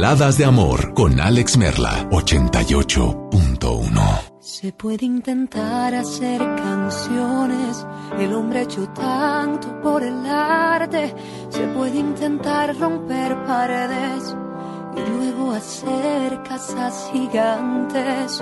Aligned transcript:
Baladas 0.00 0.38
de 0.38 0.44
amor 0.44 0.94
con 0.94 1.18
Alex 1.18 1.56
Merla 1.56 2.08
88.1 2.10 4.20
Se 4.38 4.72
puede 4.72 5.04
intentar 5.04 5.92
hacer 5.92 6.38
canciones, 6.38 7.84
el 8.16 8.32
hombre 8.32 8.60
ha 8.60 8.62
hecho 8.62 8.88
tanto 8.90 9.80
por 9.80 10.04
el 10.04 10.24
arte, 10.24 11.12
se 11.48 11.66
puede 11.74 11.98
intentar 11.98 12.78
romper 12.78 13.44
paredes 13.44 14.36
y 14.96 15.00
luego 15.10 15.50
hacer 15.50 16.44
casas 16.44 17.10
gigantes. 17.12 18.40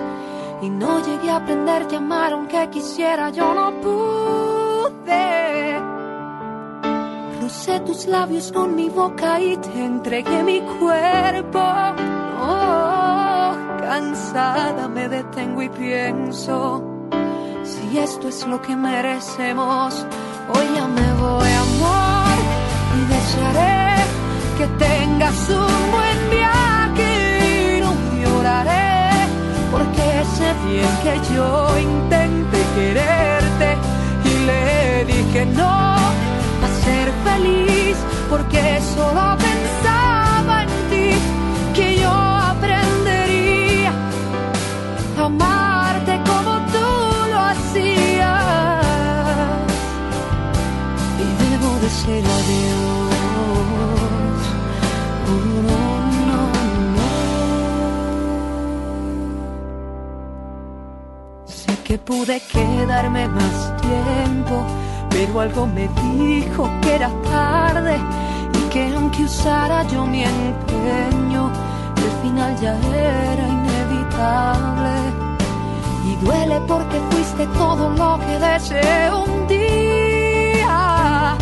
Y 0.60 0.68
no 0.68 1.02
llegué 1.06 1.30
a 1.30 1.36
aprender 1.36 1.86
a 1.90 1.96
amar 1.96 2.34
aunque 2.34 2.68
quisiera, 2.68 3.30
yo 3.30 3.54
no 3.54 3.80
pude. 3.80 4.15
Tus 7.66 8.06
labios 8.06 8.52
con 8.52 8.76
mi 8.76 8.88
boca 8.88 9.40
y 9.40 9.56
te 9.56 9.84
entregué 9.84 10.42
mi 10.44 10.60
cuerpo. 10.60 11.60
Oh, 12.40 13.54
cansada 13.80 14.86
me 14.88 15.08
detengo 15.08 15.62
y 15.62 15.68
pienso, 15.68 16.82
si 17.64 17.98
esto 17.98 18.28
es 18.28 18.46
lo 18.46 18.62
que 18.62 18.76
merecemos, 18.76 20.06
hoy 20.48 20.66
ya 20.76 20.86
me 20.86 21.12
voy 21.14 21.48
amor 21.66 22.36
y 22.98 23.00
desearé 23.14 24.04
que 24.58 24.66
tengas 24.84 25.50
un 25.50 25.90
buen 25.90 26.30
viaje 26.30 27.76
y 27.76 27.80
no 27.80 27.92
lloraré 28.22 29.26
porque 29.72 30.24
sé 30.36 30.54
bien 30.66 30.92
que 31.02 31.34
yo 31.34 31.78
intenté 31.78 32.58
quererte 32.76 33.76
y 34.24 34.46
le 34.46 35.04
dije 35.04 35.46
no 35.46 36.05
feliz 37.36 37.96
porque 38.28 38.80
solo 38.94 39.36
pensaba 39.38 40.62
en 40.62 40.68
ti 40.90 41.10
que 41.74 41.98
yo 42.00 42.10
aprendería 42.10 43.92
a 45.18 45.24
amarte 45.24 46.20
como 46.30 46.52
tú 46.72 46.88
lo 47.32 47.38
hacías 47.52 48.44
y 51.24 51.26
debo 51.42 51.70
decir 51.80 52.24
adiós. 52.38 53.16
Oh, 55.28 55.34
no, 55.68 55.80
no, 56.28 56.40
no. 56.96 57.08
Sé 61.46 61.72
que 61.84 61.96
pude 61.98 62.40
quedarme 62.52 63.28
más 63.28 63.56
tiempo, 63.80 64.64
pero 65.10 65.40
algo 65.40 65.66
me 65.66 65.88
dijo 66.02 66.70
que 66.86 66.94
era 66.94 67.10
tarde 67.24 67.98
y 68.58 68.60
que 68.70 68.94
aunque 68.94 69.24
usara 69.24 69.82
yo 69.88 70.06
mi 70.06 70.22
empeño, 70.22 71.50
el 72.04 72.12
final 72.22 72.56
ya 72.60 72.74
era 72.94 73.44
inevitable. 73.58 74.94
Y 76.08 76.10
duele 76.24 76.60
porque 76.68 77.00
fuiste 77.10 77.44
todo 77.58 77.90
lo 77.90 78.20
que 78.24 78.38
deseé 78.38 79.12
un 79.12 79.48
día. 79.48 81.36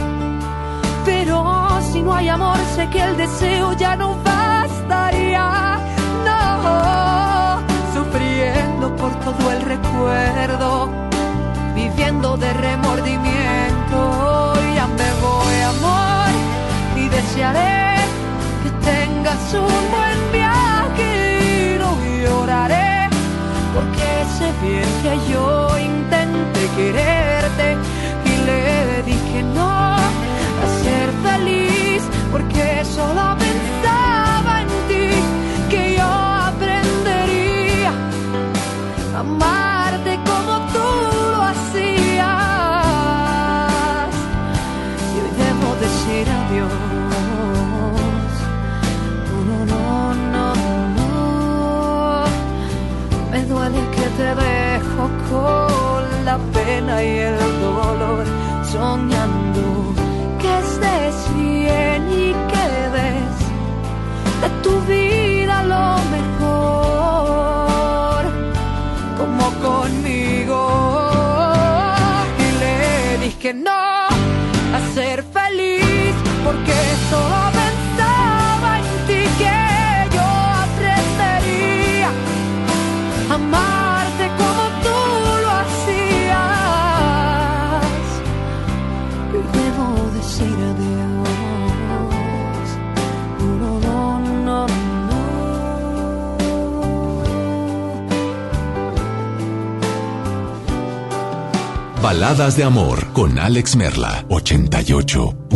Pero 1.04 1.44
si 1.92 2.00
no 2.00 2.14
hay 2.14 2.28
amor, 2.28 2.56
sé 2.74 2.88
que 2.88 3.02
el 3.02 3.14
deseo 3.18 3.74
ya 3.74 3.96
no 3.96 4.16
bastaría. 4.24 5.78
No, 6.24 7.60
sufriendo 7.92 8.96
por 8.96 9.12
todo 9.26 9.52
el 9.52 9.60
recuerdo, 9.60 10.88
viviendo 11.74 12.38
de 12.38 12.50
remordimiento. 12.54 14.54
Ya 14.74 14.86
me 14.88 15.13
que 17.34 18.70
tengas 18.84 19.54
un 19.54 19.90
buen 19.90 20.32
viaje 20.32 21.74
y 21.74 21.78
no 21.78 21.98
lloraré, 22.22 23.08
porque 23.74 24.08
sé 24.38 24.52
bien 24.62 24.88
que 25.02 25.32
yo 25.32 25.76
intenté 25.76 26.68
quererte 26.76 27.76
y 28.24 28.46
le 28.46 29.02
dije 29.02 29.42
no 29.52 29.68
a 29.68 29.98
ser 30.84 31.10
feliz 31.24 32.04
porque 32.30 32.84
solo 32.84 33.36
pensaba 33.36 34.60
en 34.60 34.68
ti 34.88 35.08
que 35.68 35.96
yo 35.96 36.04
aprendería 36.04 37.90
a 39.16 39.20
amarte 39.20 39.73
te 54.16 54.34
dejo 54.34 55.10
con 55.30 56.24
la 56.24 56.38
pena 56.52 57.02
y 57.02 57.18
el 57.18 57.38
dolor 57.60 58.24
soñando 58.70 59.94
que 60.40 60.58
estés 60.58 61.16
bien 61.34 62.08
y 62.10 62.32
que 62.50 62.66
des 62.96 63.36
de 64.42 64.48
tu 64.62 64.72
vida 64.92 65.56
lo 65.64 65.86
mejor, 66.16 68.22
como 69.18 69.46
conmigo. 69.68 70.60
Y 72.38 72.40
le 72.60 72.74
dije 73.24 73.50
no 73.54 73.93
Baladas 102.04 102.54
de 102.54 102.64
amor 102.64 103.14
con 103.14 103.38
Alex 103.38 103.76
Merla 103.76 104.26
88.1 104.28 105.53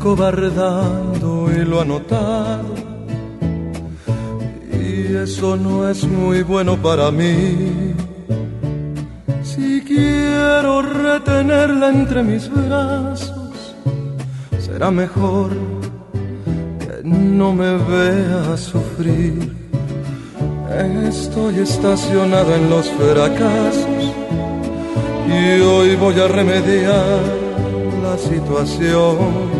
acobardando 0.00 1.50
y 1.54 1.62
lo 1.66 1.82
ha. 1.82 2.62
Y 4.72 5.14
eso 5.14 5.56
no 5.56 5.90
es 5.90 6.04
muy 6.04 6.42
bueno 6.42 6.74
para 6.78 7.10
mí. 7.10 7.92
Si 9.42 9.82
quiero 9.82 10.80
retenerla 10.80 11.90
entre 11.90 12.22
mis 12.22 12.50
brazos, 12.50 13.74
será 14.58 14.90
mejor 14.90 15.50
que 16.78 17.02
no 17.04 17.52
me 17.52 17.76
vea 17.76 18.56
sufrir. 18.56 19.54
Estoy 21.08 21.58
estacionado 21.58 22.54
en 22.54 22.70
los 22.70 22.88
fracasos 22.92 24.04
y 25.28 25.60
hoy 25.60 25.94
voy 25.96 26.18
a 26.20 26.26
remediar 26.26 27.20
la 28.02 28.16
situación. 28.16 29.59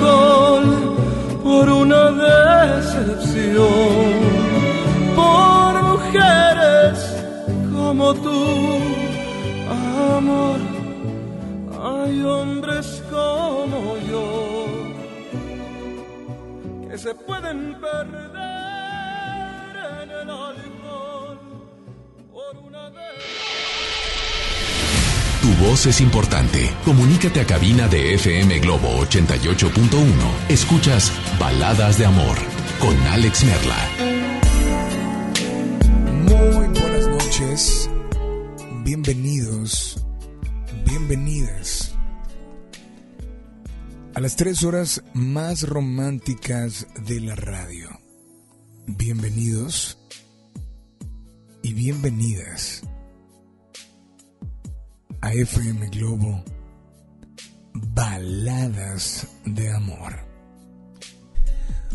por 1.61 1.69
una 1.69 2.11
decepción, 2.11 3.67
por 5.15 5.83
mujeres 5.91 6.97
como 7.71 8.15
tú, 8.15 8.79
amor. 9.69 10.59
Hay 11.83 12.23
hombres 12.23 13.03
como 13.11 13.95
yo 14.09 14.25
que 16.89 16.97
se 16.97 17.13
pueden 17.13 17.79
perder 17.79 18.20
es 25.71 26.01
importante. 26.01 26.69
Comunícate 26.83 27.39
a 27.39 27.45
cabina 27.45 27.87
de 27.87 28.15
FM 28.15 28.59
Globo 28.59 28.89
88.1. 29.05 30.49
Escuchas 30.49 31.13
Baladas 31.39 31.97
de 31.97 32.05
Amor 32.05 32.37
con 32.81 32.93
Alex 33.07 33.45
Merla. 33.45 33.89
Muy 36.27 36.67
buenas 36.67 37.07
noches. 37.07 37.89
Bienvenidos. 38.83 40.05
Bienvenidas. 40.85 41.95
A 44.13 44.19
las 44.19 44.35
tres 44.35 44.65
horas 44.65 45.01
más 45.13 45.63
románticas 45.63 46.85
de 47.07 47.21
la 47.21 47.35
radio. 47.35 47.89
Bienvenidos 48.87 49.97
y 51.63 51.73
bienvenidas 51.73 52.83
a 55.21 55.33
FM 55.33 55.89
Globo 55.89 56.43
Baladas 57.73 59.27
de 59.45 59.71
Amor. 59.71 60.25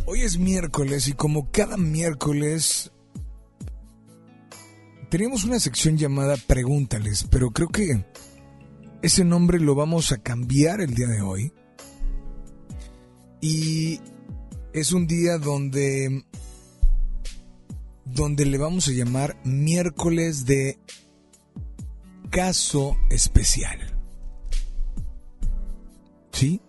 Hoy 0.06 0.20
es 0.20 0.38
miércoles 0.38 1.08
y 1.08 1.12
como 1.12 1.50
cada 1.50 1.76
miércoles 1.76 2.92
teníamos 5.10 5.42
una 5.42 5.58
sección 5.58 5.96
llamada 5.96 6.36
Pregúntales, 6.46 7.26
pero 7.28 7.50
creo 7.50 7.68
que 7.68 8.06
ese 9.02 9.24
nombre 9.24 9.58
lo 9.58 9.74
vamos 9.74 10.12
a 10.12 10.18
cambiar 10.18 10.80
el 10.80 10.94
día 10.94 11.08
de 11.08 11.20
hoy. 11.20 11.52
Y 13.40 14.00
es 14.72 14.92
un 14.92 15.06
día 15.06 15.38
donde 15.38 16.24
donde 18.04 18.46
le 18.46 18.56
vamos 18.56 18.86
a 18.86 18.92
llamar 18.92 19.36
miércoles 19.44 20.46
de 20.46 20.78
caso 22.30 22.96
especial. 23.10 23.78
¿Sí? 26.32 26.60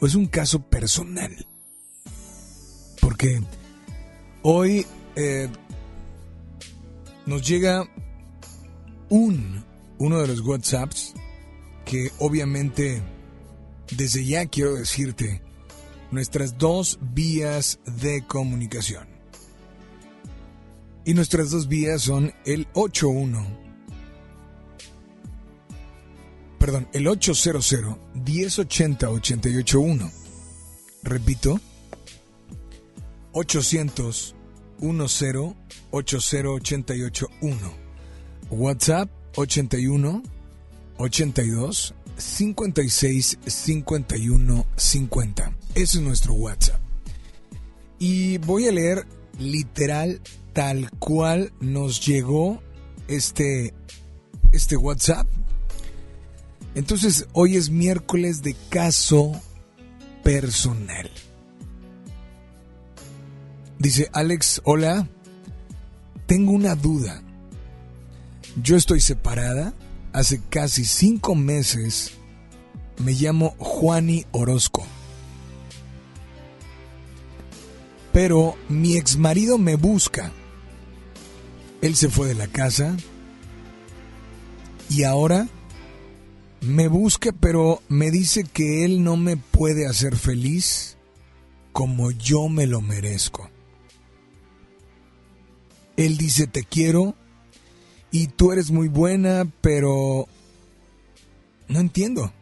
O 0.00 0.06
es 0.06 0.14
un 0.14 0.26
caso 0.26 0.60
personal. 0.68 1.46
Porque 3.00 3.40
hoy 4.42 4.86
eh, 5.16 5.48
nos 7.26 7.46
llega 7.46 7.88
un, 9.08 9.64
uno 9.98 10.18
de 10.18 10.28
los 10.28 10.40
WhatsApps 10.40 11.14
que 11.84 12.10
obviamente 12.18 13.02
desde 13.96 14.24
ya 14.24 14.46
quiero 14.46 14.74
decirte 14.74 15.42
nuestras 16.10 16.58
dos 16.58 16.98
vías 17.00 17.78
de 17.86 18.24
comunicación. 18.26 19.13
Y 21.04 21.14
nuestras 21.14 21.50
dos 21.50 21.68
vías 21.68 22.02
son 22.02 22.32
el 22.46 22.66
81. 22.72 23.46
Perdón, 26.58 26.88
el 26.92 27.06
800 27.08 27.74
1080 28.14 29.10
881. 29.10 30.10
Repito, 31.02 31.60
800 33.32 34.34
10 34.80 35.14
80 35.90 36.94
881. 36.94 37.74
WhatsApp 38.50 39.10
81 39.36 40.22
82 40.98 41.94
56 42.16 43.38
51 43.44 44.66
50. 44.76 45.56
Ese 45.74 45.98
es 45.98 46.00
nuestro 46.02 46.34
WhatsApp. 46.34 46.80
Y 47.98 48.38
voy 48.38 48.68
a 48.68 48.72
leer 48.72 49.06
literal 49.38 50.20
tal 50.54 50.88
cual 50.98 51.52
nos 51.60 52.06
llegó 52.06 52.62
este, 53.08 53.74
este 54.52 54.76
WhatsApp. 54.76 55.26
Entonces, 56.74 57.26
hoy 57.32 57.56
es 57.56 57.70
miércoles 57.70 58.42
de 58.42 58.56
caso 58.70 59.32
personal. 60.22 61.10
Dice 63.78 64.08
Alex, 64.12 64.62
hola, 64.64 65.06
tengo 66.26 66.52
una 66.52 66.74
duda. 66.74 67.20
Yo 68.62 68.76
estoy 68.76 69.00
separada 69.00 69.74
hace 70.12 70.40
casi 70.48 70.84
cinco 70.84 71.34
meses. 71.34 72.12
Me 72.98 73.12
llamo 73.12 73.56
Juani 73.58 74.24
Orozco. 74.30 74.86
Pero 78.12 78.54
mi 78.68 78.96
ex 78.96 79.16
marido 79.16 79.58
me 79.58 79.74
busca. 79.74 80.32
Él 81.82 81.96
se 81.96 82.08
fue 82.08 82.28
de 82.28 82.34
la 82.34 82.46
casa 82.46 82.96
y 84.88 85.02
ahora 85.02 85.48
me 86.60 86.88
busca, 86.88 87.32
pero 87.32 87.82
me 87.88 88.10
dice 88.10 88.44
que 88.44 88.84
él 88.84 89.04
no 89.04 89.16
me 89.16 89.36
puede 89.36 89.86
hacer 89.86 90.16
feliz 90.16 90.96
como 91.72 92.10
yo 92.10 92.48
me 92.48 92.66
lo 92.66 92.80
merezco. 92.80 93.50
Él 95.96 96.16
dice 96.16 96.46
te 96.46 96.64
quiero 96.64 97.14
y 98.10 98.28
tú 98.28 98.52
eres 98.52 98.70
muy 98.70 98.88
buena, 98.88 99.44
pero 99.60 100.28
no 101.68 101.80
entiendo. 101.80 102.32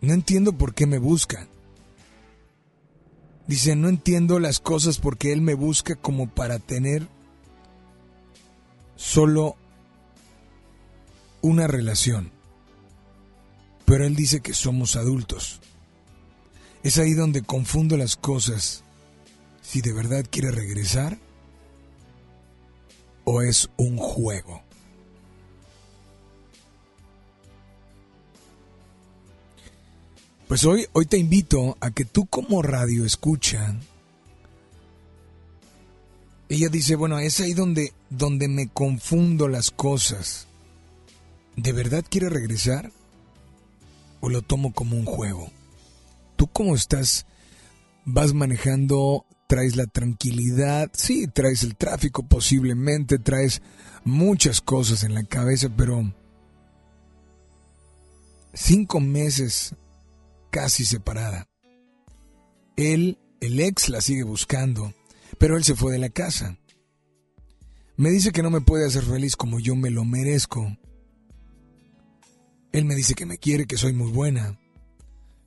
No 0.00 0.12
entiendo 0.12 0.52
por 0.52 0.74
qué 0.74 0.86
me 0.86 0.98
busca. 0.98 1.46
Dice, 3.46 3.76
no 3.76 3.88
entiendo 3.88 4.38
las 4.40 4.60
cosas 4.60 4.98
porque 4.98 5.32
él 5.32 5.40
me 5.40 5.54
busca 5.54 5.94
como 5.94 6.28
para 6.28 6.58
tener 6.58 7.06
solo 9.02 9.56
una 11.40 11.66
relación. 11.66 12.30
Pero 13.84 14.06
él 14.06 14.14
dice 14.14 14.40
que 14.40 14.54
somos 14.54 14.94
adultos. 14.94 15.60
Es 16.84 16.98
ahí 16.98 17.12
donde 17.12 17.42
confundo 17.42 17.96
las 17.96 18.16
cosas. 18.16 18.84
Si 19.60 19.80
de 19.80 19.92
verdad 19.92 20.24
quiere 20.30 20.52
regresar 20.52 21.18
o 23.24 23.42
es 23.42 23.68
un 23.76 23.96
juego. 23.96 24.62
Pues 30.46 30.64
hoy, 30.64 30.86
hoy 30.92 31.06
te 31.06 31.18
invito 31.18 31.76
a 31.80 31.90
que 31.90 32.04
tú 32.04 32.26
como 32.26 32.62
radio 32.62 33.04
escucha. 33.04 33.74
Ella 36.48 36.68
dice, 36.68 36.96
bueno, 36.96 37.18
es 37.18 37.40
ahí 37.40 37.54
donde, 37.54 37.92
donde 38.10 38.48
me 38.48 38.68
confundo 38.68 39.48
las 39.48 39.70
cosas. 39.70 40.46
¿De 41.56 41.72
verdad 41.72 42.04
quiere 42.08 42.28
regresar? 42.28 42.92
¿O 44.20 44.28
lo 44.28 44.42
tomo 44.42 44.72
como 44.72 44.96
un 44.96 45.04
juego? 45.04 45.50
¿Tú 46.36 46.46
cómo 46.48 46.74
estás? 46.74 47.26
¿Vas 48.04 48.34
manejando? 48.34 49.24
¿Traes 49.46 49.76
la 49.76 49.86
tranquilidad? 49.86 50.90
Sí, 50.94 51.26
traes 51.26 51.62
el 51.62 51.76
tráfico 51.76 52.22
posiblemente, 52.22 53.18
traes 53.18 53.62
muchas 54.04 54.60
cosas 54.60 55.04
en 55.04 55.14
la 55.14 55.24
cabeza, 55.24 55.68
pero 55.76 56.12
cinco 58.54 59.00
meses 59.00 59.74
casi 60.50 60.84
separada. 60.84 61.48
Él, 62.76 63.18
el 63.40 63.60
ex, 63.60 63.88
la 63.88 64.00
sigue 64.00 64.22
buscando, 64.22 64.94
pero 65.42 65.56
él 65.56 65.64
se 65.64 65.74
fue 65.74 65.90
de 65.90 65.98
la 65.98 66.08
casa. 66.08 66.56
Me 67.96 68.10
dice 68.10 68.30
que 68.30 68.44
no 68.44 68.50
me 68.50 68.60
puede 68.60 68.86
hacer 68.86 69.02
feliz 69.02 69.34
como 69.34 69.58
yo 69.58 69.74
me 69.74 69.90
lo 69.90 70.04
merezco. 70.04 70.78
Él 72.70 72.84
me 72.84 72.94
dice 72.94 73.16
que 73.16 73.26
me 73.26 73.38
quiere, 73.38 73.66
que 73.66 73.76
soy 73.76 73.92
muy 73.92 74.12
buena. 74.12 74.60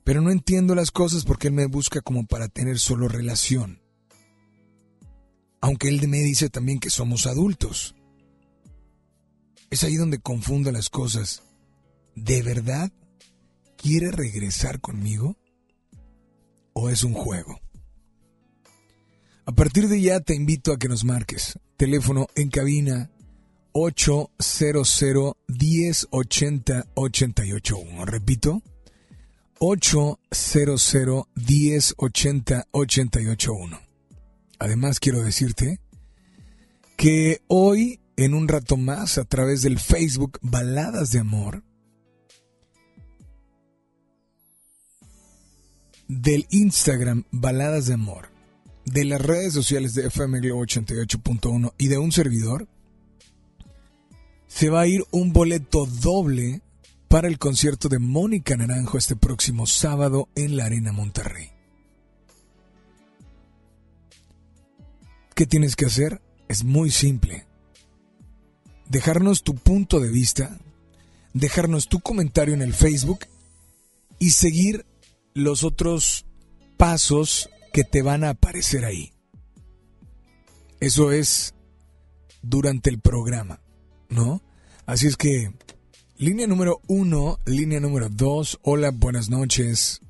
Pero 0.04 0.20
no 0.20 0.30
entiendo 0.30 0.74
las 0.74 0.90
cosas 0.90 1.24
porque 1.24 1.48
él 1.48 1.54
me 1.54 1.64
busca 1.64 2.02
como 2.02 2.26
para 2.26 2.48
tener 2.48 2.78
solo 2.78 3.08
relación. 3.08 3.80
Aunque 5.62 5.88
él 5.88 6.06
me 6.08 6.18
dice 6.18 6.50
también 6.50 6.78
que 6.78 6.90
somos 6.90 7.26
adultos. 7.26 7.94
Es 9.70 9.82
ahí 9.82 9.96
donde 9.96 10.18
confundo 10.18 10.72
las 10.72 10.90
cosas. 10.90 11.42
¿De 12.14 12.42
verdad 12.42 12.92
quiere 13.78 14.10
regresar 14.10 14.78
conmigo? 14.82 15.38
¿O 16.74 16.90
es 16.90 17.02
un 17.02 17.14
juego? 17.14 17.62
A 19.48 19.52
partir 19.52 19.88
de 19.88 20.00
ya 20.00 20.18
te 20.18 20.34
invito 20.34 20.72
a 20.72 20.78
que 20.78 20.88
nos 20.88 21.04
marques. 21.04 21.56
Teléfono 21.76 22.26
en 22.34 22.50
cabina 22.50 23.10
800 23.70 25.36
1080 25.46 26.86
881. 26.94 28.04
Repito, 28.04 28.60
800 29.60 31.28
1080 31.36 32.66
881. 32.72 33.80
Además 34.58 34.98
quiero 34.98 35.22
decirte 35.22 35.78
que 36.96 37.40
hoy, 37.46 38.00
en 38.16 38.34
un 38.34 38.48
rato 38.48 38.76
más, 38.76 39.16
a 39.16 39.24
través 39.26 39.62
del 39.62 39.78
Facebook 39.78 40.40
Baladas 40.42 41.12
de 41.12 41.20
Amor, 41.20 41.62
del 46.08 46.48
Instagram 46.50 47.22
Baladas 47.30 47.86
de 47.86 47.94
Amor, 47.94 48.35
de 48.86 49.04
las 49.04 49.20
redes 49.20 49.52
sociales 49.52 49.94
de 49.94 50.06
FM 50.06 50.40
Globo 50.40 50.64
88.1 50.64 51.74
y 51.76 51.88
de 51.88 51.98
un 51.98 52.12
servidor, 52.12 52.68
se 54.46 54.70
va 54.70 54.80
a 54.80 54.86
ir 54.86 55.04
un 55.10 55.32
boleto 55.32 55.86
doble 55.86 56.62
para 57.08 57.28
el 57.28 57.38
concierto 57.38 57.88
de 57.88 57.98
Mónica 57.98 58.56
Naranjo 58.56 58.96
este 58.96 59.16
próximo 59.16 59.66
sábado 59.66 60.28
en 60.34 60.56
la 60.56 60.66
Arena 60.66 60.92
Monterrey. 60.92 61.50
¿Qué 65.34 65.46
tienes 65.46 65.76
que 65.76 65.86
hacer? 65.86 66.22
Es 66.48 66.64
muy 66.64 66.90
simple. 66.90 67.44
Dejarnos 68.88 69.42
tu 69.42 69.56
punto 69.56 69.98
de 69.98 70.08
vista, 70.08 70.58
dejarnos 71.34 71.88
tu 71.88 72.00
comentario 72.00 72.54
en 72.54 72.62
el 72.62 72.72
Facebook 72.72 73.26
y 74.18 74.30
seguir 74.30 74.86
los 75.34 75.64
otros 75.64 76.24
pasos 76.76 77.50
que 77.76 77.84
te 77.84 78.00
van 78.00 78.24
a 78.24 78.30
aparecer 78.30 78.86
ahí. 78.86 79.12
Eso 80.80 81.12
es 81.12 81.54
durante 82.40 82.88
el 82.88 83.00
programa, 83.00 83.60
¿no? 84.08 84.40
Así 84.86 85.06
es 85.06 85.18
que, 85.18 85.52
línea 86.16 86.46
número 86.46 86.80
uno, 86.88 87.38
línea 87.44 87.78
número 87.78 88.08
dos, 88.08 88.58
hola, 88.62 88.92
buenas 88.94 89.28
noches. 89.28 90.00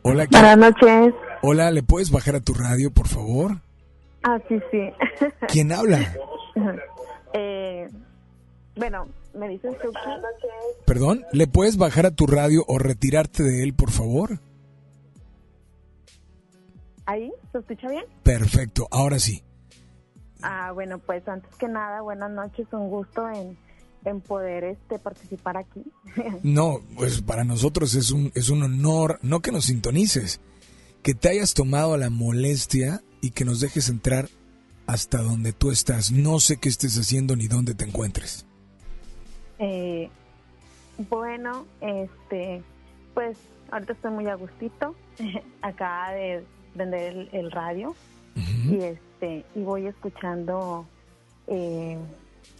Hola, 0.00 0.26
Buenas 0.30 0.56
noches. 0.56 1.14
Hola, 1.42 1.70
¿le 1.72 1.82
puedes 1.82 2.10
bajar 2.10 2.36
a 2.36 2.40
tu 2.40 2.54
radio, 2.54 2.90
por 2.90 3.06
favor? 3.06 3.60
Ah, 4.22 4.38
sí, 4.48 4.58
sí. 4.70 4.88
¿Quién 5.48 5.72
habla? 5.72 6.16
eh, 7.34 7.86
bueno, 8.76 9.08
me 9.34 9.46
dices 9.50 9.76
tú. 9.82 9.92
Perdón, 10.86 11.26
¿le 11.34 11.46
puedes 11.48 11.76
bajar 11.76 12.06
a 12.06 12.12
tu 12.12 12.26
radio 12.26 12.64
o 12.66 12.78
retirarte 12.78 13.42
de 13.42 13.62
él, 13.62 13.74
por 13.74 13.90
favor? 13.90 14.40
¿Ahí? 17.08 17.32
¿Se 17.52 17.58
escucha 17.58 17.88
bien? 17.88 18.04
Perfecto, 18.22 18.86
ahora 18.90 19.18
sí. 19.18 19.42
Ah, 20.42 20.72
bueno, 20.72 20.98
pues 20.98 21.26
antes 21.26 21.54
que 21.54 21.66
nada, 21.66 22.02
buenas 22.02 22.30
noches, 22.30 22.66
un 22.70 22.90
gusto 22.90 23.26
en, 23.30 23.56
en 24.04 24.20
poder 24.20 24.64
este 24.64 24.98
participar 24.98 25.56
aquí. 25.56 25.82
No, 26.42 26.82
pues 26.98 27.22
para 27.22 27.44
nosotros 27.44 27.94
es 27.94 28.10
un, 28.10 28.30
es 28.34 28.50
un 28.50 28.62
honor, 28.62 29.18
no 29.22 29.40
que 29.40 29.52
nos 29.52 29.64
sintonices, 29.64 30.42
que 31.02 31.14
te 31.14 31.30
hayas 31.30 31.54
tomado 31.54 31.96
la 31.96 32.10
molestia 32.10 33.00
y 33.22 33.30
que 33.30 33.46
nos 33.46 33.60
dejes 33.60 33.88
entrar 33.88 34.28
hasta 34.86 35.22
donde 35.22 35.54
tú 35.54 35.70
estás. 35.70 36.12
No 36.12 36.40
sé 36.40 36.58
qué 36.58 36.68
estés 36.68 36.98
haciendo 36.98 37.36
ni 37.36 37.48
dónde 37.48 37.72
te 37.72 37.86
encuentres. 37.86 38.44
Eh, 39.58 40.10
bueno, 41.08 41.66
este, 41.80 42.62
pues 43.14 43.38
ahorita 43.70 43.94
estoy 43.94 44.10
muy 44.10 44.26
a 44.26 44.34
gustito. 44.34 44.94
Acaba 45.62 46.12
de 46.12 46.44
vender 46.78 47.12
el, 47.14 47.28
el 47.32 47.50
radio 47.50 47.94
y 48.70 48.76
este 48.76 49.44
y 49.54 49.60
voy 49.60 49.86
escuchando. 49.86 50.86
Eh, 51.46 51.98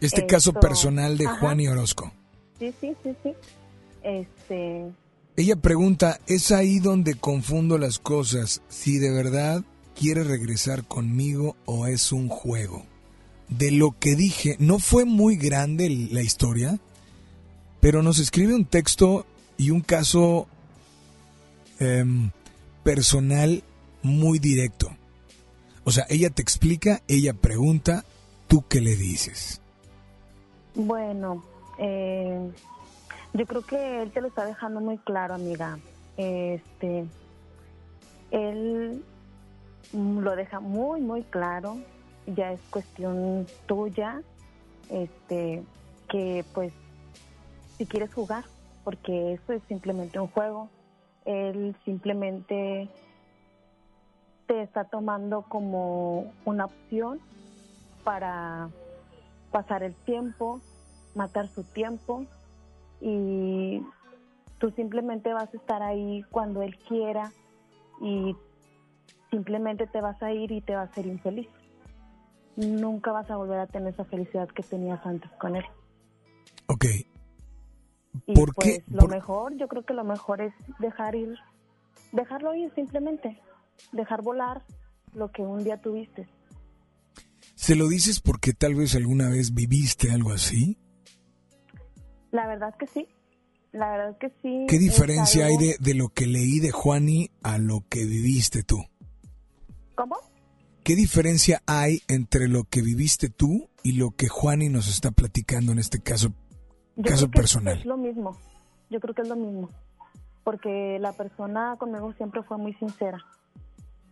Este 0.00 0.26
caso 0.26 0.52
personal 0.52 1.16
de 1.16 1.26
Ajá. 1.26 1.38
Juan 1.40 1.60
y 1.60 1.68
Orozco. 1.68 2.12
Sí, 2.58 2.74
sí, 2.80 2.94
sí, 3.02 3.14
sí. 3.22 3.32
Este, 4.02 4.90
Ella 5.36 5.56
pregunta, 5.56 6.18
¿es 6.26 6.50
ahí 6.52 6.78
donde 6.80 7.14
confundo 7.14 7.78
las 7.78 7.98
cosas? 7.98 8.62
Si 8.68 8.98
de 8.98 9.10
verdad 9.12 9.62
quiere 9.94 10.24
regresar 10.24 10.84
conmigo 10.86 11.56
o 11.64 11.86
es 11.86 12.12
un 12.12 12.28
juego. 12.28 12.84
De 13.48 13.70
lo 13.70 13.96
que 13.98 14.14
dije, 14.14 14.56
no 14.58 14.78
fue 14.78 15.04
muy 15.04 15.36
grande 15.36 15.88
la 16.10 16.22
historia, 16.22 16.78
pero 17.80 18.02
nos 18.02 18.18
escribe 18.18 18.54
un 18.54 18.64
texto 18.66 19.26
y 19.56 19.70
un 19.70 19.80
caso 19.80 20.46
em, 21.80 22.30
personal 22.84 23.62
muy 24.02 24.38
directo. 24.38 24.88
O 25.84 25.90
sea, 25.90 26.04
ella 26.08 26.30
te 26.30 26.42
explica, 26.42 27.00
ella 27.08 27.32
pregunta, 27.32 28.04
¿tú 28.46 28.64
qué 28.68 28.80
le 28.80 28.94
dices? 28.94 29.60
Bueno, 30.74 31.42
eh, 31.78 32.50
yo 33.32 33.46
creo 33.46 33.62
que 33.62 34.02
él 34.02 34.10
te 34.10 34.20
lo 34.20 34.28
está 34.28 34.44
dejando 34.44 34.80
muy 34.80 34.98
claro, 34.98 35.34
amiga. 35.34 35.78
Este, 36.16 37.06
él 38.30 39.02
lo 39.92 40.36
deja 40.36 40.60
muy, 40.60 41.00
muy 41.00 41.22
claro. 41.22 41.78
Ya 42.26 42.52
es 42.52 42.60
cuestión 42.70 43.46
tuya 43.66 44.22
este, 44.90 45.62
que 46.08 46.44
pues 46.52 46.72
si 47.76 47.86
quieres 47.86 48.12
jugar, 48.12 48.44
porque 48.84 49.34
eso 49.34 49.52
es 49.52 49.62
simplemente 49.68 50.18
un 50.18 50.28
juego, 50.28 50.68
él 51.24 51.76
simplemente 51.84 52.88
te 54.48 54.62
está 54.62 54.84
tomando 54.84 55.42
como 55.42 56.32
una 56.44 56.64
opción 56.64 57.20
para 58.02 58.70
pasar 59.52 59.82
el 59.84 59.94
tiempo, 59.94 60.60
matar 61.14 61.48
su 61.48 61.62
tiempo 61.62 62.24
y 63.00 63.82
tú 64.58 64.70
simplemente 64.70 65.32
vas 65.32 65.52
a 65.54 65.56
estar 65.56 65.82
ahí 65.82 66.24
cuando 66.30 66.62
él 66.62 66.76
quiera 66.88 67.30
y 68.00 68.34
simplemente 69.30 69.86
te 69.86 70.00
vas 70.00 70.20
a 70.22 70.32
ir 70.32 70.50
y 70.50 70.60
te 70.62 70.74
vas 70.74 70.90
a 70.90 70.94
ser 70.94 71.06
infeliz. 71.06 71.48
Nunca 72.56 73.12
vas 73.12 73.30
a 73.30 73.36
volver 73.36 73.60
a 73.60 73.66
tener 73.66 73.92
esa 73.92 74.04
felicidad 74.06 74.48
que 74.48 74.62
tenías 74.62 75.04
antes 75.06 75.30
con 75.32 75.54
él. 75.54 75.64
Ok. 76.66 76.86
Y 78.26 78.34
¿Por 78.34 78.54
pues 78.54 78.78
qué? 78.78 78.84
lo 78.90 79.02
por- 79.02 79.10
mejor, 79.10 79.54
yo 79.56 79.68
creo 79.68 79.84
que 79.84 79.94
lo 79.94 80.04
mejor 80.04 80.40
es 80.40 80.52
dejar 80.78 81.14
ir, 81.14 81.38
dejarlo 82.12 82.54
ir 82.54 82.72
simplemente, 82.74 83.40
dejar 83.92 84.22
volar 84.22 84.64
lo 85.14 85.30
que 85.30 85.42
un 85.42 85.64
día 85.64 85.80
tuviste. 85.80 86.28
¿Se 87.54 87.74
lo 87.74 87.88
dices 87.88 88.20
porque 88.20 88.52
tal 88.52 88.74
vez 88.74 88.94
alguna 88.94 89.28
vez 89.28 89.52
viviste 89.52 90.10
algo 90.10 90.32
así? 90.32 90.78
La 92.30 92.46
verdad 92.46 92.74
que 92.78 92.86
sí, 92.86 93.08
la 93.72 93.90
verdad 93.90 94.18
que 94.18 94.30
sí. 94.42 94.66
¿Qué 94.68 94.78
diferencia 94.78 95.46
hay 95.46 95.56
de, 95.56 95.76
de 95.80 95.94
lo 95.94 96.08
que 96.08 96.26
leí 96.26 96.60
de 96.60 96.70
Juani 96.70 97.30
a 97.42 97.58
lo 97.58 97.84
que 97.88 98.04
viviste 98.04 98.62
tú? 98.62 98.78
¿Cómo? 99.94 100.16
¿Qué 100.84 100.94
diferencia 100.94 101.62
hay 101.66 102.00
entre 102.08 102.48
lo 102.48 102.64
que 102.64 102.80
viviste 102.80 103.28
tú 103.28 103.68
y 103.82 103.92
lo 103.92 104.12
que 104.12 104.28
Juani 104.28 104.68
nos 104.68 104.88
está 104.88 105.10
platicando 105.10 105.72
en 105.72 105.78
este 105.78 106.00
caso? 106.00 106.32
Yo 106.96 107.02
Caso 107.02 107.26
creo 107.26 107.30
que 107.30 107.38
personal. 107.38 107.78
Es 107.78 107.84
lo 107.84 107.96
mismo, 107.96 108.38
yo 108.88 108.98
creo 109.00 109.14
que 109.14 109.22
es 109.22 109.28
lo 109.28 109.36
mismo, 109.36 109.68
porque 110.44 110.98
la 110.98 111.12
persona 111.12 111.76
conmigo 111.78 112.12
siempre 112.14 112.42
fue 112.42 112.56
muy 112.56 112.72
sincera, 112.74 113.18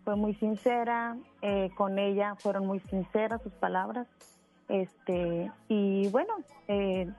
fue 0.06 0.14
muy 0.14 0.34
sincera, 0.34 1.16
eh, 1.42 1.70
con 1.74 1.98
ella 1.98 2.36
fueron 2.36 2.64
muy 2.64 2.78
sinceras 2.78 3.42
sus 3.42 3.52
palabras, 3.54 4.06
este 4.68 5.50
y 5.66 6.06
bueno, 6.10 6.32
eh, 6.68 7.10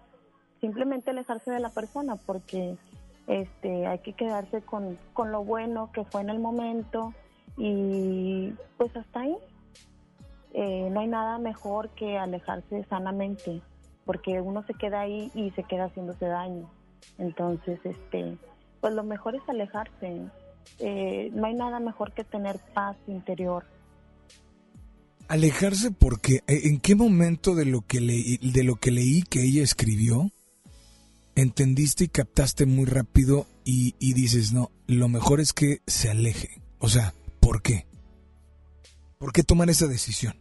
simplemente 0.62 1.12
alejarse 1.12 1.52
de 1.52 1.60
la 1.60 1.70
persona, 1.70 2.16
porque 2.16 2.78
este 3.28 3.88
hay 3.88 4.00
que 4.00 4.14
quedarse 4.14 4.62
con, 4.62 4.98
con 5.12 5.34
lo 5.34 5.44
bueno 5.44 5.92
que 5.92 6.06
fue 6.06 6.22
en 6.22 6.30
el 6.30 6.40
momento 6.40 7.14
y 7.58 8.54
pues 8.78 8.96
hasta 8.96 9.20
ahí. 9.20 9.38
Eh, 10.54 10.90
no 10.90 11.02
hay 11.02 11.08
nada 11.08 11.40
mejor 11.40 11.90
que 11.90 12.18
alejarse 12.18 12.86
sanamente 12.86 13.62
porque 14.06 14.40
uno 14.40 14.64
se 14.64 14.74
queda 14.74 15.02
ahí 15.02 15.30
y 15.36 15.52
se 15.52 15.64
queda 15.64 15.88
haciéndose 15.88 16.26
daño. 16.26 16.70
Entonces, 17.18 17.82
este, 17.84 18.38
pues 18.80 18.94
lo 18.94 19.04
mejor 19.04 19.36
es 19.36 19.42
alejarse. 19.50 20.22
Eh, 20.80 21.32
no 21.34 21.48
hay 21.48 21.54
nada 21.54 21.80
mejor 21.80 22.14
que 22.14 22.24
tener 22.24 22.60
paz 22.74 22.96
interior. 23.08 23.66
Alejarse 25.28 25.92
porque 25.92 26.36
eh, 26.48 26.62
¿en 26.66 26.80
qué 26.80 26.96
momento 26.96 27.56
de 27.56 27.66
lo 27.66 27.82
que 27.82 28.00
leí, 28.00 28.38
de 28.38 28.64
lo 28.64 28.76
que 28.76 28.92
leí 28.92 29.24
que 29.24 29.44
ella 29.44 29.64
escribió 29.64 30.32
entendiste 31.36 32.06
y 32.06 32.08
captaste 32.08 32.66
muy 32.66 32.86
rápido 32.86 33.46
y, 33.64 33.96
y 34.00 34.14
dices, 34.14 34.54
no, 34.54 34.72
lo 34.88 35.08
mejor 35.10 35.40
es 35.40 35.54
que 35.54 35.82
se 35.86 36.10
aleje? 36.10 36.62
O 36.80 36.88
sea, 36.88 37.14
¿por 37.40 37.62
qué? 37.62 37.86
¿Por 39.20 39.34
qué 39.34 39.44
tomar 39.44 39.70
esa 39.70 39.88
decisión? 39.88 40.36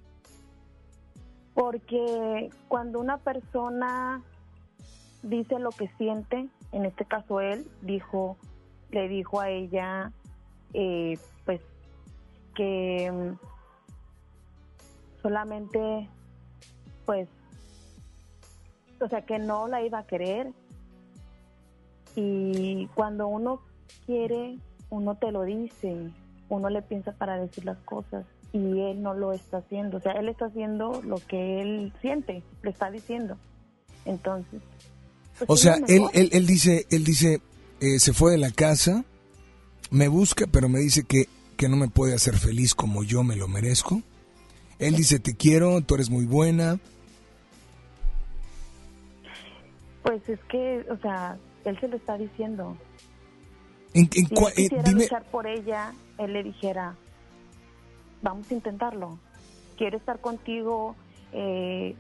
Porque 1.55 2.51
cuando 2.69 3.01
una 3.01 3.17
persona 3.19 4.23
dice 5.23 5.59
lo 5.59 5.71
que 5.71 5.89
siente, 5.97 6.49
en 6.73 6.85
este 6.85 7.05
caso 7.07 7.41
él 7.41 7.67
dijo, 7.81 8.37
le 8.91 9.09
dijo 9.09 9.41
a 9.41 9.49
ella, 9.51 10.13
eh, 10.79 11.19
pues 11.47 11.63
que 12.55 13.11
mm, 13.11 13.39
solamente, 15.23 16.09
pues, 17.07 17.29
o 19.01 19.09
sea, 19.09 19.23
que 19.23 19.39
no 19.39 19.69
la 19.69 19.83
iba 19.83 20.01
a 20.01 20.07
querer. 20.07 20.53
Y 22.15 22.89
cuando 22.95 23.27
uno 23.27 23.63
quiere, 24.05 24.59
uno 24.91 25.15
te 25.17 25.33
lo 25.33 25.45
dice, 25.45 26.11
uno 26.51 26.69
le 26.69 26.83
piensa 26.83 27.13
para 27.13 27.39
decir 27.39 27.65
las 27.65 27.79
cosas 27.79 28.27
y 28.53 28.81
él 28.81 29.03
no 29.03 29.15
lo 29.15 29.33
está 29.33 29.59
haciendo. 29.59 29.97
O 29.97 30.01
sea, 30.01 30.13
él 30.13 30.29
está 30.29 30.47
haciendo 30.47 31.01
lo 31.03 31.17
que 31.17 31.63
él 31.63 31.93
siente, 32.03 32.43
le 32.63 32.71
está 32.71 32.91
diciendo. 32.91 33.39
Entonces, 34.05 34.61
pues, 35.39 35.51
O 35.51 35.57
sea, 35.57 35.77
él, 35.89 36.03
él, 36.13 36.29
él 36.33 36.47
dice, 36.47 36.87
él 36.91 37.05
dice, 37.05 37.41
eh, 37.81 37.99
se 37.99 38.13
fue 38.13 38.33
de 38.33 38.39
la 38.39 38.51
casa, 38.51 39.05
me 39.91 40.09
busca, 40.09 40.47
pero 40.51 40.69
me 40.69 40.79
dice 40.79 41.05
que, 41.05 41.29
que 41.57 41.69
no 41.69 41.77
me 41.77 41.89
puede 41.89 42.15
hacer 42.15 42.37
feliz 42.37 42.75
como 42.75 43.03
yo 43.03 43.23
me 43.23 43.37
lo 43.37 43.49
merezco. 43.49 44.03
Él 44.79 44.95
dice, 44.95 45.19
te 45.19 45.35
quiero, 45.35 45.81
tú 45.81 45.95
eres 45.95 46.11
muy 46.11 46.27
buena. 46.27 46.79
Pues 50.03 50.29
es 50.29 50.39
que, 50.51 50.85
o 50.91 50.97
sea, 50.99 51.39
él 51.65 51.79
se 51.81 51.89
lo 51.89 51.97
está 51.97 52.17
diciendo. 52.19 52.77
En, 53.95 54.05
en 54.15 54.27
Si 54.27 54.35
él 54.35 54.45
eh, 54.49 54.55
quisiera 54.55 54.83
dime, 54.83 55.03
luchar 55.03 55.25
por 55.25 55.47
ella, 55.47 55.95
él 56.19 56.33
le 56.33 56.43
dijera, 56.43 56.95
vamos 58.23 58.51
a 58.51 58.55
intentarlo. 58.55 59.19
Quiero 59.77 59.97
estar 59.97 60.21
contigo, 60.21 60.95
eh, 61.33 61.97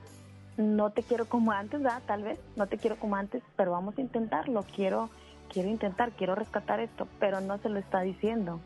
no 0.56 0.90
te 0.90 1.02
quiero 1.02 1.26
como 1.26 1.52
antes, 1.52 1.82
¿verdad? 1.82 2.02
Tal 2.06 2.22
vez, 2.22 2.38
no 2.56 2.66
te 2.66 2.78
quiero 2.78 2.98
como 2.98 3.16
antes, 3.16 3.42
pero 3.56 3.72
vamos 3.72 3.96
a 3.98 4.00
intentarlo. 4.00 4.64
Quiero, 4.74 5.10
quiero 5.46 5.68
intentar, 5.68 6.12
quiero 6.12 6.34
rescatar 6.34 6.80
esto, 6.80 7.08
pero 7.18 7.40
no 7.40 7.58
se 7.58 7.68
lo 7.68 7.78
está 7.78 8.00
diciendo. 8.02 8.60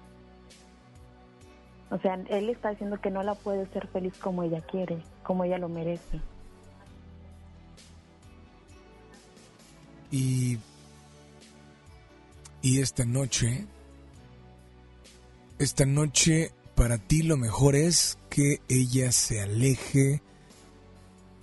O 1.91 1.99
sea, 1.99 2.15
él 2.15 2.49
está 2.51 2.71
diciendo 2.71 3.01
que 3.01 3.11
no 3.11 3.23
la 3.23 3.35
puede 3.35 3.67
ser 3.67 3.89
feliz 3.89 4.17
como 4.19 4.43
ella 4.43 4.61
quiere, 4.61 4.99
como 5.23 5.45
ella 5.45 5.59
lo 5.59 5.69
merece. 5.69 6.21
y, 10.11 10.59
y 12.63 12.81
esta 12.81 13.05
noche, 13.05 13.67
esta 15.59 15.87
noche 15.87 16.53
para 16.75 16.99
ti 16.99 17.23
lo 17.23 17.37
mejor 17.37 17.77
es 17.77 18.19
que 18.29 18.61
ella 18.69 19.13
se 19.13 19.41
aleje 19.41 20.23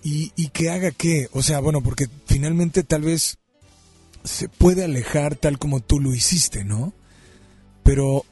y, 0.04 0.32
y 0.36 0.50
que 0.50 0.70
haga 0.70 0.92
qué, 0.92 1.28
o 1.32 1.42
sea, 1.42 1.60
bueno, 1.60 1.82
porque 1.82 2.08
finalmente 2.26 2.84
tal 2.84 3.02
vez 3.02 3.38
se 4.28 4.50
puede 4.50 4.84
alejar 4.84 5.36
tal 5.36 5.58
como 5.58 5.80
tú 5.80 6.00
lo 6.00 6.14
hiciste, 6.14 6.64
¿no? 6.64 6.94
Pero 7.84 8.24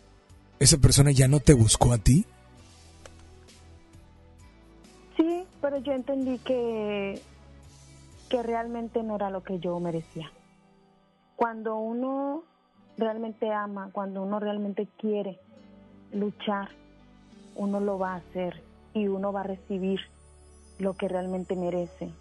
esa 0.59 0.77
persona 0.77 1.11
ya 1.11 1.27
no 1.27 1.39
te 1.39 1.53
buscó 1.53 1.93
a 1.93 1.97
ti. 1.97 2.25
Sí, 5.17 5.45
pero 5.61 5.77
yo 5.77 5.93
entendí 5.93 6.37
que, 6.39 7.21
que 8.29 8.43
realmente 8.43 9.01
no 9.03 9.15
era 9.15 9.29
lo 9.29 9.43
que 9.43 9.59
yo 9.59 9.79
merecía. 9.79 10.31
Cuando 11.35 11.77
uno 11.77 12.43
realmente 12.97 13.51
ama, 13.51 13.89
cuando 13.91 14.21
uno 14.23 14.39
realmente 14.39 14.87
quiere 14.97 15.39
luchar, 16.11 16.69
uno 17.55 17.79
lo 17.79 17.97
va 17.97 18.13
a 18.13 18.17
hacer 18.17 18.61
y 18.93 19.07
uno 19.07 19.31
va 19.31 19.41
a 19.41 19.43
recibir 19.43 19.99
lo 20.79 20.95
que 20.95 21.07
realmente 21.07 21.55
merece. 21.55 22.11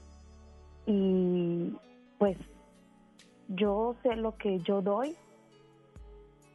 Yo 3.55 3.97
sé 4.03 4.17
lo 4.17 4.37
que 4.37 4.59
yo 4.61 4.83
doy 4.83 5.17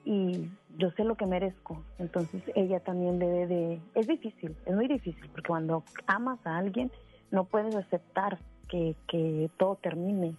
y 0.05 0.49
yo 0.77 0.91
sé 0.91 1.03
lo 1.03 1.15
que 1.15 1.25
merezco. 1.25 1.83
Entonces 1.97 2.41
ella 2.55 2.79
también 2.79 3.19
debe 3.19 3.47
de... 3.47 3.81
Es 3.95 4.07
difícil, 4.07 4.55
es 4.65 4.75
muy 4.75 4.87
difícil, 4.87 5.29
porque 5.31 5.47
cuando 5.47 5.83
amas 6.07 6.39
a 6.45 6.57
alguien 6.57 6.91
no 7.31 7.45
puedes 7.45 7.75
aceptar 7.75 8.39
que, 8.67 8.95
que 9.07 9.49
todo 9.57 9.75
termine, 9.75 10.35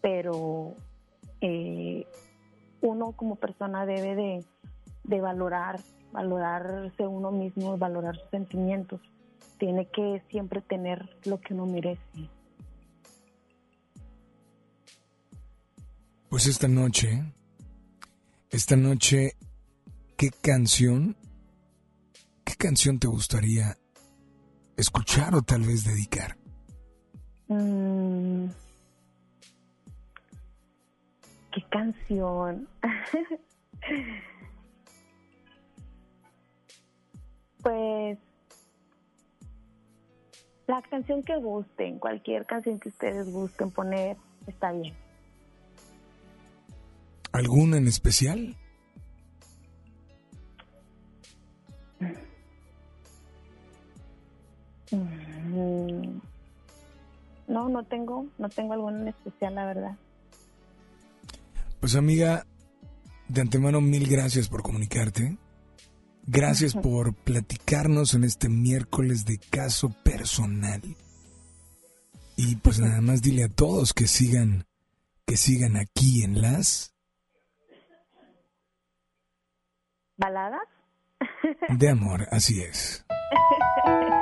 pero 0.00 0.74
eh, 1.40 2.06
uno 2.80 3.12
como 3.12 3.36
persona 3.36 3.86
debe 3.86 4.14
de, 4.14 4.44
de 5.04 5.20
valorar, 5.20 5.80
valorarse 6.12 7.06
uno 7.06 7.30
mismo, 7.30 7.78
valorar 7.78 8.16
sus 8.16 8.30
sentimientos. 8.30 9.00
Tiene 9.58 9.86
que 9.86 10.22
siempre 10.28 10.60
tener 10.60 11.08
lo 11.24 11.40
que 11.40 11.54
uno 11.54 11.66
merece. 11.66 12.28
Pues 16.32 16.46
esta 16.46 16.66
noche, 16.66 17.22
esta 18.48 18.74
noche, 18.74 19.36
¿qué 20.16 20.30
canción, 20.30 21.14
qué 22.42 22.54
canción 22.54 22.98
te 22.98 23.06
gustaría 23.06 23.76
escuchar 24.78 25.34
o 25.34 25.42
tal 25.42 25.60
vez 25.60 25.84
dedicar? 25.84 26.38
Mm, 27.48 28.46
¿Qué 31.52 31.62
canción? 31.70 32.66
pues 37.62 38.18
La 40.66 40.80
canción 40.80 41.22
que 41.22 41.36
gusten, 41.36 41.98
cualquier 41.98 42.46
canción 42.46 42.80
que 42.80 42.88
ustedes 42.88 43.30
gusten 43.30 43.70
poner, 43.70 44.16
está 44.46 44.72
bien. 44.72 44.94
¿Alguna 47.32 47.78
en 47.78 47.88
especial? 47.88 48.56
Mm, 54.90 56.20
no, 57.48 57.68
no 57.68 57.84
tengo, 57.84 58.26
no 58.38 58.48
tengo 58.50 58.74
alguna 58.74 59.00
en 59.00 59.08
especial, 59.08 59.54
la 59.54 59.64
verdad. 59.64 59.96
Pues 61.80 61.96
amiga, 61.96 62.46
de 63.28 63.40
antemano 63.40 63.80
mil 63.80 64.08
gracias 64.08 64.48
por 64.48 64.62
comunicarte. 64.62 65.38
Gracias 66.26 66.74
por 66.82 67.14
platicarnos 67.14 68.14
en 68.14 68.24
este 68.24 68.50
miércoles 68.50 69.24
de 69.24 69.38
caso 69.38 69.94
personal. 70.04 70.82
Y 72.36 72.56
pues 72.56 72.78
nada 72.78 73.00
más 73.00 73.22
dile 73.22 73.44
a 73.44 73.48
todos 73.48 73.94
que 73.94 74.06
sigan, 74.06 74.66
que 75.26 75.36
sigan 75.36 75.76
aquí 75.76 76.22
en 76.22 76.40
las 76.42 76.91
baladas 80.22 80.68
de 81.68 81.88
amor, 81.90 82.28
así 82.30 82.62
es. 82.62 83.04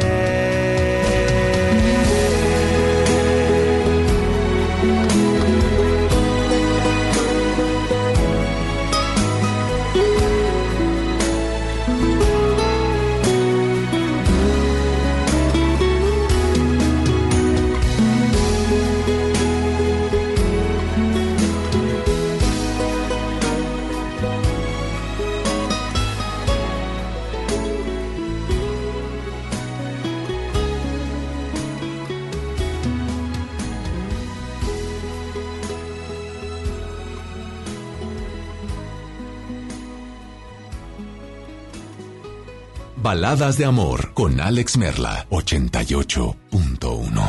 Baladas 43.01 43.57
de 43.57 43.65
Amor 43.65 44.13
con 44.13 44.39
Alex 44.39 44.77
Merla, 44.77 45.25
88.1. 45.31 47.20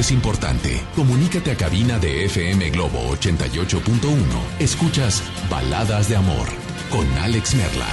es 0.00 0.10
importante. 0.10 0.80
Comunícate 0.96 1.50
a 1.50 1.56
cabina 1.56 1.98
de 1.98 2.24
FM 2.24 2.70
Globo 2.70 2.98
88.1. 3.16 4.16
Escuchas 4.58 5.22
Baladas 5.50 6.08
de 6.08 6.16
Amor 6.16 6.48
con 6.90 7.06
Alex 7.18 7.54
Merla. 7.54 7.88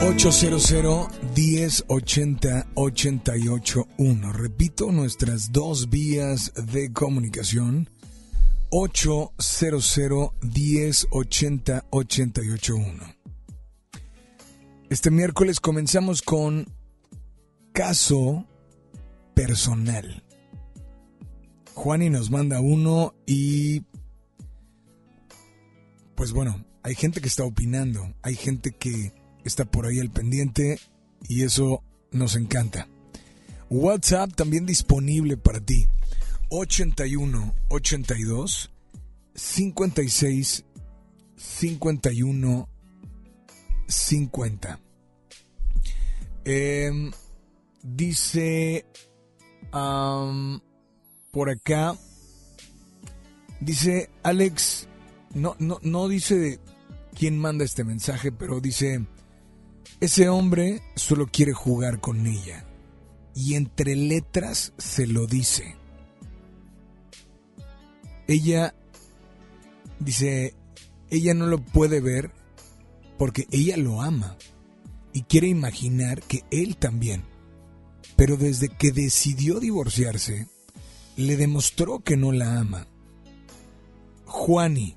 ...800 0.00 1.10
1080 1.36 2.68
881 2.74 4.32
Repito, 4.32 4.92
nuestras 4.92 5.52
dos 5.52 5.90
vías 5.90 6.52
de 6.54 6.92
comunicación... 6.92 7.90
800 8.70 10.32
1080 10.42 11.84
881. 11.90 13.16
Este 14.88 15.10
miércoles 15.10 15.60
comenzamos 15.60 16.22
con 16.22 16.66
caso 17.72 18.46
personal. 19.34 20.22
Juani 21.74 22.08
nos 22.08 22.30
manda 22.30 22.60
uno 22.60 23.14
y 23.26 23.82
pues 26.14 26.32
bueno, 26.32 26.64
hay 26.82 26.94
gente 26.94 27.20
que 27.20 27.28
está 27.28 27.44
opinando, 27.44 28.14
hay 28.22 28.34
gente 28.34 28.70
que 28.72 29.12
está 29.44 29.64
por 29.64 29.86
ahí 29.86 30.00
al 30.00 30.10
pendiente 30.10 30.78
y 31.28 31.42
eso 31.42 31.82
nos 32.12 32.36
encanta. 32.36 32.88
WhatsApp 33.68 34.34
también 34.34 34.66
disponible 34.66 35.36
para 35.36 35.60
ti. 35.60 35.86
81 36.48 37.54
82 37.68 38.70
56 39.34 40.64
51 41.36 42.68
50. 43.88 44.80
dice 47.82 48.84
por 49.70 51.50
acá, 51.50 51.96
dice 53.60 54.10
Alex, 54.22 54.88
no, 55.34 55.54
no, 55.58 55.78
no 55.82 56.08
dice 56.08 56.60
quién 57.14 57.38
manda 57.38 57.64
este 57.64 57.84
mensaje, 57.84 58.32
pero 58.32 58.60
dice, 58.60 59.06
ese 60.00 60.28
hombre 60.28 60.82
solo 60.94 61.26
quiere 61.26 61.52
jugar 61.52 62.00
con 62.00 62.26
ella. 62.26 62.64
Y 63.34 63.54
entre 63.54 63.96
letras 63.96 64.72
se 64.78 65.06
lo 65.06 65.26
dice. 65.26 65.76
Ella 68.26 68.74
dice, 70.00 70.54
ella 71.10 71.34
no 71.34 71.46
lo 71.46 71.58
puede 71.58 72.00
ver 72.00 72.30
porque 73.18 73.46
ella 73.50 73.76
lo 73.76 74.02
ama 74.02 74.36
y 75.12 75.22
quiere 75.22 75.48
imaginar 75.48 76.22
que 76.22 76.44
él 76.50 76.76
también. 76.76 77.24
Pero 78.16 78.36
desde 78.36 78.68
que 78.68 78.92
decidió 78.92 79.60
divorciarse, 79.60 80.48
le 81.16 81.36
demostró 81.36 82.00
que 82.00 82.16
no 82.16 82.32
la 82.32 82.58
ama. 82.58 82.86
Juani, 84.26 84.96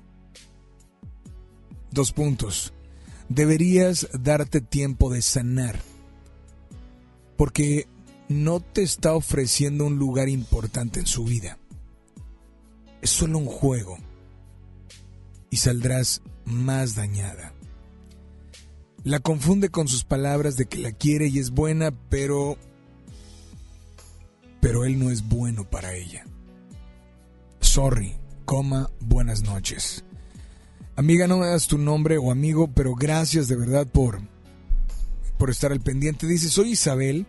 dos 1.90 2.12
puntos, 2.12 2.72
deberías 3.28 4.08
darte 4.12 4.60
tiempo 4.60 5.10
de 5.10 5.22
sanar, 5.22 5.80
porque 7.36 7.86
no 8.28 8.60
te 8.60 8.82
está 8.82 9.14
ofreciendo 9.14 9.86
un 9.86 9.96
lugar 9.96 10.28
importante 10.28 11.00
en 11.00 11.06
su 11.06 11.24
vida. 11.24 11.59
Es 13.02 13.10
solo 13.10 13.38
un 13.38 13.46
juego 13.46 13.98
y 15.50 15.56
saldrás 15.56 16.22
más 16.44 16.94
dañada. 16.94 17.52
La 19.02 19.20
confunde 19.20 19.70
con 19.70 19.88
sus 19.88 20.04
palabras 20.04 20.56
de 20.56 20.66
que 20.66 20.78
la 20.78 20.92
quiere 20.92 21.28
y 21.28 21.38
es 21.38 21.50
buena, 21.50 21.90
pero... 22.08 22.58
Pero 24.60 24.84
él 24.84 24.98
no 24.98 25.10
es 25.10 25.26
bueno 25.26 25.68
para 25.68 25.94
ella. 25.94 26.24
Sorry, 27.60 28.16
coma, 28.44 28.90
buenas 29.00 29.42
noches. 29.42 30.04
Amiga, 30.96 31.26
no 31.26 31.38
me 31.38 31.46
das 31.46 31.66
tu 31.66 31.78
nombre 31.78 32.18
o 32.18 32.30
amigo, 32.30 32.68
pero 32.74 32.94
gracias 32.94 33.48
de 33.48 33.56
verdad 33.56 33.86
por, 33.86 34.20
por 35.38 35.48
estar 35.48 35.72
al 35.72 35.80
pendiente. 35.80 36.26
Dice, 36.26 36.50
soy 36.50 36.72
Isabel. 36.72 37.26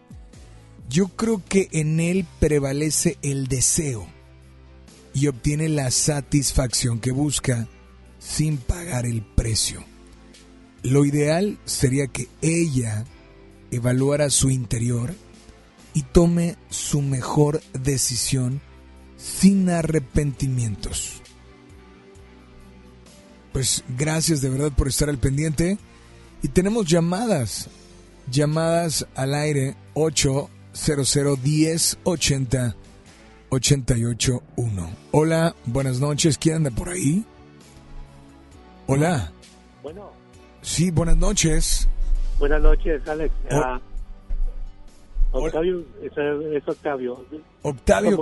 Yo 0.89 1.07
creo 1.07 1.41
que 1.47 1.69
en 1.71 2.01
él 2.01 2.25
prevalece 2.41 3.17
el 3.21 3.47
deseo 3.47 4.05
y 5.13 5.27
obtiene 5.27 5.69
la 5.69 5.91
satisfacción 5.91 6.99
que 6.99 7.11
busca 7.11 7.67
sin 8.19 8.57
pagar 8.57 9.05
el 9.05 9.21
precio. 9.21 9.83
Lo 10.83 11.05
ideal 11.05 11.59
sería 11.65 12.07
que 12.07 12.27
ella 12.41 13.05
evaluara 13.71 14.29
su 14.29 14.49
interior 14.49 15.13
y 15.93 16.03
tome 16.03 16.55
su 16.69 17.01
mejor 17.01 17.61
decisión 17.73 18.61
sin 19.17 19.69
arrepentimientos. 19.69 21.21
Pues 23.51 23.83
gracias 23.97 24.41
de 24.41 24.49
verdad 24.49 24.71
por 24.71 24.87
estar 24.87 25.09
al 25.09 25.17
pendiente. 25.17 25.77
Y 26.41 26.47
tenemos 26.47 26.87
llamadas. 26.87 27.69
Llamadas 28.31 29.05
al 29.15 29.33
aire 29.33 29.75
800 29.93 31.43
10 31.43 31.97
80 33.53 33.95
881. 33.95 34.89
Hola, 35.11 35.53
buenas 35.65 35.99
noches. 35.99 36.37
¿Quién 36.37 36.55
anda 36.55 36.71
por 36.71 36.87
ahí? 36.87 37.25
Hola. 38.87 39.29
Bueno. 39.83 40.09
Sí, 40.61 40.89
buenas 40.89 41.17
noches. 41.17 41.89
Buenas 42.39 42.61
noches, 42.61 43.05
Alex. 43.09 43.33
Ah, 43.51 43.81
Octavio, 45.33 45.83
es, 46.01 46.65
Octavio. 46.65 47.25
Octavio. 47.61 48.17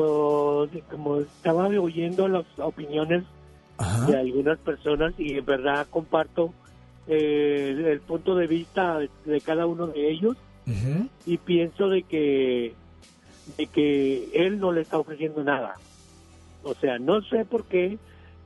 Como, 0.89 1.19
estaba 1.19 1.67
oyendo 1.67 2.27
las 2.27 2.45
opiniones 2.57 3.23
de 4.07 4.17
algunas 4.17 4.57
personas 4.57 5.13
y 5.19 5.38
en 5.38 5.45
verdad 5.45 5.86
comparto 5.91 6.55
eh, 7.07 7.86
el 7.88 8.01
punto 8.01 8.36
de 8.36 8.47
vista 8.47 8.97
de 9.25 9.41
cada 9.41 9.67
uno 9.67 9.88
de 9.88 10.09
ellos 10.09 10.36
y 11.25 11.38
pienso 11.38 11.88
de 11.88 12.01
que 12.03 12.73
de 13.58 13.68
que 13.68 14.30
él 14.34 14.60
no 14.60 14.72
le 14.72 14.82
está 14.82 14.97
ofreciendo 14.97 15.43
nada. 15.43 15.76
O 16.64 16.74
sea, 16.74 17.00
no 17.00 17.22
sé 17.22 17.45
por 17.45 17.66
qué, 17.66 17.97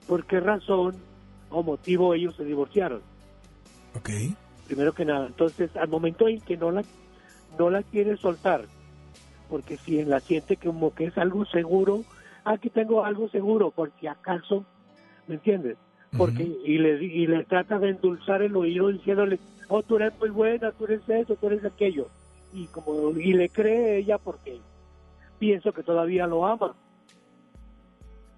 por 0.08 0.26
qué 0.26 0.40
razón 0.40 0.96
o 1.50 1.64
motivo 1.64 2.14
ellos 2.14 2.36
se 2.36 2.46
divorciaron. 2.46 3.02
Ok. 3.96 4.10
Primero 4.68 4.94
que 4.94 5.06
nada. 5.06 5.28
Entonces, 5.28 5.76
al 5.76 5.88
momento 5.88 6.28
en 6.28 6.42
que 6.42 6.58
no 6.58 6.72
la, 6.72 6.84
no 7.58 7.70
la 7.70 7.84
quiere 7.84 8.18
soltar, 8.18 8.66
porque 9.50 9.78
si 9.78 10.04
la 10.04 10.20
siente 10.20 10.58
como 10.58 10.94
que 10.94 11.06
es 11.06 11.18
algo 11.18 11.46
seguro, 11.46 12.04
aquí 12.44 12.70
tengo 12.70 13.06
algo 13.06 13.30
seguro, 13.30 13.72
por 13.72 13.92
si 14.00 14.08
acaso, 14.08 14.66
¿me 15.28 15.36
entiendes? 15.36 15.78
Porque, 16.18 16.44
y, 16.44 16.78
le, 16.78 17.04
y 17.04 17.26
le 17.26 17.44
trata 17.44 17.80
de 17.80 17.90
endulzar 17.90 18.44
el 18.44 18.56
oído 18.56 18.90
diciéndole, 18.90 19.40
oh, 19.68 19.82
tú 19.82 19.96
eres 19.96 20.14
muy 20.20 20.30
buena, 20.30 20.72
tú 20.72 20.86
eres 20.86 21.02
eso, 21.10 21.36
tú 21.36 21.48
eres 21.48 21.66
aquello. 21.66 22.08
Y 22.54 22.68
como, 22.68 23.10
y 23.12 23.34
le 23.34 23.50
cree 23.50 23.98
ella 23.98 24.20
porque 24.20 24.60
pienso 25.44 25.74
que 25.74 25.84
todavía 25.84 26.26
lo 26.26 26.46
ama. 26.46 26.74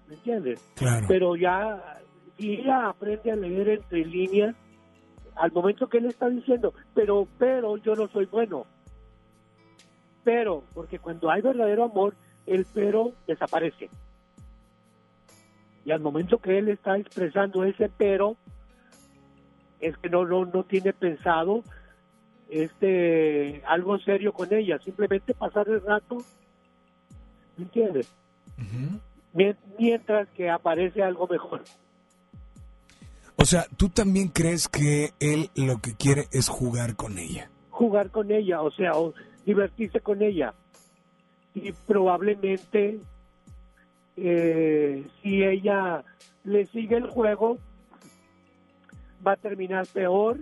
¿Me 0.08 0.14
entiendes? 0.16 0.60
Claro. 0.74 1.06
Pero 1.06 1.36
ya, 1.36 2.00
si 2.36 2.54
ella 2.54 2.88
aprende 2.88 3.30
a 3.30 3.36
leer 3.36 3.68
entre 3.68 4.04
líneas, 4.04 4.56
al 5.36 5.52
momento 5.52 5.88
que 5.88 5.98
él 5.98 6.06
está 6.06 6.28
diciendo, 6.28 6.74
pero, 6.94 7.28
pero 7.38 7.76
yo 7.76 7.94
no 7.94 8.08
soy 8.08 8.26
bueno. 8.26 8.66
Pero, 10.24 10.64
porque 10.74 10.98
cuando 10.98 11.30
hay 11.30 11.42
verdadero 11.42 11.84
amor, 11.84 12.16
el 12.44 12.66
pero 12.74 13.12
desaparece. 13.28 13.88
Y 15.84 15.92
al 15.92 16.00
momento 16.00 16.38
que 16.38 16.58
él 16.58 16.68
está 16.70 16.98
expresando 16.98 17.62
ese 17.62 17.88
pero, 17.96 18.36
es 19.78 19.96
que 19.98 20.08
no, 20.08 20.24
no, 20.24 20.44
no 20.44 20.64
tiene 20.64 20.92
pensado 20.92 21.62
este 22.48 23.62
algo 23.64 23.96
serio 24.00 24.32
con 24.32 24.52
ella, 24.52 24.80
simplemente 24.80 25.34
pasar 25.34 25.68
el 25.68 25.80
rato, 25.82 26.18
¿me 27.56 27.64
entiendes? 27.64 28.12
Mientras 29.78 30.28
que 30.30 30.50
aparece 30.50 31.02
algo 31.02 31.26
mejor. 31.26 31.62
O 33.36 33.44
sea, 33.44 33.66
¿tú 33.76 33.90
también 33.90 34.28
crees 34.28 34.68
que 34.68 35.12
él 35.20 35.50
lo 35.54 35.78
que 35.78 35.94
quiere 35.94 36.26
es 36.32 36.48
jugar 36.48 36.96
con 36.96 37.18
ella? 37.18 37.50
Jugar 37.70 38.10
con 38.10 38.30
ella, 38.30 38.62
o 38.62 38.70
sea, 38.70 38.92
o 38.92 39.12
divertirse 39.44 40.00
con 40.00 40.22
ella. 40.22 40.54
Y 41.54 41.72
probablemente 41.72 42.98
eh, 44.16 45.06
si 45.22 45.44
ella 45.44 46.02
le 46.44 46.66
sigue 46.66 46.96
el 46.96 47.08
juego, 47.08 47.58
va 49.26 49.32
a 49.32 49.36
terminar 49.36 49.86
peor 49.86 50.38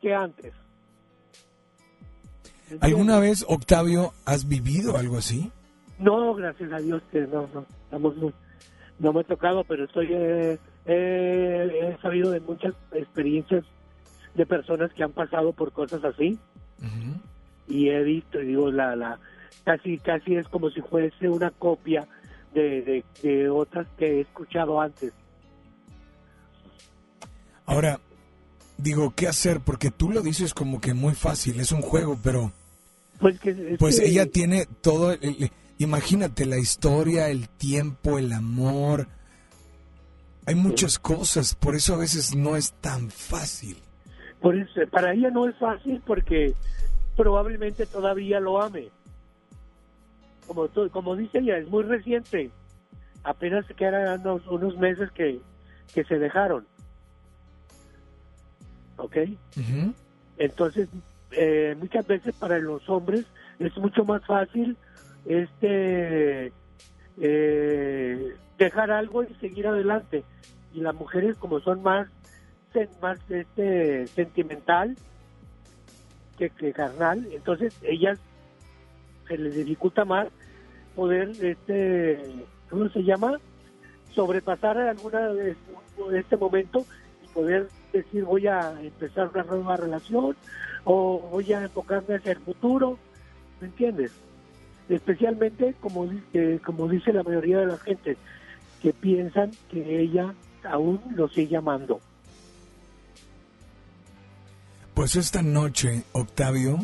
que 0.00 0.14
antes. 0.14 0.52
¿Alguna 2.80 3.18
vez, 3.18 3.44
Octavio, 3.48 4.12
has 4.24 4.48
vivido 4.48 4.96
algo 4.96 5.18
así? 5.18 5.50
No, 5.98 6.34
gracias 6.34 6.72
a 6.72 6.78
Dios 6.78 7.02
que 7.10 7.20
no, 7.22 7.48
no, 7.54 7.66
estamos 7.84 8.14
no 8.98 9.12
me 9.12 9.20
ha 9.20 9.24
tocado, 9.24 9.64
pero 9.64 9.84
estoy 9.84 10.08
eh, 10.12 10.58
he 10.86 11.96
sabido 12.00 12.30
de 12.30 12.40
muchas 12.40 12.74
experiencias 12.92 13.64
de 14.34 14.46
personas 14.46 14.92
que 14.92 15.02
han 15.02 15.12
pasado 15.12 15.52
por 15.52 15.72
cosas 15.72 16.04
así. 16.04 16.38
Y 17.68 17.88
he 17.88 18.02
visto 18.02 18.38
digo 18.38 18.70
la 18.70 18.96
la 18.96 19.18
casi 19.64 19.98
casi 19.98 20.36
es 20.36 20.48
como 20.48 20.70
si 20.70 20.80
fuese 20.80 21.28
una 21.28 21.50
copia 21.50 22.06
de, 22.52 23.04
de, 23.22 23.48
otras 23.48 23.86
que 23.96 24.18
he 24.18 24.20
escuchado 24.20 24.80
antes. 24.80 25.12
Ahora 27.64 28.00
digo 28.76 29.12
qué 29.14 29.28
hacer 29.28 29.60
porque 29.60 29.90
tú 29.90 30.10
lo 30.10 30.22
dices 30.22 30.54
como 30.54 30.80
que 30.80 30.92
muy 30.92 31.14
fácil 31.14 31.60
es 31.60 31.70
un 31.70 31.82
juego 31.82 32.18
pero 32.22 32.52
pues 33.22 33.40
que 33.40 33.76
pues 33.78 33.98
ella 34.00 34.26
tiene 34.26 34.66
todo 34.82 35.16
imagínate 35.78 36.44
la 36.44 36.58
historia 36.58 37.30
el 37.30 37.48
tiempo 37.48 38.18
el 38.18 38.32
amor 38.32 39.08
hay 40.44 40.54
muchas 40.56 40.98
cosas, 40.98 41.54
por 41.54 41.76
eso 41.76 41.94
a 41.94 41.98
veces 41.98 42.34
no 42.34 42.56
es 42.56 42.72
tan 42.74 43.10
fácil. 43.10 43.76
Por 44.40 44.56
eso, 44.56 44.80
para 44.90 45.12
ella 45.12 45.30
no 45.30 45.48
es 45.48 45.56
fácil 45.56 46.02
porque 46.04 46.54
probablemente 47.16 47.86
todavía 47.86 48.40
lo 48.40 48.60
ame. 48.60 48.88
Como, 50.46 50.68
como 50.90 51.14
dice 51.14 51.38
ella, 51.38 51.58
es 51.58 51.68
muy 51.68 51.84
reciente. 51.84 52.50
Apenas 53.22 53.64
se 53.66 53.74
quedan 53.74 54.20
unos, 54.20 54.44
unos 54.48 54.76
meses 54.78 55.12
que, 55.12 55.40
que 55.94 56.02
se 56.04 56.18
dejaron. 56.18 56.66
¿Ok? 58.96 59.16
Entonces, 60.38 60.88
eh, 61.32 61.76
muchas 61.78 62.06
veces 62.06 62.34
para 62.34 62.58
los 62.58 62.88
hombres 62.88 63.26
es 63.58 63.76
mucho 63.76 64.04
más 64.04 64.24
fácil 64.24 64.76
este 65.26 66.52
eh, 67.20 68.34
dejar 68.58 68.90
algo 68.90 69.22
y 69.22 69.34
seguir 69.34 69.66
adelante. 69.66 70.24
Y 70.72 70.80
las 70.80 70.94
mujeres, 70.94 71.36
como 71.36 71.60
son 71.60 71.82
más, 71.82 72.08
más 73.00 73.18
este, 73.30 74.06
sentimental 74.08 74.96
que, 76.38 76.72
carnal, 76.72 77.28
entonces 77.30 77.76
ellas 77.82 78.18
se 79.28 79.38
les 79.38 79.54
dificulta 79.54 80.04
más 80.04 80.26
poder, 80.96 81.30
este, 81.40 82.18
¿cómo 82.68 82.88
se 82.88 83.04
llama? 83.04 83.38
Sobrepasar 84.12 84.76
alguna 84.76 85.28
de 85.28 85.54
este 86.14 86.36
momento 86.36 86.84
poder 87.34 87.68
decir 87.92 88.24
voy 88.24 88.46
a 88.46 88.80
empezar 88.80 89.30
una 89.34 89.44
nueva 89.44 89.76
relación 89.76 90.36
o 90.84 91.18
voy 91.30 91.52
a 91.52 91.62
enfocarme 91.62 92.16
hacia 92.16 92.32
el 92.32 92.38
futuro, 92.38 92.98
¿me 93.60 93.68
entiendes? 93.68 94.12
Especialmente 94.88 95.74
como, 95.80 96.10
como 96.64 96.88
dice 96.88 97.12
la 97.12 97.22
mayoría 97.22 97.58
de 97.60 97.66
la 97.66 97.78
gente, 97.78 98.16
que 98.80 98.92
piensan 98.92 99.52
que 99.70 100.00
ella 100.00 100.34
aún 100.64 101.00
lo 101.14 101.28
sigue 101.28 101.56
amando. 101.56 102.00
Pues 104.94 105.16
esta 105.16 105.40
noche, 105.42 106.04
Octavio, 106.12 106.78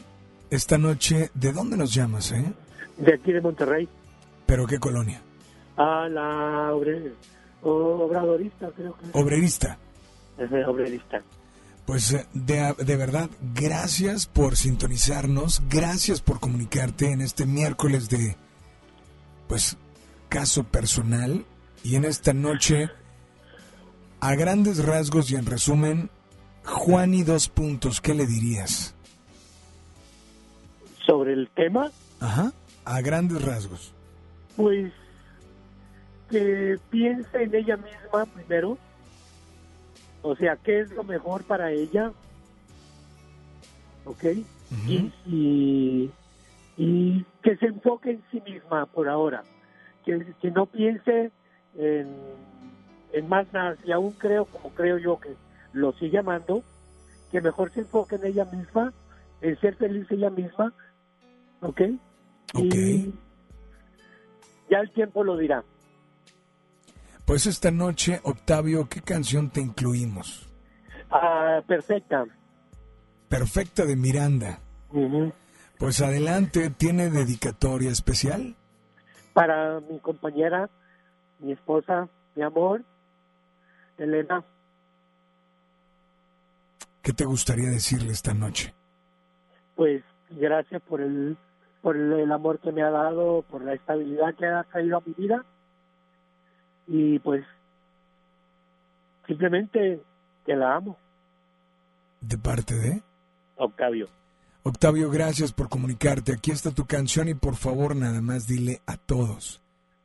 esta 0.50 0.78
noche, 0.78 1.30
¿de 1.34 1.52
dónde 1.52 1.76
nos 1.76 1.92
llamas, 1.92 2.32
eh? 2.32 2.52
De 2.96 3.14
aquí 3.14 3.32
de 3.32 3.40
Monterrey. 3.40 3.88
¿Pero 4.46 4.66
qué 4.66 4.78
colonia? 4.78 5.20
Ah, 5.76 6.08
la 6.08 6.72
obradorista, 7.62 8.70
creo 8.74 8.96
que. 8.96 9.18
Obrerista. 9.18 9.78
Obrerista. 10.66 11.22
Pues 11.86 12.12
eh, 12.12 12.26
de, 12.34 12.74
de, 12.84 12.96
verdad, 12.96 13.30
gracias 13.54 14.26
por 14.26 14.56
sintonizarnos, 14.56 15.62
gracias 15.68 16.20
por 16.20 16.38
comunicarte 16.38 17.12
en 17.12 17.22
este 17.22 17.46
miércoles 17.46 18.10
de, 18.10 18.36
pues, 19.48 19.78
caso 20.28 20.64
personal 20.64 21.46
y 21.82 21.96
en 21.96 22.04
esta 22.04 22.32
noche, 22.32 22.90
a 24.20 24.34
grandes 24.34 24.84
rasgos 24.84 25.30
y 25.30 25.36
en 25.36 25.46
resumen, 25.46 26.10
Juan 26.64 27.14
y 27.14 27.22
dos 27.22 27.48
puntos, 27.48 28.00
¿qué 28.00 28.14
le 28.14 28.26
dirías? 28.26 28.94
¿Sobre 31.06 31.32
el 31.32 31.48
tema? 31.54 31.90
Ajá, 32.20 32.52
a 32.84 33.00
grandes 33.00 33.42
rasgos. 33.42 33.94
Pues 34.56 34.92
que 36.28 36.76
piense 36.90 37.42
en 37.42 37.54
ella 37.54 37.78
misma 37.78 38.26
primero, 38.26 38.76
o 40.22 40.36
sea, 40.36 40.56
qué 40.56 40.80
es 40.80 40.90
lo 40.90 41.04
mejor 41.04 41.44
para 41.44 41.72
ella, 41.72 42.12
¿ok? 44.04 44.24
y, 44.86 46.10
y, 46.76 47.24
que 47.42 47.56
se 47.56 47.66
enfoque 47.66 48.10
en 48.10 48.22
sí 48.30 48.40
misma 48.40 48.86
por 48.86 49.08
ahora, 49.08 49.44
que, 50.04 50.34
que 50.40 50.50
no 50.50 50.66
piense 50.66 51.30
en, 51.76 52.16
en 53.12 53.28
más 53.28 53.50
nada, 53.52 53.76
y 53.84 53.92
aún 53.92 54.12
creo, 54.12 54.44
como 54.46 54.74
creo 54.74 54.98
yo 54.98 55.18
que 55.18 55.34
lo 55.72 55.92
sigue 55.92 56.18
amando, 56.18 56.62
que 57.30 57.40
mejor 57.40 57.72
se 57.72 57.80
enfoque 57.80 58.16
en 58.16 58.26
ella 58.26 58.44
misma, 58.46 58.92
en 59.40 59.58
ser 59.60 59.76
feliz 59.76 60.06
ella 60.10 60.30
misma, 60.30 60.72
¿ok? 61.60 61.80
Ok. 62.54 62.64
Y 62.74 63.14
ya 64.70 64.80
el 64.80 64.90
tiempo 64.90 65.24
lo 65.24 65.36
dirá. 65.36 65.64
Pues 67.28 67.46
esta 67.46 67.70
noche, 67.70 68.20
Octavio, 68.22 68.88
¿qué 68.88 69.02
canción 69.02 69.50
te 69.50 69.60
incluimos? 69.60 70.48
Ah, 71.10 71.62
perfecta. 71.66 72.24
Perfecta 73.28 73.84
de 73.84 73.96
Miranda. 73.96 74.60
Pues 75.78 76.00
adelante, 76.00 76.70
¿tiene 76.70 77.10
dedicatoria 77.10 77.90
especial? 77.90 78.56
Para 79.34 79.78
mi 79.80 79.98
compañera, 79.98 80.70
mi 81.40 81.52
esposa, 81.52 82.08
mi 82.34 82.44
amor, 82.44 82.82
Elena. 83.98 84.42
¿Qué 87.02 87.12
te 87.12 87.26
gustaría 87.26 87.68
decirle 87.68 88.12
esta 88.12 88.32
noche? 88.32 88.74
Pues 89.76 90.02
gracias 90.30 90.80
por 90.80 91.02
el 91.02 91.36
por 91.82 91.94
el 91.94 92.32
amor 92.32 92.58
que 92.58 92.72
me 92.72 92.82
ha 92.82 92.90
dado, 92.90 93.42
por 93.42 93.62
la 93.62 93.74
estabilidad 93.74 94.34
que 94.34 94.46
ha 94.46 94.64
traído 94.64 94.96
a 94.96 95.02
mi 95.04 95.12
vida 95.12 95.44
y 96.88 97.18
pues 97.18 97.44
simplemente 99.26 100.00
que 100.44 100.56
la 100.56 100.76
amo. 100.76 100.96
¿De 102.20 102.38
parte 102.38 102.74
de? 102.74 103.02
Octavio. 103.56 104.08
Octavio, 104.62 105.10
gracias 105.10 105.52
por 105.52 105.68
comunicarte. 105.68 106.32
Aquí 106.32 106.50
está 106.50 106.70
tu 106.70 106.86
canción 106.86 107.28
y 107.28 107.34
por 107.34 107.54
favor 107.54 107.94
nada 107.94 108.20
más 108.20 108.46
dile 108.46 108.80
a 108.86 108.96
todos 108.96 109.62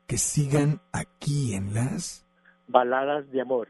que 0.07 0.17
sigan 0.17 0.81
aquí 0.91 1.55
en 1.55 1.73
las 1.73 2.25
baladas 2.67 3.29
de 3.31 3.41
amor. 3.41 3.69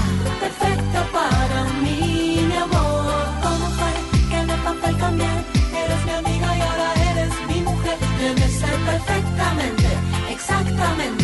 conocíamos, 10.81 11.11
pero 11.17 11.20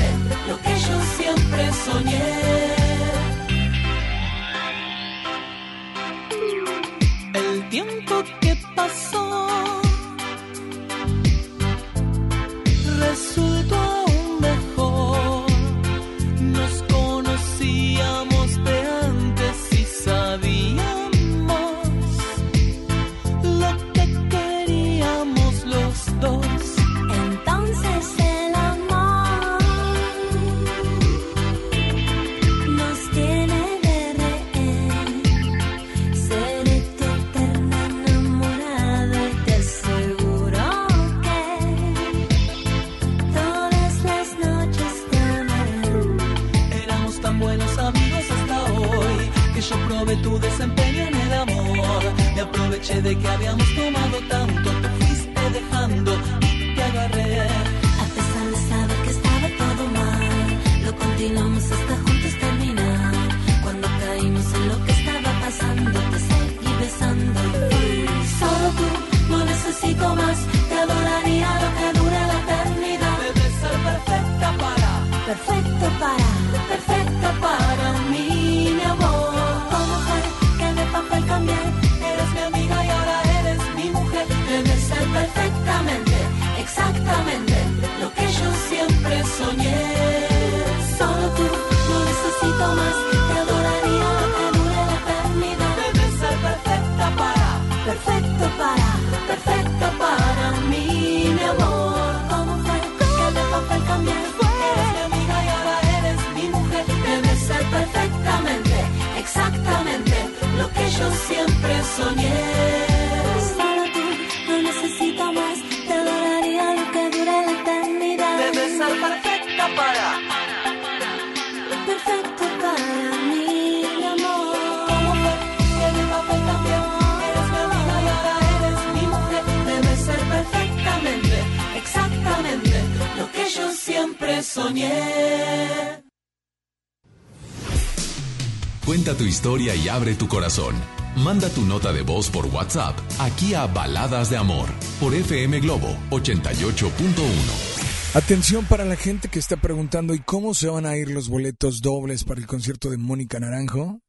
historia 139.38 139.76
y 139.76 139.88
abre 139.88 140.16
tu 140.16 140.28
corazón. 140.28 140.74
Manda 141.16 141.48
tu 141.50 141.64
nota 141.64 141.94
de 141.94 142.02
voz 142.02 142.28
por 142.28 142.48
WhatsApp 142.48 142.98
aquí 143.20 143.54
a 143.54 143.68
Baladas 143.68 144.32
de 144.32 144.38
Amor 144.38 144.68
por 145.00 145.14
FM 145.14 145.60
Globo 145.60 145.90
88.1. 146.10 148.16
Atención 148.16 148.66
para 148.66 148.84
la 148.84 148.96
gente 148.96 149.30
que 149.30 149.38
está 149.38 149.58
preguntando, 149.58 150.16
¿y 150.16 150.22
cómo 150.22 150.56
se 150.56 150.70
van 150.70 150.88
a 150.88 150.98
ir 150.98 151.12
los 151.12 151.30
boletos 151.30 151.82
dobles 151.82 152.24
para 152.24 152.42
el 152.42 152.48
concierto 152.48 152.90
de 152.90 152.98
Mónica 152.98 153.40
Naranjo? 153.40 154.02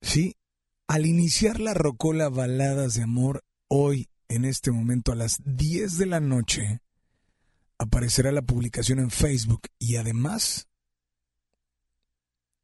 Sí, 0.00 0.36
al 0.86 1.04
iniciar 1.04 1.58
la 1.58 1.74
Rocola 1.74 2.28
Baladas 2.28 2.94
de 2.94 3.02
Amor, 3.02 3.42
hoy, 3.66 4.08
en 4.28 4.44
este 4.44 4.70
momento, 4.70 5.10
a 5.10 5.16
las 5.16 5.38
10 5.44 5.98
de 5.98 6.06
la 6.06 6.20
noche, 6.20 6.80
aparecerá 7.76 8.30
la 8.30 8.42
publicación 8.42 9.00
en 9.00 9.10
Facebook 9.10 9.62
y 9.80 9.96
además 9.96 10.68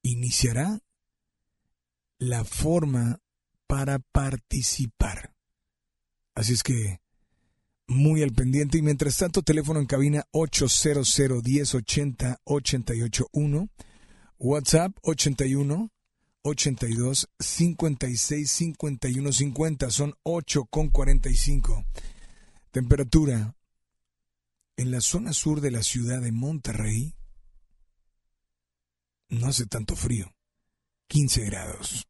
iniciará 0.03 0.81
la 2.21 2.45
forma 2.45 3.19
para 3.67 3.99
participar. 3.99 5.35
Así 6.37 6.53
es 6.53 6.63
que 6.63 7.01
muy 7.89 8.23
al 8.23 8.33
pendiente. 8.33 8.79
Y 8.79 8.83
mientras 8.83 9.17
tanto 9.17 9.43
teléfono 9.43 9.81
en 9.81 9.87
cabina 9.87 10.25
800 10.31 11.19
1080 11.45 12.41
881 12.45 13.69
WhatsApp 14.39 14.97
81 15.03 15.91
82 16.43 17.29
56 17.39 18.51
51 18.51 19.33
50 19.33 19.91
son 19.91 20.15
8 20.23 20.65
con 20.65 20.89
45 20.89 21.85
temperatura 22.71 23.55
en 24.77 24.91
la 24.91 25.03
zona 25.03 25.35
sur 25.35 25.61
de 25.61 25.71
la 25.71 25.83
ciudad 25.83 26.23
de 26.23 26.33
Monterrey 26.33 27.15
no 29.29 29.49
hace 29.49 29.67
tanto 29.67 29.95
frío 29.95 30.35
15 31.09 31.45
grados 31.45 32.10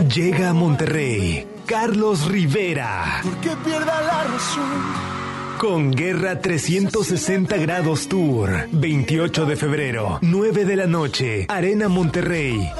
Llega 0.00 0.50
a 0.50 0.52
Monterrey 0.52 1.46
Carlos 1.66 2.26
Rivera. 2.26 3.22
Que 3.40 3.56
pierda 3.64 4.02
la 4.02 4.24
razón. 4.24 5.12
Con 5.58 5.92
Guerra 5.92 6.40
360 6.40 7.56
Grados 7.56 8.08
Tour. 8.08 8.68
28 8.72 9.46
de 9.46 9.56
febrero, 9.56 10.18
9 10.20 10.64
de 10.64 10.76
la 10.76 10.86
noche. 10.86 11.46
Arena 11.48 11.88
Monterrey. 11.88 12.70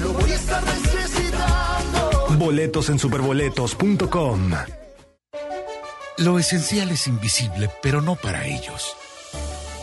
Lo 0.00 0.12
voy 0.12 0.30
a 0.30 0.34
estar 0.34 0.62
necesitando. 0.62 2.36
Boletos 2.38 2.88
en 2.90 2.98
superboletos.com. 2.98 4.50
Lo 6.18 6.38
esencial 6.38 6.90
es 6.90 7.06
invisible, 7.06 7.70
pero 7.82 8.02
no 8.02 8.16
para 8.16 8.46
ellos. 8.46 8.96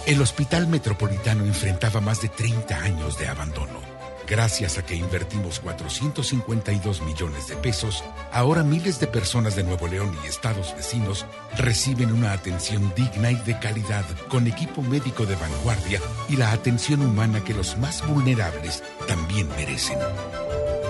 El 0.06 0.22
Hospital 0.22 0.68
Metropolitano 0.68 1.44
enfrentaba 1.44 2.00
más 2.00 2.22
de 2.22 2.30
30 2.30 2.78
años 2.78 3.18
de 3.18 3.28
abandono. 3.28 3.97
Gracias 4.28 4.78
a 4.78 4.86
que 4.86 4.94
invertimos 4.94 5.62
452 5.62 7.02
millones 7.02 7.48
de 7.48 7.56
pesos, 7.56 8.04
ahora 8.34 8.62
miles 8.62 9.00
de 9.00 9.08
personas 9.08 9.56
de 9.56 9.64
Nuevo 9.64 9.88
León 9.88 10.12
y 10.22 10.28
estados 10.28 10.76
vecinos 10.76 11.26
reciben 11.56 12.12
una 12.12 12.34
atención 12.34 12.92
digna 12.94 13.32
y 13.32 13.36
de 13.36 13.58
calidad 13.58 14.04
con 14.28 14.46
equipo 14.46 14.82
médico 14.82 15.26
de 15.26 15.38
vanguardia 15.38 16.02
y 16.28 16.36
la 16.36 16.52
atención 16.52 17.02
humana 17.04 17.42
que 17.42 17.54
los 17.54 17.78
más 17.78 18.06
vulnerables 18.06 18.84
también 19.08 19.48
merecen. 19.50 19.98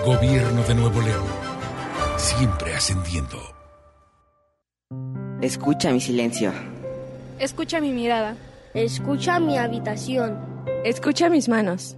Gobierno 0.04 0.62
de 0.64 0.74
Nuevo 0.74 1.00
León. 1.00 1.26
Siempre 2.16 2.74
ascendiendo. 2.74 3.38
Escucha 5.40 5.92
mi 5.92 6.00
silencio. 6.00 6.52
Escucha 7.38 7.80
mi 7.80 7.92
mirada. 7.92 8.34
Escucha 8.74 9.38
mi 9.38 9.56
habitación. 9.58 10.36
Escucha 10.84 11.30
mis 11.30 11.48
manos. 11.48 11.97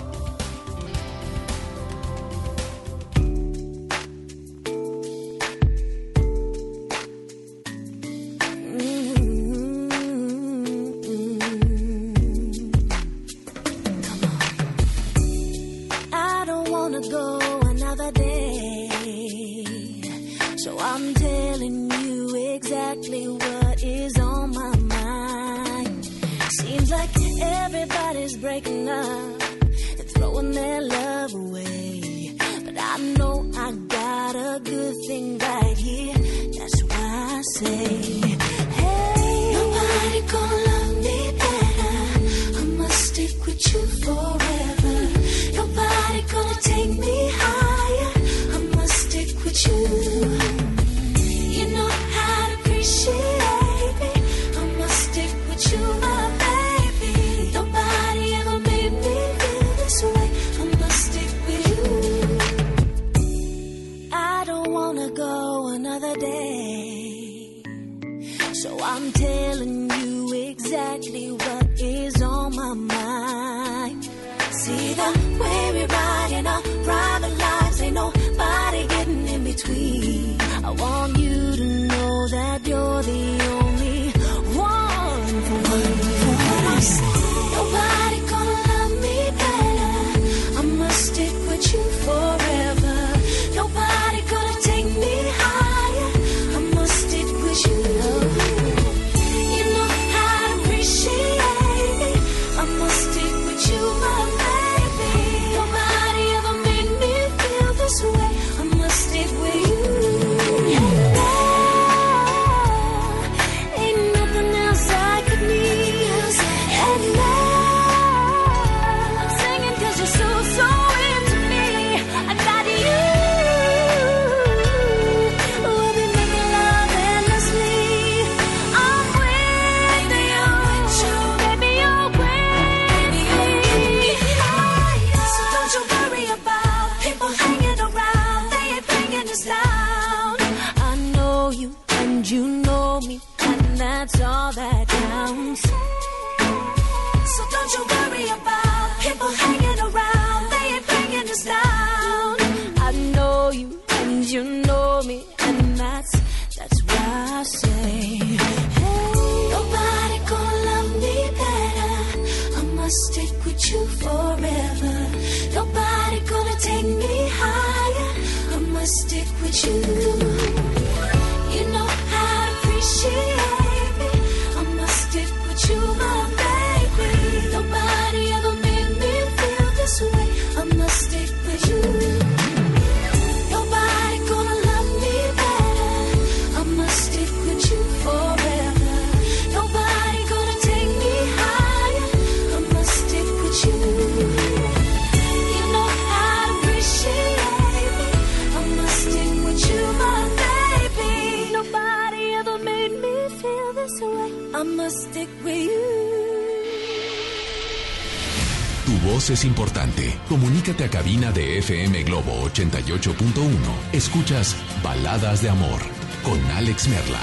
FM 211.61 212.05
Globo 212.05 212.49
88.1 212.49 213.53
escuchas 213.93 214.55
Baladas 214.83 215.43
de 215.43 215.49
Amor 215.49 215.79
con 216.23 216.43
Alex 216.57 216.87
Merla. 216.87 217.19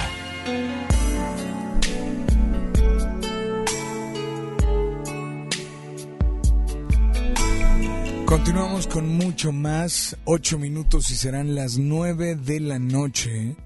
Continuamos 8.26 8.86
con 8.86 9.08
mucho 9.08 9.50
más, 9.50 10.16
ocho 10.24 10.56
minutos 10.56 11.10
y 11.10 11.16
serán 11.16 11.56
las 11.56 11.76
nueve 11.76 12.36
de 12.36 12.60
la 12.60 12.78
noche. 12.78 13.56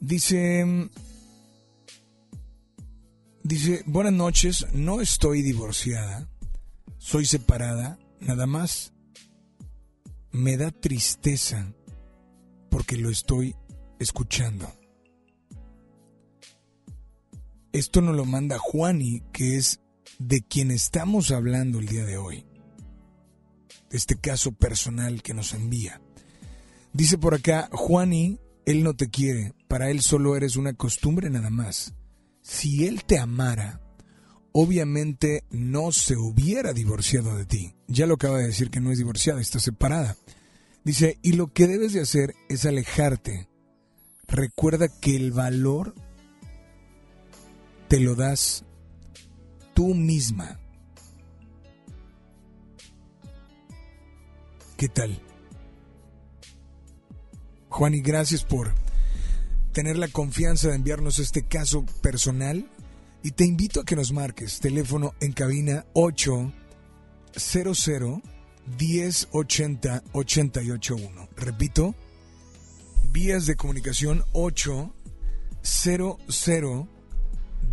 Dice, 0.00 0.88
dice, 3.42 3.82
buenas 3.84 4.14
noches, 4.14 4.66
no 4.72 5.02
estoy 5.02 5.42
divorciada, 5.42 6.26
soy 6.96 7.26
separada, 7.26 7.98
nada 8.20 8.46
más 8.46 8.94
me 10.38 10.56
da 10.56 10.70
tristeza 10.70 11.74
porque 12.70 12.96
lo 12.96 13.10
estoy 13.10 13.56
escuchando. 13.98 14.72
Esto 17.72 18.00
nos 18.00 18.14
lo 18.14 18.24
manda 18.24 18.56
Juani, 18.56 19.24
que 19.32 19.56
es 19.56 19.80
de 20.20 20.42
quien 20.42 20.70
estamos 20.70 21.32
hablando 21.32 21.80
el 21.80 21.86
día 21.86 22.04
de 22.04 22.18
hoy. 22.18 22.46
Este 23.90 24.16
caso 24.16 24.52
personal 24.52 25.22
que 25.22 25.34
nos 25.34 25.54
envía. 25.54 26.00
Dice 26.92 27.18
por 27.18 27.34
acá, 27.34 27.68
Juani, 27.72 28.38
él 28.64 28.84
no 28.84 28.94
te 28.94 29.10
quiere, 29.10 29.54
para 29.66 29.90
él 29.90 30.02
solo 30.02 30.36
eres 30.36 30.54
una 30.54 30.72
costumbre 30.72 31.30
nada 31.30 31.50
más. 31.50 31.94
Si 32.42 32.86
él 32.86 33.04
te 33.04 33.18
amara, 33.18 33.80
obviamente 34.60 35.44
no 35.50 35.92
se 35.92 36.16
hubiera 36.16 36.72
divorciado 36.72 37.36
de 37.36 37.46
ti. 37.46 37.76
Ya 37.86 38.06
lo 38.06 38.14
acaba 38.14 38.38
de 38.38 38.48
decir 38.48 38.70
que 38.70 38.80
no 38.80 38.90
es 38.90 38.98
divorciada, 38.98 39.40
está 39.40 39.60
separada. 39.60 40.16
Dice, 40.82 41.16
y 41.22 41.34
lo 41.34 41.52
que 41.52 41.68
debes 41.68 41.92
de 41.92 42.00
hacer 42.00 42.34
es 42.48 42.66
alejarte. 42.66 43.48
Recuerda 44.26 44.88
que 44.88 45.14
el 45.14 45.30
valor 45.30 45.94
te 47.86 48.00
lo 48.00 48.16
das 48.16 48.64
tú 49.74 49.94
misma. 49.94 50.58
¿Qué 54.76 54.88
tal? 54.88 55.22
Juan, 57.68 57.94
y 57.94 58.00
gracias 58.00 58.42
por 58.42 58.74
tener 59.70 59.96
la 59.96 60.08
confianza 60.08 60.66
de 60.66 60.74
enviarnos 60.74 61.20
este 61.20 61.46
caso 61.46 61.86
personal. 62.02 62.68
Y 63.28 63.32
te 63.32 63.44
invito 63.44 63.80
a 63.80 63.84
que 63.84 63.94
nos 63.94 64.10
marques 64.10 64.58
teléfono 64.58 65.12
en 65.20 65.34
cabina 65.34 65.84
800 65.92 68.22
1080 68.78 70.02
881. 70.12 71.28
Repito, 71.36 71.94
vías 73.12 73.44
de 73.44 73.54
comunicación 73.54 74.24
800 74.32 74.94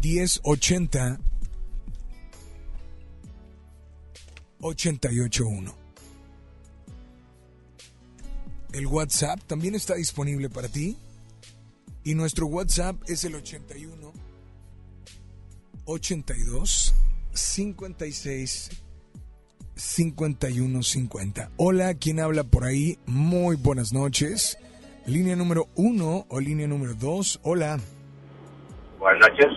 1080 0.04 1.20
881. 4.60 5.76
El 8.74 8.88
WhatsApp 8.88 9.42
también 9.48 9.76
está 9.76 9.96
disponible 9.96 10.50
para 10.50 10.68
ti. 10.68 10.98
Y 12.04 12.14
nuestro 12.14 12.48
WhatsApp 12.48 13.02
es 13.08 13.24
el 13.24 13.36
81 13.36 14.05
82 15.86 16.96
56 17.34 18.84
51 19.76 20.84
50. 20.84 21.52
Hola, 21.58 21.94
¿quién 21.96 22.20
habla 22.20 22.44
por 22.44 22.64
ahí? 22.64 22.98
Muy 23.06 23.56
buenas 23.56 23.94
noches. 23.94 24.58
Línea 25.06 25.36
número 25.36 25.68
uno 25.76 26.26
o 26.30 26.40
línea 26.40 26.68
número 26.68 26.94
dos. 26.94 27.40
Hola. 27.44 27.80
Buenas 29.00 29.30
noches. 29.30 29.48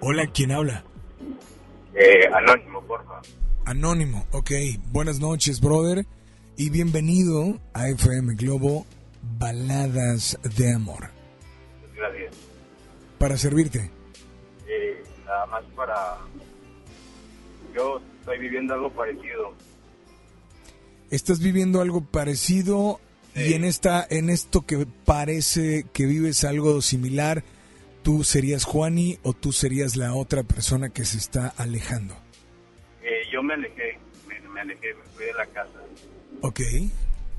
Hola, 0.00 0.26
¿quién 0.32 0.52
habla? 0.52 0.84
Eh, 1.94 2.26
anónimo, 2.32 2.80
porfa. 2.82 3.20
Anónimo, 3.64 4.26
ok. 4.32 4.50
Buenas 4.92 5.20
noches, 5.20 5.60
brother. 5.60 6.06
Y 6.56 6.70
bienvenido 6.70 7.58
a 7.72 7.88
FM 7.88 8.34
Globo 8.36 8.86
Baladas 9.38 10.38
de 10.56 10.72
Amor. 10.72 11.10
Gracias. 11.96 12.34
Para 13.18 13.36
servirte. 13.36 13.90
Más 15.54 15.62
para... 15.76 16.18
Yo 17.72 18.00
estoy 18.18 18.38
viviendo 18.40 18.74
algo 18.74 18.90
parecido. 18.90 19.54
Estás 21.12 21.38
viviendo 21.38 21.80
algo 21.80 22.00
parecido 22.00 23.00
y 23.36 23.54
en 23.54 23.62
esta 23.62 24.04
en 24.10 24.30
esto 24.30 24.66
que 24.66 24.84
parece 25.04 25.86
que 25.92 26.06
vives 26.06 26.42
algo 26.42 26.82
similar, 26.82 27.44
tú 28.02 28.24
serías 28.24 28.64
Juani 28.64 29.20
o 29.22 29.32
tú 29.32 29.52
serías 29.52 29.94
la 29.94 30.14
otra 30.14 30.42
persona 30.42 30.88
que 30.88 31.04
se 31.04 31.18
está 31.18 31.54
alejando. 31.56 32.16
Eh, 33.00 33.22
yo 33.32 33.40
me 33.40 33.54
alejé, 33.54 33.96
me, 34.26 34.40
me 34.48 34.60
alejé, 34.60 34.92
me 34.92 35.04
fui 35.14 35.24
de 35.26 35.34
la 35.34 35.46
casa. 35.46 35.78
Ok. 36.40 36.60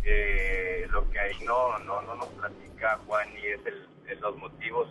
Eh, 0.06 0.88
lo 0.90 1.10
que 1.12 1.20
ahí 1.20 1.36
no, 1.44 1.78
no, 1.80 2.02
no 2.04 2.16
nos 2.16 2.30
platica 2.30 2.98
Juan 3.08 3.28
y 3.44 3.48
es 3.48 3.66
el, 3.66 3.86
es 4.10 4.22
los 4.22 4.38
motivos, 4.38 4.88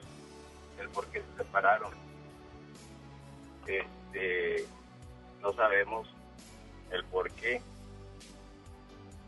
el 0.79 0.89
por 0.91 1.07
qué 1.07 1.21
se 1.21 1.43
separaron. 1.43 2.04
Este, 3.67 4.67
no 5.41 5.53
sabemos 5.53 6.09
el 6.91 7.05
por 7.05 7.31
qué. 7.33 7.61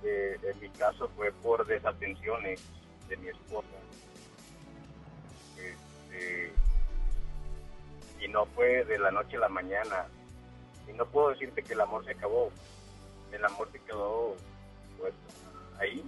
Eh, 0.03 0.39
en 0.43 0.61
mi 0.61 0.69
caso 0.71 1.09
fue 1.17 1.33
por 1.33 1.67
desatenciones 1.67 2.61
de 3.09 3.17
mi 3.17 3.29
esposa. 3.29 3.67
Este, 5.57 6.53
y 8.21 8.29
no 8.29 8.47
fue 8.47 8.85
de 8.85 8.99
la 8.99 9.11
noche 9.11 9.37
a 9.37 9.41
la 9.41 9.49
mañana. 9.49 10.07
Y 10.89 10.93
no 10.93 11.07
puedo 11.07 11.31
decirte 11.31 11.63
que 11.63 11.73
el 11.73 11.81
amor 11.81 12.05
se 12.05 12.13
acabó. 12.13 12.51
El 13.33 13.45
amor 13.45 13.69
se 13.73 13.81
quedó 13.81 14.37
pues, 14.99 15.15
ahí. 15.79 16.05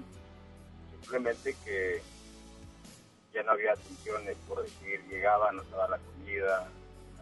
Simplemente 1.00 1.56
que 1.64 2.02
ya 3.32 3.42
no 3.42 3.52
había 3.52 3.72
atenciones, 3.72 4.36
por 4.46 4.62
decir, 4.62 5.02
llegaba, 5.08 5.52
no 5.52 5.62
estaba 5.62 5.88
la 5.88 5.98
comida, 5.98 6.68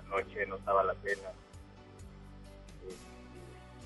noche 0.09 0.47
no 0.47 0.57
estaba 0.57 0.85
la 0.85 0.95
cena. 0.97 1.29
Eh, 2.85 2.97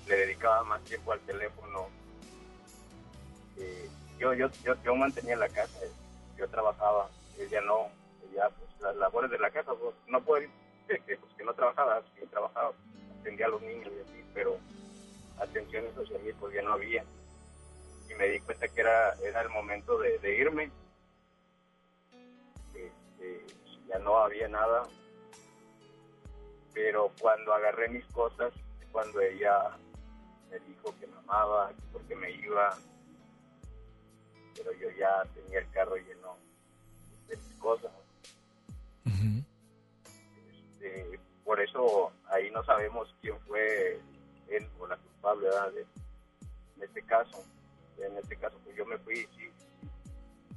le 0.09 0.17
dedicaba 0.17 0.63
más 0.65 0.83
tiempo 0.85 1.13
al 1.13 1.21
teléfono. 1.21 1.89
Eh, 3.59 3.89
yo, 4.19 4.35
yo, 4.35 4.49
yo, 4.65 4.75
yo 4.83 4.95
mantenía 4.95 5.37
la 5.37 5.49
casa, 5.49 5.79
yo 6.37 6.49
trabajaba, 6.49 7.09
ella 7.39 7.61
no, 7.63 7.89
ella, 8.31 8.51
pues 8.51 8.71
las 8.81 8.97
labores 8.97 9.31
de 9.31 9.39
la 9.39 9.51
casa, 9.51 9.73
pues, 9.75 9.95
no 10.09 10.23
puedo 10.23 10.43
decir 10.43 11.05
que, 11.05 11.17
pues, 11.17 11.33
que 11.35 11.45
no 11.45 11.55
trabajaba, 11.55 12.03
sí 12.15 12.27
trabajaba, 12.27 12.73
atendía 13.21 13.47
a 13.47 13.51
los 13.51 13.63
niños 13.63 13.91
y 13.97 14.01
así, 14.01 14.25
pero 14.35 14.59
atenciones 15.39 15.91
mí 15.97 16.33
pues 16.39 16.55
ya 16.55 16.63
no 16.63 16.75
había. 16.75 17.05
Y 18.09 18.15
me 18.15 18.29
di 18.29 18.41
cuenta 18.41 18.69
que 18.69 18.81
era, 18.81 19.15
era 19.25 19.41
el 19.43 19.49
momento 19.49 19.99
de, 19.99 20.37
irme. 20.37 20.71
Este, 22.75 23.47
ya 23.89 23.99
no 24.01 24.19
había 24.19 24.49
nada. 24.49 24.83
Pero 26.73 27.13
cuando 27.21 27.53
agarré 27.53 27.89
mis 27.89 28.05
cosas, 28.07 28.53
cuando 28.93 29.21
ella 29.21 29.77
me 30.51 30.59
dijo 30.61 30.95
que 30.99 31.07
me 31.07 31.17
amaba, 31.19 31.73
porque 31.93 32.15
me 32.17 32.31
iba, 32.33 32.77
pero 34.57 34.73
yo 34.73 34.91
ya 34.91 35.25
tenía 35.35 35.61
el 35.61 35.71
carro 35.71 35.97
lleno 35.97 36.37
de 37.29 37.37
mis 37.37 37.59
cosas. 37.59 37.93
Este, 40.81 41.21
por 41.45 41.61
eso 41.61 42.13
ahí 42.29 42.51
no 42.51 42.65
sabemos 42.65 43.15
quién 43.21 43.39
fue 43.41 44.01
él 44.49 44.69
o 44.79 44.87
la 44.87 44.97
culpable 44.97 45.49
de, 45.75 45.87
en 46.77 46.83
este 46.83 47.03
caso. 47.03 47.45
En 47.99 48.17
este 48.17 48.37
caso, 48.37 48.57
pues 48.65 48.75
yo 48.77 48.87
me 48.87 48.97
fui, 48.99 49.17
sí, 49.37 49.51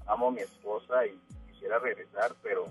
amo 0.07 0.29
a 0.29 0.31
mi 0.31 0.41
esposa 0.41 1.05
y 1.05 1.19
quisiera 1.51 1.77
regresar, 1.79 2.33
pero 2.41 2.67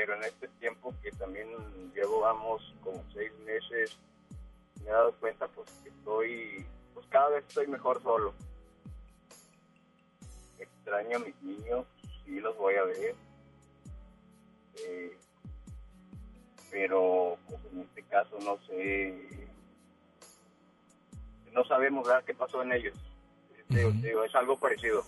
pero 0.00 0.14
en 0.14 0.24
este 0.24 0.48
tiempo 0.60 0.94
que 1.02 1.10
también 1.10 1.46
llevamos 1.94 2.74
como 2.82 3.04
seis 3.12 3.30
meses, 3.44 3.98
me 4.82 4.88
he 4.88 4.92
dado 4.92 5.12
cuenta 5.16 5.46
pues 5.48 5.70
que 5.82 5.90
estoy, 5.90 6.64
pues 6.94 7.06
cada 7.10 7.28
vez 7.28 7.44
estoy 7.46 7.66
mejor 7.66 8.02
solo. 8.02 8.32
Extraño 10.58 11.18
a 11.18 11.20
mis 11.20 11.42
niños, 11.42 11.84
sí 12.24 12.40
los 12.40 12.56
voy 12.56 12.76
a 12.76 12.84
ver. 12.84 13.14
Eh, 14.86 15.18
pero 16.70 17.36
pues 17.46 17.60
en 17.70 17.80
este 17.80 18.02
caso 18.04 18.38
no 18.42 18.56
sé 18.66 19.48
no 21.52 21.62
sabemos 21.64 22.06
¿verdad? 22.06 22.24
qué 22.24 22.32
pasó 22.32 22.62
en 22.62 22.72
ellos 22.72 22.94
Digo, 23.68 23.90
digo, 23.90 24.24
es 24.24 24.34
algo 24.36 24.56
parecido 24.58 25.04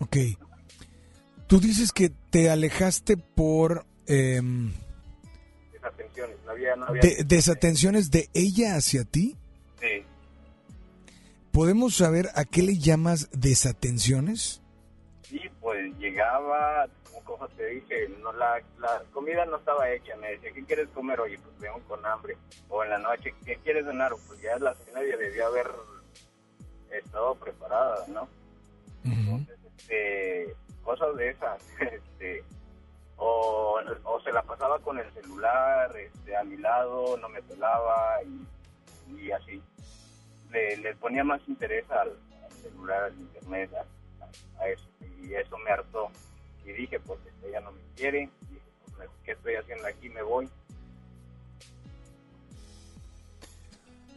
Ok. 0.00 0.16
Tú 1.48 1.60
dices 1.60 1.92
que 1.92 2.10
te 2.30 2.50
alejaste 2.50 3.16
por 3.16 3.84
em, 4.06 4.72
desatenciones 5.72 6.36
no 6.44 6.50
había, 6.52 6.76
no 6.76 6.86
había 6.86 7.02
de- 7.02 7.24
desatenciones 7.24 8.10
de 8.10 8.28
ella 8.34 8.76
hacia 8.76 9.04
ti. 9.04 9.36
sí. 9.80 10.04
¿Podemos 11.52 11.96
saber 11.96 12.28
a 12.36 12.44
qué 12.44 12.62
le 12.62 12.76
llamas 12.78 13.28
desatenciones? 13.32 14.60
sí 15.22 15.40
pues 15.60 15.94
llegaba 15.98 16.86
como 17.24 17.46
te 17.48 17.66
dije 17.66 18.08
no 18.22 18.32
la, 18.32 18.62
la 18.78 19.02
comida 19.12 19.44
no 19.44 19.56
estaba 19.58 19.90
hecha 19.90 20.16
me 20.16 20.30
decía 20.30 20.50
qué 20.54 20.64
quieres 20.64 20.88
comer 20.90 21.18
oye 21.20 21.38
pues 21.38 21.58
vengo 21.58 21.80
con 21.88 22.04
hambre. 22.06 22.36
O 22.68 22.84
en 22.84 22.90
la 22.90 22.98
noche 22.98 23.34
qué 23.44 23.56
quieres 23.64 23.84
cenar 23.86 24.12
pues 24.26 24.40
ya 24.40 24.56
la 24.58 24.74
cena 24.74 25.00
ya 25.02 25.16
debía 25.16 25.46
haber 25.46 25.66
estado 26.90 27.34
preparada 27.34 28.06
no 28.08 28.28
este, 29.78 30.54
cosas 30.88 31.14
de 31.16 31.28
esas, 31.28 31.62
este, 31.80 32.42
o, 33.18 33.78
o 34.04 34.20
se 34.22 34.32
la 34.32 34.40
pasaba 34.42 34.78
con 34.78 34.98
el 34.98 35.12
celular 35.12 35.94
este, 35.94 36.34
a 36.34 36.42
mi 36.44 36.56
lado, 36.56 37.18
no 37.18 37.28
me 37.28 37.42
pelaba 37.42 38.16
y, 38.24 39.30
así. 39.30 39.62
Le, 40.50 40.78
le 40.78 40.96
ponía 40.96 41.22
más 41.24 41.46
interés 41.46 41.84
al, 41.90 42.08
al 42.42 42.52
celular, 42.52 43.02
al 43.02 43.20
internet, 43.20 43.70
a, 44.58 44.66
eso, 44.66 44.88
y 45.20 45.34
eso 45.34 45.58
me 45.58 45.70
hartó. 45.70 46.08
Y 46.64 46.72
dije, 46.72 46.98
pues 47.00 47.20
este, 47.26 47.50
ella 47.50 47.60
no 47.60 47.72
me 47.72 47.82
quiere, 47.94 48.30
y 48.50 48.54
dije, 48.54 49.32
estoy 49.32 49.56
haciendo 49.56 49.86
aquí? 49.86 50.08
Me 50.08 50.22
voy. 50.22 50.48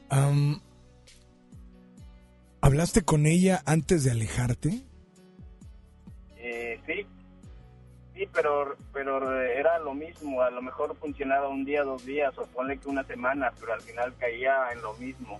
Am, 0.08 0.62
¿Hablaste 2.62 3.02
con 3.02 3.26
ella 3.26 3.62
antes 3.66 4.06
de 4.06 4.12
alejarte? 4.12 4.91
Eh, 6.54 6.78
sí, 6.86 7.06
sí, 8.14 8.28
pero, 8.34 8.76
pero 8.92 9.42
era 9.42 9.80
lo 9.80 9.94
mismo. 9.94 10.42
A 10.42 10.50
lo 10.50 10.62
mejor 10.62 10.96
funcionaba 10.98 11.48
un 11.48 11.64
día, 11.64 11.84
dos 11.84 12.06
días, 12.06 12.38
o 12.38 12.46
ponle 12.48 12.78
que 12.78 12.90
una 12.90 13.06
semana, 13.06 13.54
pero 13.58 13.74
al 13.74 13.82
final 13.82 14.14
caía 14.20 14.70
en 14.74 14.82
lo 14.82 14.94
mismo. 14.96 15.40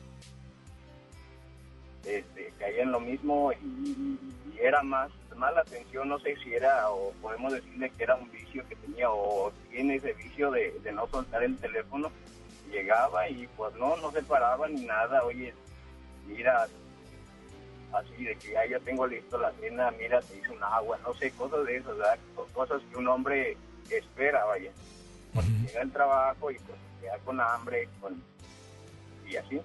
Este, 2.06 2.54
caía 2.58 2.84
en 2.84 2.94
lo 2.94 3.02
mismo 3.02 3.52
y, 3.52 4.18
era 4.58 4.82
más, 4.84 5.12
más 5.36 5.54
la 5.54 5.62
atención. 5.62 6.08
No 6.08 6.18
sé 6.20 6.38
si 6.38 6.54
era, 6.54 6.90
o 6.90 7.12
podemos 7.22 7.52
decirle 7.52 7.92
que 7.98 8.04
era 8.04 8.16
un 8.16 8.32
vicio 8.32 8.66
que 8.70 8.78
tenía, 8.78 9.12
o 9.12 9.52
tiene 9.70 9.96
ese 9.96 10.14
vicio 10.14 10.50
de, 10.52 10.72
de 10.82 10.92
no 10.94 11.08
soltar 11.08 11.44
el 11.44 11.58
teléfono. 11.58 12.10
Llegaba 12.72 13.28
y 13.28 13.48
pues 13.58 13.76
no, 13.76 13.98
no 13.98 14.12
se 14.14 14.24
paraba 14.24 14.66
ni 14.70 14.86
nada. 14.86 15.26
Oye, 15.26 15.54
mira, 16.26 16.70
así 17.94 18.24
de 18.24 18.36
que 18.38 18.52
ya 18.54 18.66
yo 18.66 18.80
tengo 18.82 19.06
listo 19.08 19.38
la 19.38 19.52
cena, 19.60 19.92
mira, 19.92 20.22
te 20.22 20.38
hice 20.38 20.50
un 20.50 20.64
agua, 20.64 20.98
no 21.04 21.14
sé, 21.14 21.32
cosas 21.32 21.66
de 21.66 21.78
esas, 21.78 21.98
¿verdad? 21.98 22.18
Co- 22.36 22.48
Cosas 22.54 22.82
que 22.90 22.98
un 22.98 23.08
hombre 23.08 23.58
espera, 23.90 24.44
vaya. 24.46 24.72
Porque 25.34 25.50
llega 25.50 25.82
al 25.82 25.92
trabajo 25.92 26.52
y 26.52 26.56
pues 26.60 26.78
queda 27.02 27.18
con 27.20 27.40
hambre, 27.42 27.88
con... 28.00 28.22
y 29.28 29.36
así. 29.36 29.60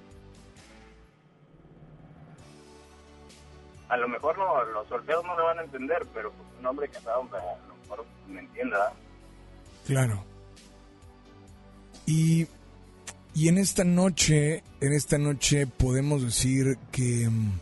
A 3.89 3.97
lo 3.97 4.09
mejor 4.09 4.37
no, 4.39 4.65
los 4.65 4.89
solteros 4.89 5.25
no 5.25 5.37
lo 5.37 5.45
van 5.45 5.61
a 5.61 5.63
entender, 5.63 6.05
pero 6.13 6.33
pues, 6.33 6.49
un 6.59 6.67
hombre 6.67 6.89
casado 6.89 7.25
pues, 7.31 7.41
a 7.43 7.69
lo 7.69 7.75
mejor 7.77 8.05
me 8.29 8.41
entienda. 8.41 8.93
Claro. 9.87 10.25
Y, 12.07 12.47
y 13.35 13.49
en 13.49 13.59
esta 13.59 13.85
noche, 13.85 14.65
en 14.81 14.93
esta 14.93 15.19
noche 15.19 15.67
podemos 15.69 16.23
decir 16.25 16.79
que 16.91 17.29
mm, 17.31 17.61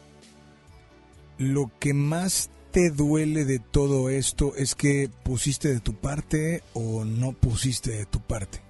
lo 1.39 1.71
que 1.81 1.95
más 1.95 2.51
te 2.71 2.91
duele 2.91 3.45
de 3.45 3.61
todo 3.61 4.11
esto 4.11 4.55
es 4.57 4.75
que 4.75 5.09
pusiste 5.23 5.73
de 5.73 5.81
tu 5.81 5.95
parte 5.95 6.63
o 6.75 7.05
no 7.05 7.33
pusiste 7.33 7.91
de 7.91 8.07
tu 8.07 8.21
parte. 8.21 8.61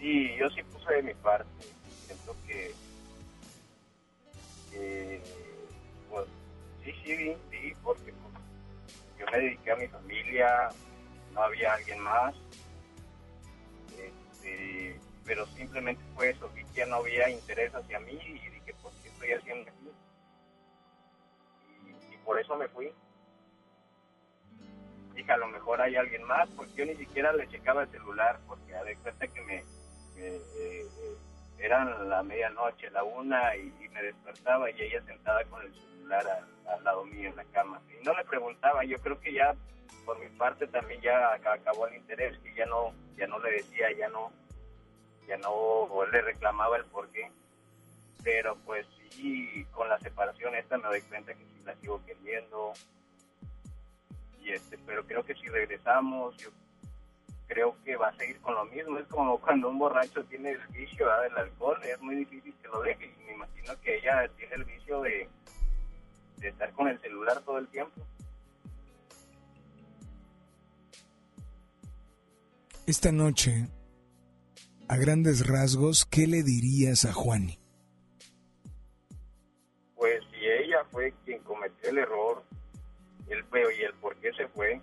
Sí, 0.00 0.30
yo 0.38 0.50
sí 0.50 0.62
puse 0.64 0.94
de 0.94 1.02
mi 1.02 1.14
parte. 1.14 1.48
Siento 2.06 2.36
que, 2.46 2.74
pues, 6.10 6.26
sí, 6.84 6.92
sí, 7.04 7.36
sí, 7.50 7.72
porque 7.82 8.12
pues, 8.12 8.34
yo 9.20 9.26
me 9.30 9.38
dediqué 9.38 9.70
a 9.70 9.76
mi 9.76 9.86
familia, 9.86 10.68
no 11.32 11.42
había 11.42 11.74
alguien 11.74 12.00
más, 12.00 12.34
este, 13.96 14.98
pero 15.24 15.46
simplemente 15.54 16.02
fue 16.16 16.30
eso, 16.30 16.50
vi 16.56 16.64
que 16.64 16.80
ya 16.80 16.86
no 16.86 16.96
había 16.96 17.30
interés 17.30 17.72
hacia 17.72 18.00
mí 18.00 18.18
y 18.20 18.32
dije, 18.32 18.74
pues, 18.82 18.94
¿qué 19.02 19.08
estoy 19.10 19.32
haciendo 19.32 19.70
por 22.24 22.38
eso 22.40 22.56
me 22.56 22.68
fui. 22.68 22.92
Dije, 25.14 25.30
a 25.32 25.36
lo 25.36 25.48
mejor 25.48 25.80
hay 25.80 25.96
alguien 25.96 26.24
más, 26.24 26.48
porque 26.56 26.72
yo 26.74 26.86
ni 26.86 26.96
siquiera 26.96 27.32
le 27.32 27.48
checaba 27.48 27.82
el 27.82 27.90
celular, 27.90 28.40
porque 28.46 28.74
a 28.74 28.82
de 28.84 28.96
cuenta 28.96 29.26
que 29.28 29.40
me, 29.42 29.64
eh, 30.16 30.86
eran 31.58 32.08
la 32.08 32.22
medianoche, 32.22 32.90
la 32.90 33.04
una, 33.04 33.54
y, 33.56 33.72
me 33.92 34.02
despertaba 34.02 34.70
y 34.70 34.80
ella 34.80 35.02
sentada 35.04 35.44
con 35.44 35.62
el 35.62 35.72
celular 35.74 36.26
al, 36.66 36.82
lado 36.84 37.04
mío 37.04 37.28
en 37.28 37.36
la 37.36 37.44
cama. 37.44 37.80
Y 38.00 38.02
no 38.04 38.14
le 38.14 38.24
preguntaba, 38.24 38.84
yo 38.84 38.96
creo 38.98 39.20
que 39.20 39.32
ya 39.34 39.54
por 40.06 40.18
mi 40.18 40.28
parte 40.36 40.66
también 40.66 41.00
ya 41.02 41.36
ac- 41.36 41.60
acabó 41.60 41.86
el 41.86 41.96
interés, 41.96 42.38
que 42.38 42.54
ya 42.54 42.66
no, 42.66 42.92
ya 43.16 43.26
no 43.26 43.38
le 43.38 43.52
decía, 43.52 43.92
ya 43.92 44.08
no, 44.08 44.32
ya 45.28 45.36
no 45.36 45.88
le 46.10 46.22
reclamaba 46.22 46.78
el 46.78 46.84
porqué. 46.86 47.30
Pero 48.24 48.56
pues 48.64 48.86
sí, 49.14 49.66
con 49.72 49.88
la 49.88 49.98
separación 49.98 50.54
esta 50.54 50.78
me 50.78 50.88
doy 50.88 51.02
cuenta 51.02 51.34
que 51.34 51.44
sí 51.44 51.62
la 51.64 51.74
sigo 51.76 52.04
queriendo. 52.04 52.72
Y 54.42 54.50
este, 54.50 54.78
pero 54.86 55.06
creo 55.06 55.24
que 55.24 55.34
si 55.34 55.46
regresamos, 55.46 56.36
yo 56.36 56.50
creo 57.46 57.76
que 57.84 57.96
va 57.96 58.08
a 58.08 58.16
seguir 58.16 58.40
con 58.40 58.54
lo 58.54 58.64
mismo. 58.66 58.98
Es 58.98 59.06
como 59.08 59.38
cuando 59.38 59.68
un 59.68 59.78
borracho 59.78 60.24
tiene 60.24 60.52
el 60.52 60.66
vicio 60.68 61.06
del 61.20 61.36
alcohol, 61.36 61.78
es 61.84 62.00
muy 62.00 62.16
difícil 62.16 62.54
que 62.60 62.68
lo 62.68 62.82
deje. 62.82 63.06
Y 63.06 63.24
me 63.24 63.34
imagino 63.34 63.80
que 63.80 63.98
ella 63.98 64.28
tiene 64.36 64.54
el 64.54 64.64
vicio 64.64 65.02
de, 65.02 65.28
de 66.38 66.48
estar 66.48 66.72
con 66.72 66.88
el 66.88 67.00
celular 67.00 67.40
todo 67.42 67.58
el 67.58 67.68
tiempo. 67.68 68.00
Esta 72.84 73.12
noche, 73.12 73.68
a 74.88 74.96
grandes 74.96 75.46
rasgos, 75.46 76.04
¿qué 76.04 76.26
le 76.26 76.42
dirías 76.42 77.04
a 77.04 77.12
Juani? 77.12 77.61
El 81.82 81.98
error, 81.98 82.42
el 83.28 83.44
feo 83.44 83.70
y 83.70 83.82
el 83.82 83.94
por 83.94 84.16
qué 84.16 84.32
se 84.32 84.48
fue, 84.48 84.80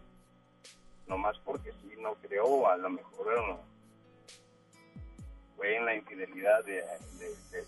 nomás 1.07 1.37
porque 1.39 1.71
sí, 1.81 1.93
no 1.99 2.13
creo, 2.15 2.67
a 2.67 2.77
lo 2.77 2.89
mejor 2.89 3.35
no, 3.47 3.59
fue 5.55 5.75
en 5.75 5.85
la 5.85 5.95
infidelidad 5.95 6.63
de, 6.65 6.73
de- 6.73 7.35
de- 7.51 7.65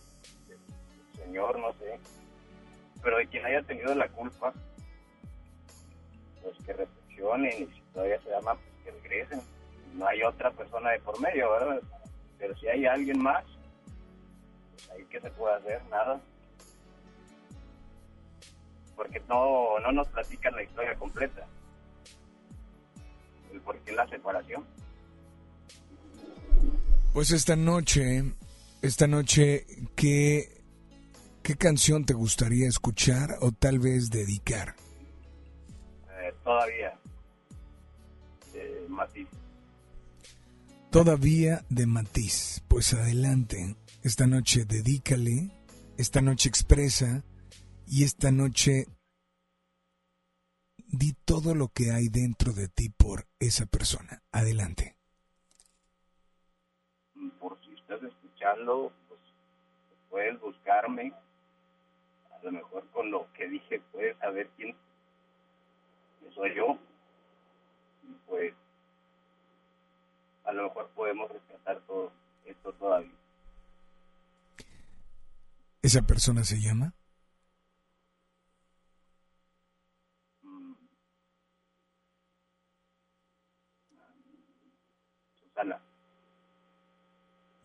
de- 0.47 0.57
del 0.57 1.15
Señor, 1.15 1.59
no 1.59 1.73
sé. 1.73 1.99
Pero 3.03 3.17
de 3.17 3.27
quien 3.27 3.45
haya 3.45 3.61
tenido 3.63 3.93
la 3.95 4.07
culpa, 4.09 4.53
pues 6.43 6.55
que 6.65 6.73
reflexionen 6.73 7.63
y 7.63 7.65
si 7.73 7.81
todavía 7.93 8.21
se 8.21 8.33
ama, 8.35 8.53
pues 8.55 8.73
que 8.83 8.91
regresen. 9.01 9.41
No 9.95 10.07
hay 10.07 10.23
otra 10.23 10.51
persona 10.51 10.91
de 10.91 10.99
por 10.99 11.19
medio, 11.19 11.51
¿verdad? 11.51 11.81
Pero 12.37 12.55
si 12.57 12.67
hay 12.67 12.85
alguien 12.85 13.21
más, 13.21 13.43
pues 14.71 14.89
ahí 14.91 15.03
que 15.05 15.19
se 15.19 15.29
puede 15.31 15.55
hacer, 15.55 15.83
nada 15.89 16.21
porque 18.95 19.21
no, 19.27 19.79
no 19.79 19.91
nos 19.91 20.07
platican 20.09 20.55
la 20.55 20.63
historia 20.63 20.95
completa. 20.95 21.45
El 23.51 23.61
por 23.61 23.77
qué 23.79 23.91
la 23.91 24.07
separación. 24.07 24.65
Pues 27.13 27.31
esta 27.31 27.55
noche, 27.55 28.23
esta 28.81 29.07
noche, 29.07 29.65
¿qué, 29.95 30.63
qué 31.43 31.55
canción 31.55 32.05
te 32.05 32.13
gustaría 32.13 32.67
escuchar 32.67 33.37
o 33.41 33.51
tal 33.51 33.79
vez 33.79 34.09
dedicar? 34.09 34.75
Eh, 36.21 36.33
todavía. 36.43 36.97
Eh, 38.53 38.85
Matiz. 38.87 39.27
Todavía 40.89 41.65
de 41.69 41.85
Matiz. 41.85 42.63
Pues 42.67 42.93
adelante. 42.93 43.75
Esta 44.03 44.25
noche 44.25 44.65
dedícale, 44.65 45.51
esta 45.97 46.21
noche 46.21 46.49
expresa 46.49 47.23
y 47.91 48.05
esta 48.05 48.31
noche 48.31 48.87
di 50.77 51.11
todo 51.25 51.53
lo 51.53 51.67
que 51.67 51.91
hay 51.91 52.07
dentro 52.07 52.53
de 52.53 52.69
ti 52.69 52.87
por 52.87 53.27
esa 53.37 53.65
persona. 53.65 54.23
Adelante. 54.31 54.95
Por 57.37 57.59
si 57.65 57.73
estás 57.73 58.01
escuchando, 58.01 58.93
pues 59.09 59.19
puedes 60.09 60.39
buscarme. 60.39 61.11
A 62.31 62.43
lo 62.45 62.53
mejor 62.53 62.87
con 62.91 63.11
lo 63.11 63.27
que 63.33 63.49
dije 63.49 63.81
puedes 63.91 64.17
saber 64.19 64.49
quién 64.55 64.73
soy 66.33 66.55
yo. 66.55 66.79
Y 68.03 68.13
pues 68.25 68.53
a 70.45 70.53
lo 70.53 70.63
mejor 70.63 70.89
podemos 70.91 71.29
rescatar 71.29 71.81
todo 71.81 72.13
esto 72.45 72.71
todavía. 72.71 73.11
¿Esa 75.81 76.03
persona 76.03 76.45
se 76.45 76.61
llama? 76.61 76.93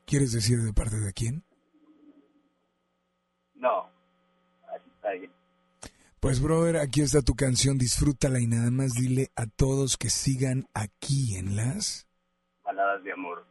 ¿Quieres 0.06 0.32
decir 0.32 0.60
de 0.62 0.72
parte 0.72 1.00
de 1.00 1.12
quién? 1.12 1.42
No, 3.54 3.90
así 4.68 4.88
está 4.94 5.10
bien. 5.12 5.32
Pues 6.20 6.40
brother, 6.40 6.76
aquí 6.76 7.02
está 7.02 7.22
tu 7.22 7.34
canción, 7.34 7.76
disfrútala 7.76 8.40
y 8.40 8.46
nada 8.46 8.70
más 8.70 8.92
dile 8.92 9.30
a 9.34 9.46
todos 9.46 9.96
que 9.96 10.10
sigan 10.10 10.66
aquí 10.74 11.36
en 11.36 11.56
las... 11.56 12.06
Baladas 12.64 13.02
de 13.02 13.12
amor. 13.12 13.46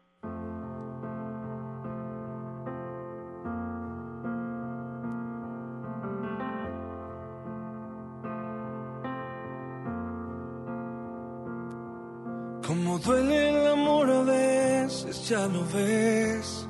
Como 12.66 12.98
duele 12.98 13.65
ya 15.24 15.48
lo 15.48 15.64
ves. 15.74 16.68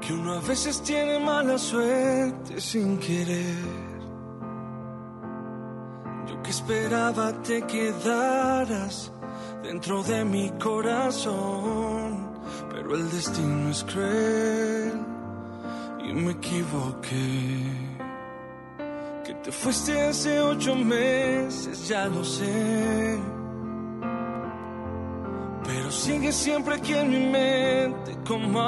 Que 0.00 0.12
uno 0.12 0.34
a 0.34 0.40
veces 0.40 0.82
tiene 0.82 1.18
mala 1.18 1.56
suerte 1.58 2.60
sin 2.60 2.98
querer. 2.98 3.94
Yo 6.28 6.42
que 6.42 6.50
esperaba 6.50 7.32
te 7.42 7.62
quedaras, 7.62 9.12
de 9.62 9.68
dentro 9.68 10.02
de 10.02 10.24
mi 10.24 10.50
corazón, 10.62 12.28
pero 12.70 12.94
el 12.94 13.10
destino 13.10 13.70
es 13.70 13.84
cruel 13.84 15.00
y 16.06 16.12
me 16.12 16.32
equivoqué. 16.32 17.84
Que 19.24 19.34
te 19.42 19.50
fuiste 19.50 20.02
hace 20.02 20.40
ocho 20.40 20.74
meses, 20.76 21.88
ya 21.88 22.06
lo 22.06 22.22
sé. 22.22 23.18
Sigue 26.04 26.32
siempre 26.32 26.74
aquí 26.74 26.92
en 26.92 27.08
mi 27.08 27.18
mente 27.18 28.14
como. 28.28 28.60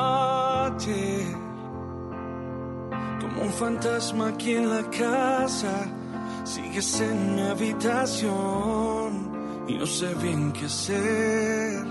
Como 3.20 3.42
un 3.42 3.52
fantasma 3.52 4.28
aquí 4.28 4.54
en 4.54 4.70
la 4.70 4.82
casa. 4.84 5.86
Sigues 6.44 6.98
en 7.02 7.34
mi 7.34 7.42
habitación 7.42 9.10
y 9.68 9.74
no 9.74 9.84
sé 9.84 10.14
bien 10.14 10.50
qué 10.52 10.64
hacer 10.64 11.84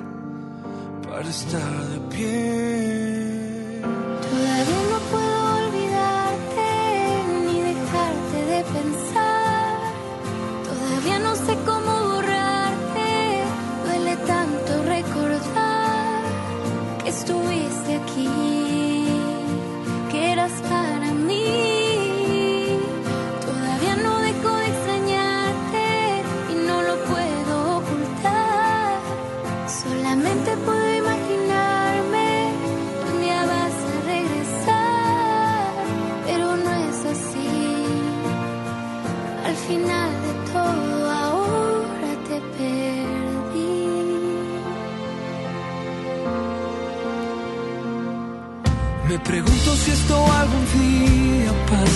para 1.08 1.30
estar 1.30 1.84
de 1.92 2.00
pie. 2.10 3.82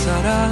Pasará. 0.09 0.49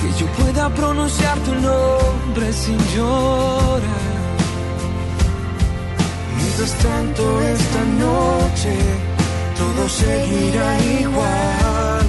Que 0.00 0.08
yo 0.20 0.26
pueda 0.38 0.68
pronunciar 0.70 1.38
tu 1.40 1.54
nombre 1.54 2.52
sin 2.52 2.78
llorar. 2.94 4.08
Mientras 6.36 6.72
tanto 6.78 7.42
esta 7.42 7.84
noche 8.04 8.76
todo 9.56 9.88
seguirá 9.88 10.80
igual. 11.00 12.06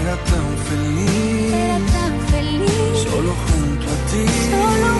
Era 0.00 0.16
tan 0.30 0.48
feliz, 0.68 1.52
Era 1.52 1.78
tan 1.94 2.14
feliz. 2.32 3.08
solo 3.10 3.32
junto 3.46 3.86
a 3.86 3.98
ti. 4.10 4.24
Solo 4.50 4.95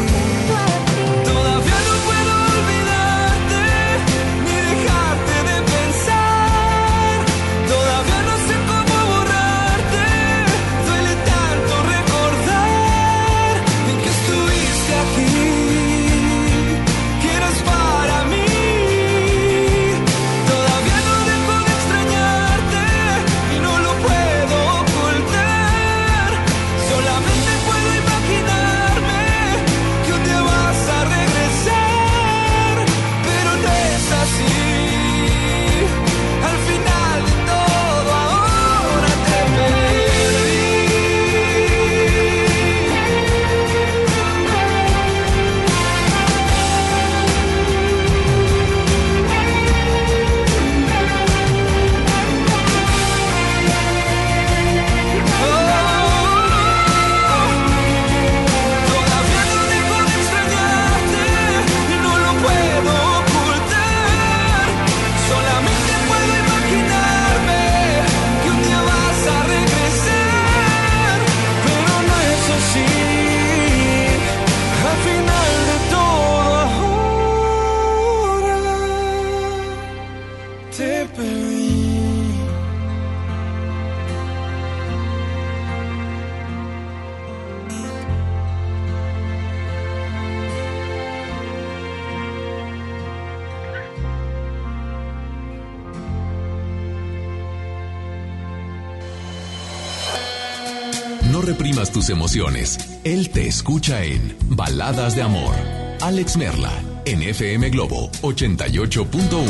reprimas 101.46 101.92
tus 101.92 102.10
emociones. 102.10 102.78
Él 103.04 103.30
te 103.30 103.46
escucha 103.46 104.04
en 104.04 104.36
Baladas 104.50 105.16
de 105.16 105.22
Amor. 105.22 105.54
Alex 106.02 106.36
Merla, 106.36 106.72
en 107.04 107.22
FM 107.22 107.70
Globo 107.70 108.10
88.1. 108.22 109.46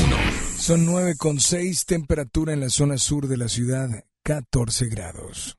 Son 0.59 0.86
9,6 0.86 1.85
temperatura 1.85 2.52
en 2.52 2.60
la 2.60 2.70
zona 2.70 2.98
sur 2.98 3.27
de 3.27 3.36
la 3.36 3.48
ciudad, 3.48 4.05
14 4.23 4.86
grados. 4.86 5.56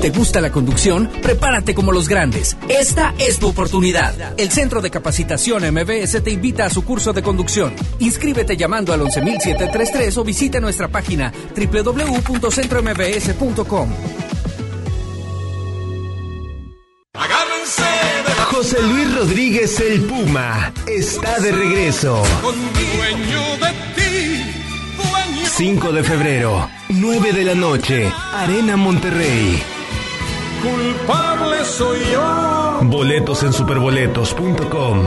¿Te 0.00 0.10
gusta 0.10 0.40
la 0.40 0.50
conducción? 0.50 1.10
Prepárate 1.22 1.74
como 1.74 1.92
los 1.92 2.08
grandes. 2.08 2.56
Esta 2.70 3.14
es 3.18 3.38
tu 3.38 3.48
oportunidad. 3.48 4.32
El 4.38 4.50
Centro 4.50 4.80
de 4.80 4.90
Capacitación 4.90 5.62
MBS 5.74 6.22
te 6.22 6.30
invita 6.30 6.64
a 6.64 6.70
su 6.70 6.86
curso 6.86 7.12
de 7.12 7.22
conducción. 7.22 7.74
Inscríbete 7.98 8.56
llamando 8.56 8.94
al 8.94 9.02
11733 9.02 10.16
o 10.16 10.24
visita 10.24 10.58
nuestra 10.58 10.88
página 10.88 11.30
www.centrombs.com. 11.54 13.90
José 18.60 18.82
Luis 18.82 19.14
Rodríguez 19.16 19.80
el 19.80 20.02
Puma 20.02 20.70
está 20.86 21.40
de 21.40 21.50
regreso. 21.50 22.22
Dueño 22.42 23.56
de 23.56 23.72
ti, 23.94 24.44
dueño 24.98 25.46
5 25.46 25.92
de 25.92 26.04
febrero, 26.04 26.68
9 26.90 27.32
de 27.32 27.44
la 27.44 27.54
noche, 27.54 28.12
Arena 28.34 28.76
Monterrey. 28.76 29.62
culpable 30.62 31.64
soy 31.64 32.00
yo. 32.12 32.80
Boletos 32.82 33.42
en 33.44 33.54
superboletos.com. 33.54 35.06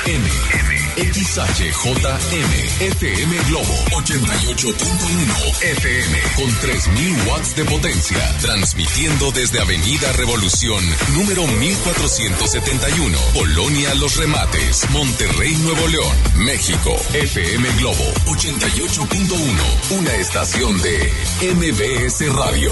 XHJM. 0.04 0.63
XHJM. 0.96 2.54
FM 2.82 3.38
Globo 3.48 3.74
88.1 3.92 5.62
FM 5.62 6.20
con 6.36 6.60
3000 6.60 7.28
watts 7.28 7.56
de 7.56 7.66
potencia. 7.66 8.38
Transmitiendo 8.40 9.32
desde 9.32 9.60
Avenida 9.60 10.12
Revolución, 10.14 10.84
número 11.14 11.48
1471. 11.48 13.18
Colonia 13.34 13.96
Los 13.96 14.18
Remates, 14.18 14.90
Monterrey, 14.92 15.56
Nuevo 15.58 15.88
León, 15.88 16.18
México. 16.38 16.96
FM 17.14 17.70
Globo 17.80 18.14
88.1. 18.26 19.98
Una 19.98 20.16
estación 20.16 20.82
de 20.82 21.12
MBS 21.56 22.34
Radio. 22.34 22.72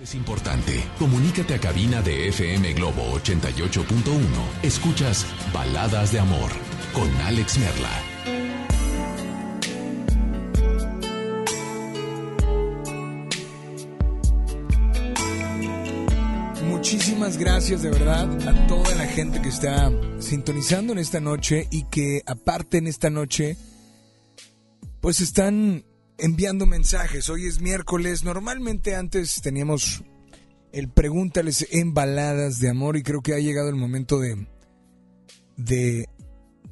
Es 0.00 0.14
importante. 0.14 0.82
Comunícate 0.98 1.54
a 1.54 1.58
cabina 1.58 2.00
de 2.00 2.28
FM 2.28 2.72
Globo 2.72 3.02
88.1. 3.18 3.84
Escuchas 4.62 5.26
Baladas 5.52 6.12
de 6.12 6.18
Amor 6.18 6.50
con 6.94 7.08
Alex 7.26 7.58
Merla. 7.58 7.90
Muchísimas 16.68 17.36
gracias 17.36 17.82
de 17.82 17.90
verdad 17.90 18.48
a 18.48 18.66
toda 18.66 18.94
la 18.94 19.06
gente 19.06 19.42
que 19.42 19.50
está 19.50 19.92
sintonizando 20.20 20.94
en 20.94 21.00
esta 21.00 21.20
noche 21.20 21.68
y 21.70 21.84
que 21.84 22.22
aparte 22.24 22.78
en 22.78 22.86
esta 22.86 23.10
noche 23.10 23.58
pues 25.00 25.20
están 25.20 25.84
enviando 26.22 26.66
mensajes. 26.66 27.28
Hoy 27.28 27.46
es 27.46 27.60
miércoles. 27.60 28.22
Normalmente 28.22 28.94
antes 28.94 29.42
teníamos 29.42 30.04
el 30.72 30.88
pregúntales 30.88 31.66
en 31.72 31.94
baladas 31.94 32.60
de 32.60 32.70
amor 32.70 32.96
y 32.96 33.02
creo 33.02 33.22
que 33.22 33.34
ha 33.34 33.40
llegado 33.40 33.68
el 33.68 33.74
momento 33.74 34.20
de, 34.20 34.46
de, 35.56 36.08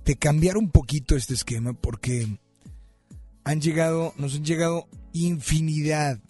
de 0.05 0.17
cambiar 0.17 0.57
un 0.57 0.71
poquito 0.71 1.17
este 1.17 1.35
esquema 1.35 1.73
porque 1.73 2.39
han 3.43 3.61
llegado, 3.61 4.15
nos 4.19 4.37
han 4.37 4.45
llegado 4.45 4.87
infinidad, 5.13 6.21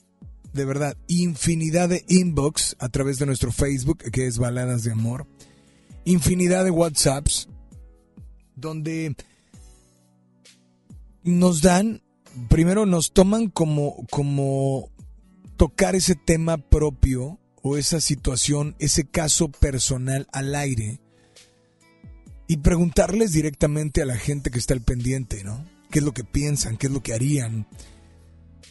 de 0.55 0.65
verdad, 0.65 0.97
infinidad 1.07 1.91
de 1.91 2.05
inbox 2.09 2.75
a 2.79 2.89
través 2.89 3.19
de 3.19 3.27
nuestro 3.27 3.53
Facebook 3.53 3.99
que 4.11 4.27
es 4.27 4.39
Baladas 4.39 4.83
de 4.83 4.93
Amor, 4.93 5.27
infinidad 6.07 6.65
de 6.65 6.71
WhatsApps 6.71 7.49
donde 8.57 9.15
nos 11.23 11.61
dan 11.61 12.01
primero 12.49 12.87
nos 12.87 13.13
toman 13.13 13.49
como, 13.49 14.07
como 14.11 14.91
tocar 15.57 15.95
ese 15.95 16.15
tema 16.15 16.59
propio 16.59 17.39
o 17.63 17.77
esa 17.77 18.01
situación, 18.01 18.77
ese 18.79 19.05
caso 19.05 19.51
personal 19.51 20.27
al 20.33 20.55
aire 20.55 21.01
y 22.51 22.57
preguntarles 22.57 23.33
directamente 23.33 24.03
a 24.03 24.07
la 24.07 24.17
gente 24.17 24.51
que 24.51 24.59
está 24.59 24.75
al 24.75 24.81
pendiente, 24.81 25.45
¿no? 25.45 25.65
¿Qué 25.89 26.01
es 26.01 26.05
lo 26.05 26.13
que 26.13 26.25
piensan? 26.25 26.77
¿Qué 26.77 26.89
es 26.89 26.93
lo 26.93 27.01
que 27.01 27.15
harían? 27.15 27.69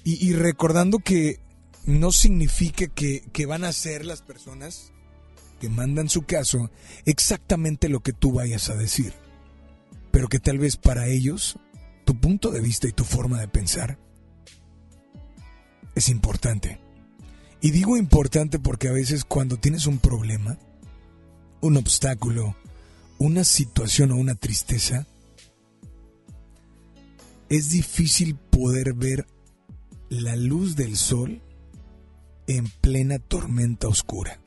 Y, 0.03 0.33
recordando 0.33 0.99
que 0.99 1.39
no 1.85 2.11
significa 2.11 2.87
que, 2.87 3.21
que 3.31 3.45
van 3.45 3.63
a 3.63 3.71
ser 3.71 4.05
las 4.05 4.21
personas 4.21 4.91
que 5.61 5.69
mandan 5.69 6.09
su 6.09 6.23
caso 6.23 6.71
exactamente 7.05 7.89
lo 7.89 7.99
que 7.99 8.11
tú 8.11 8.33
vayas 8.33 8.69
a 8.69 8.75
decir, 8.75 9.13
pero 10.11 10.27
que 10.27 10.39
tal 10.39 10.57
vez 10.57 10.75
para 10.75 11.07
ellos 11.07 11.57
tu 12.09 12.19
punto 12.19 12.49
de 12.49 12.59
vista 12.59 12.87
y 12.87 12.91
tu 12.91 13.03
forma 13.03 13.39
de 13.39 13.47
pensar 13.47 13.99
es 15.93 16.09
importante. 16.09 16.79
Y 17.61 17.69
digo 17.69 17.97
importante 17.97 18.57
porque 18.57 18.87
a 18.87 18.91
veces 18.91 19.23
cuando 19.23 19.57
tienes 19.57 19.85
un 19.85 19.99
problema, 19.99 20.57
un 21.61 21.77
obstáculo, 21.77 22.55
una 23.19 23.43
situación 23.43 24.11
o 24.11 24.15
una 24.15 24.33
tristeza, 24.33 25.05
es 27.47 27.69
difícil 27.69 28.33
poder 28.33 28.93
ver 28.95 29.27
la 30.09 30.35
luz 30.35 30.75
del 30.75 30.97
sol 30.97 31.43
en 32.47 32.67
plena 32.81 33.19
tormenta 33.19 33.87
oscura. 33.87 34.39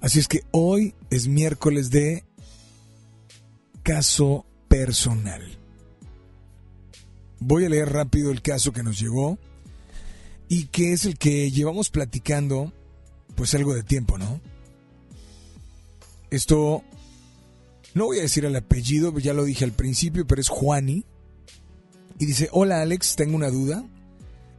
Así 0.00 0.18
es 0.18 0.26
que 0.26 0.42
hoy 0.50 0.96
es 1.10 1.28
miércoles 1.28 1.90
de 1.90 2.24
caso 3.84 4.44
personal. 4.68 5.42
Voy 7.38 7.64
a 7.64 7.68
leer 7.68 7.92
rápido 7.92 8.30
el 8.30 8.42
caso 8.42 8.72
que 8.72 8.82
nos 8.82 8.98
llegó 8.98 9.38
y 10.48 10.66
que 10.66 10.92
es 10.92 11.04
el 11.04 11.18
que 11.18 11.50
llevamos 11.50 11.90
platicando 11.90 12.72
pues 13.34 13.54
algo 13.54 13.74
de 13.74 13.82
tiempo, 13.82 14.18
¿no? 14.18 14.40
Esto 16.30 16.82
no 17.94 18.06
voy 18.06 18.18
a 18.18 18.22
decir 18.22 18.44
el 18.44 18.56
apellido, 18.56 19.16
ya 19.18 19.32
lo 19.32 19.44
dije 19.44 19.64
al 19.64 19.72
principio, 19.72 20.26
pero 20.26 20.40
es 20.40 20.48
Juani. 20.48 21.04
Y 22.18 22.26
dice, 22.26 22.48
hola 22.52 22.82
Alex, 22.82 23.16
tengo 23.16 23.36
una 23.36 23.50
duda. 23.50 23.84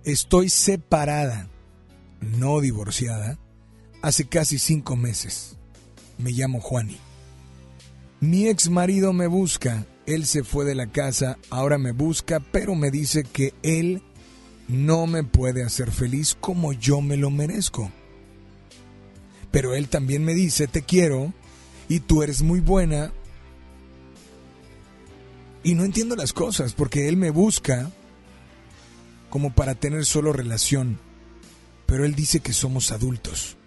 Estoy 0.04 0.50
separada, 0.50 1.50
no 2.22 2.62
divorciada, 2.62 3.38
hace 4.02 4.28
casi 4.28 4.60
cinco 4.60 4.96
meses. 4.96 5.58
Me 6.18 6.32
llamo 6.32 6.62
Juani. 6.62 6.98
Mi 8.20 8.48
ex 8.48 8.70
marido 8.70 9.14
me 9.14 9.28
busca 9.28 9.86
él 10.08 10.26
se 10.26 10.44
fue 10.44 10.64
de 10.64 10.74
la 10.74 10.88
casa, 10.88 11.38
ahora 11.50 11.78
me 11.78 11.92
busca, 11.92 12.40
pero 12.40 12.76
me 12.76 12.92
dice 12.92 13.24
que 13.26 13.54
él 13.62 14.02
no 14.70 15.06
me 15.06 15.24
puede 15.24 15.64
hacer 15.64 15.92
feliz 15.92 16.36
como 16.40 16.72
yo 16.72 17.02
me 17.02 17.18
lo 17.18 17.30
merezco. 17.30 17.92
Pero 19.52 19.76
él 19.76 19.90
también 19.90 20.24
me 20.24 20.34
dice, 20.34 20.68
te 20.68 20.82
quiero 20.82 21.34
y 21.90 22.00
tú 22.00 22.24
eres 22.24 22.42
muy 22.42 22.62
buena. 22.62 23.12
Y 25.62 25.76
no 25.76 25.84
entiendo 25.84 26.16
las 26.16 26.32
cosas 26.32 26.74
porque 26.74 27.10
él 27.10 27.18
me 27.18 27.30
busca 27.30 27.92
como 29.30 29.54
para 29.54 29.76
tener 29.76 30.06
solo 30.06 30.32
relación, 30.32 31.00
pero 31.86 32.06
él 32.06 32.16
dice 32.16 32.40
que 32.40 32.54
somos 32.54 32.94
adultos. 32.94 33.58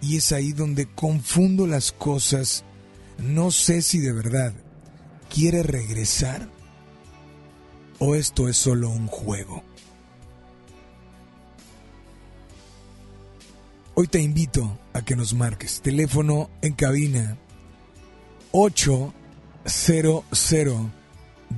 Y 0.00 0.16
es 0.16 0.32
ahí 0.32 0.52
donde 0.52 0.86
confundo 0.86 1.66
las 1.66 1.92
cosas. 1.92 2.64
No 3.18 3.50
sé 3.50 3.82
si 3.82 3.98
de 3.98 4.12
verdad 4.12 4.54
quiere 5.28 5.62
regresar 5.62 6.48
o 7.98 8.14
esto 8.14 8.48
es 8.48 8.56
solo 8.56 8.90
un 8.90 9.06
juego. 9.06 9.62
Hoy 13.94 14.06
te 14.06 14.20
invito 14.20 14.78
a 14.92 15.02
que 15.02 15.16
nos 15.16 15.34
marques. 15.34 15.80
Teléfono 15.80 16.50
en 16.62 16.72
cabina 16.74 17.36
800 18.52 20.22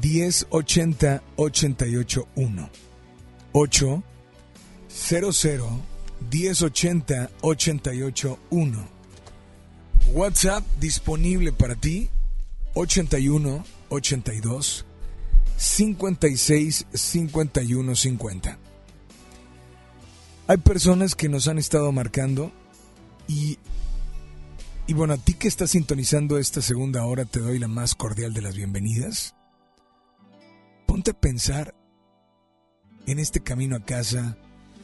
1080 0.03 1.23
881. 1.37 2.71
800 3.53 4.05
1080 6.31 7.31
881. 7.43 8.89
WhatsApp 10.15 10.65
disponible 10.81 11.53
para 11.53 11.75
ti 11.75 12.09
81 12.75 13.65
82 13.89 14.87
56 15.57 16.87
51 16.93 17.95
50. 17.95 18.59
Hay 20.47 20.57
personas 20.57 21.15
que 21.15 21.29
nos 21.29 21.49
han 21.49 21.59
estado 21.59 21.93
marcando 21.93 22.51
y, 23.29 23.59
y 24.87 24.95
bueno, 24.95 25.15
a 25.15 25.17
ti 25.19 25.35
que 25.35 25.49
estás 25.49 25.71
sintonizando 25.71 26.39
esta 26.39 26.63
segunda 26.63 27.05
hora 27.05 27.25
te 27.25 27.41
doy 27.41 27.59
la 27.59 27.69
más 27.69 27.95
cordial 27.95 28.33
de 28.33 28.43
las 28.43 28.57
bienvenidas. 28.57 29.35
Ponte 30.87 31.13
a 31.13 31.21
pensar 31.21 31.75
en 33.07 33.19
este 33.19 33.41
camino 33.41 33.77
a 33.77 33.85
casa 33.85 34.37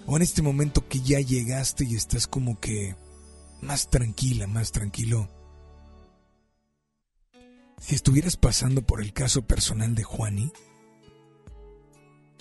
o 0.06 0.16
en 0.16 0.22
este 0.22 0.42
momento 0.42 0.86
que 0.88 1.00
ya 1.00 1.20
llegaste 1.20 1.84
y 1.84 1.96
estás 1.96 2.26
como 2.26 2.60
que 2.60 2.94
más 3.60 3.90
tranquila, 3.90 4.46
más 4.46 4.72
tranquilo. 4.72 5.28
Si 7.80 7.94
estuvieras 7.94 8.36
pasando 8.36 8.82
por 8.82 9.00
el 9.00 9.12
caso 9.12 9.46
personal 9.46 9.94
de 9.94 10.02
Juani, 10.02 10.52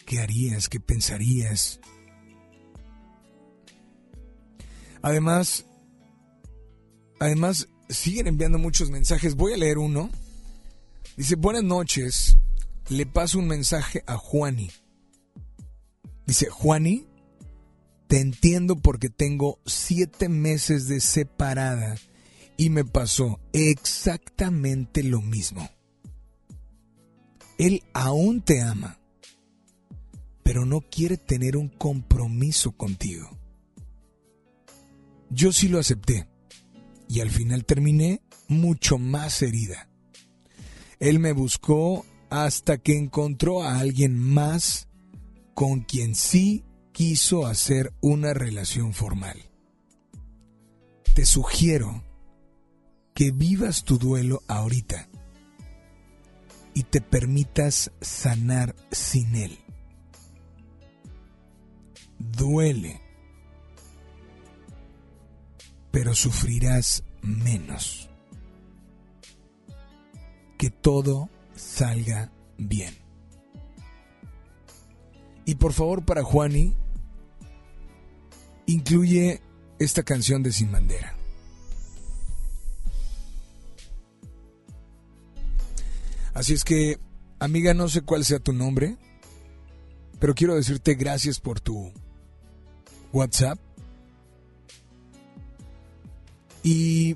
¿qué 0.06 0.20
harías? 0.20 0.70
¿Qué 0.70 0.80
pensarías? 0.80 1.80
Además, 5.02 5.66
además, 7.20 7.68
siguen 7.90 8.28
enviando 8.28 8.58
muchos 8.58 8.90
mensajes. 8.90 9.36
Voy 9.36 9.54
a 9.54 9.58
leer 9.58 9.78
uno. 9.78 10.10
Dice, 11.18 11.36
buenas 11.36 11.64
noches. 11.64 12.38
Le 12.90 13.06
paso 13.06 13.40
un 13.40 13.48
mensaje 13.48 14.04
a 14.08 14.18
Juani. 14.18 14.72
Dice, 16.26 16.50
Juani, 16.50 17.06
te 18.08 18.20
entiendo 18.20 18.78
porque 18.78 19.10
tengo 19.10 19.60
siete 19.66 20.30
meses 20.30 20.88
de 20.88 21.00
separada 21.02 21.98
y 22.58 22.70
me 22.70 22.86
pasó 22.86 23.40
exactamente 23.54 25.04
lo 25.04 25.22
mismo. 25.22 25.70
Él 27.58 27.84
aún 27.94 28.42
te 28.42 28.62
ama, 28.62 29.00
pero 30.44 30.66
no 30.66 30.82
quiere 30.82 31.18
tener 31.18 31.58
un 31.58 31.70
compromiso 31.70 32.72
contigo. 32.74 33.30
Yo 35.30 35.52
sí 35.52 35.68
lo 35.68 35.80
acepté 35.80 36.28
y 37.08 37.20
al 37.20 37.30
final 37.30 37.66
terminé 37.66 38.22
mucho 38.48 38.98
más 38.98 39.42
herida. 39.42 39.90
Él 41.00 41.20
me 41.20 41.34
buscó 41.34 42.06
hasta 42.30 42.78
que 42.78 42.98
encontró 42.98 43.64
a 43.64 43.80
alguien 43.80 44.18
más 44.18 44.88
con 45.54 45.82
quien 45.82 46.16
sí 46.16 46.64
quiso 46.92 47.46
hacer 47.46 47.94
una 48.02 48.34
relación 48.34 48.94
formal. 48.94 49.50
Te 51.14 51.26
sugiero 51.26 52.05
que 53.16 53.32
vivas 53.32 53.86
tu 53.86 53.98
duelo 53.98 54.44
ahorita 54.48 55.08
y 56.74 56.84
te 56.84 57.00
permitas 57.00 57.92
sanar 58.02 58.76
sin 58.92 59.36
él. 59.36 59.58
Duele, 62.20 63.02
pero 65.92 66.14
sufrirás 66.14 67.04
menos. 67.22 68.10
Que 70.58 70.70
todo 70.70 71.30
salga 71.56 72.34
bien. 72.58 72.94
Y 75.46 75.56
por 75.56 75.72
favor 75.72 76.04
para 76.04 76.24
Juani, 76.24 76.76
incluye 78.66 79.42
esta 79.80 80.04
canción 80.04 80.44
de 80.44 80.52
Sin 80.52 80.72
Bandera. 80.72 81.16
Así 86.36 86.54
es 86.54 86.66
que, 86.66 87.00
amiga, 87.40 87.74
no 87.74 87.88
sé 87.88 88.02
cuál 88.02 88.26
sea 88.26 88.40
tu 88.40 88.52
nombre, 88.52 88.98
pero 90.20 90.36
quiero 90.36 90.56
decirte 90.56 90.96
gracias 90.96 91.40
por 91.40 91.62
tu 91.62 91.94
WhatsApp. 93.14 93.58
Y 96.62 97.16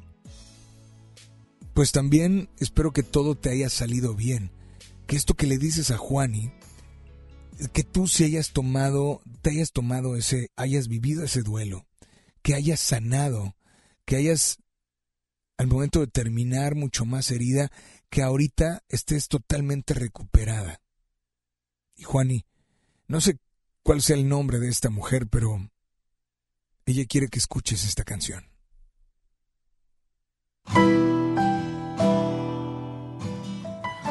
pues 1.74 1.91
también 1.91 2.50
espero 2.60 2.94
que 2.94 3.04
todo 3.04 3.36
te 3.36 3.50
haya 3.50 3.70
salido 3.70 4.16
bien. 4.16 4.52
Que 5.06 5.18
esto 5.18 5.34
que 5.34 5.48
le 5.48 5.58
dices 5.58 5.91
a 5.91 5.98
Juani, 5.98 6.54
que 7.74 7.84
tú 7.84 8.08
si 8.08 8.24
hayas 8.24 8.52
tomado, 8.52 9.22
te 9.41 9.50
hayas 9.50 9.74
tomado 9.74 10.16
ese, 10.16 10.50
hayas 10.56 10.88
vivido 10.88 11.26
ese 11.26 11.41
duelo, 11.41 11.86
que 12.41 12.56
hayas 12.56 12.80
sanado, 12.80 13.58
que 14.06 14.16
hayas 14.16 14.60
al 15.58 15.68
momento 15.68 16.00
de 16.00 16.08
terminar 16.08 16.76
mucho 16.76 17.04
más 17.04 17.32
herida, 17.32 17.70
que 18.10 18.23
ahorita 18.23 18.84
estés 18.88 19.27
totalmente 19.27 19.94
recuperada. 19.94 20.81
Y 21.95 22.03
Juani, 22.03 22.45
no 23.07 23.22
sé 23.22 23.38
cuál 23.84 24.02
sea 24.02 24.15
el 24.15 24.27
nombre 24.27 24.60
de 24.60 24.69
esta 24.69 24.90
mujer, 24.90 25.27
pero 25.27 25.69
ella 26.86 27.06
quiere 27.07 27.27
que 27.27 27.40
escuches 27.40 27.84
esta 27.84 28.03
canción. 28.03 28.45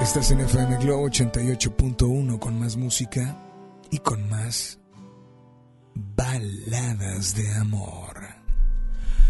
Estás 0.01 0.31
en 0.31 0.41
FM 0.41 0.79
Globo 0.79 1.09
88.1 1.09 2.39
con 2.39 2.59
más 2.59 2.77
música 2.77 3.37
y 3.91 3.99
con 3.99 4.29
más 4.29 4.79
baladas 5.95 7.35
de 7.35 7.53
amor. 7.55 8.38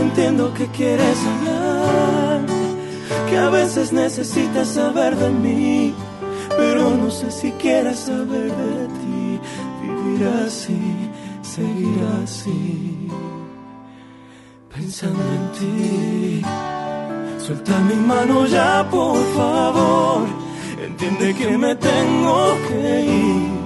Entiendo 0.00 0.52
que 0.54 0.66
quieres 0.68 1.18
hablar, 1.26 2.40
que 3.28 3.36
a 3.36 3.50
veces 3.50 3.92
necesitas 3.92 4.68
saber 4.68 5.16
de 5.16 5.30
mí, 5.30 5.94
pero 6.56 6.90
no 6.90 7.10
sé 7.10 7.30
si 7.30 7.52
quieres 7.52 7.98
saber 8.00 8.50
de 8.50 8.86
ti. 8.98 9.40
Vivir 9.82 10.28
así, 10.46 11.10
seguir 11.42 12.00
así, 12.22 13.08
pensando 14.74 15.22
en 15.38 15.52
ti. 15.58 16.42
Suelta 17.38 17.78
mi 17.80 17.94
mano 17.94 18.46
ya, 18.46 18.88
por 18.90 19.18
favor. 19.34 20.26
Entiende 20.82 21.34
que 21.34 21.56
me 21.56 21.74
tengo 21.76 22.56
que 22.68 23.00
ir. 23.04 23.65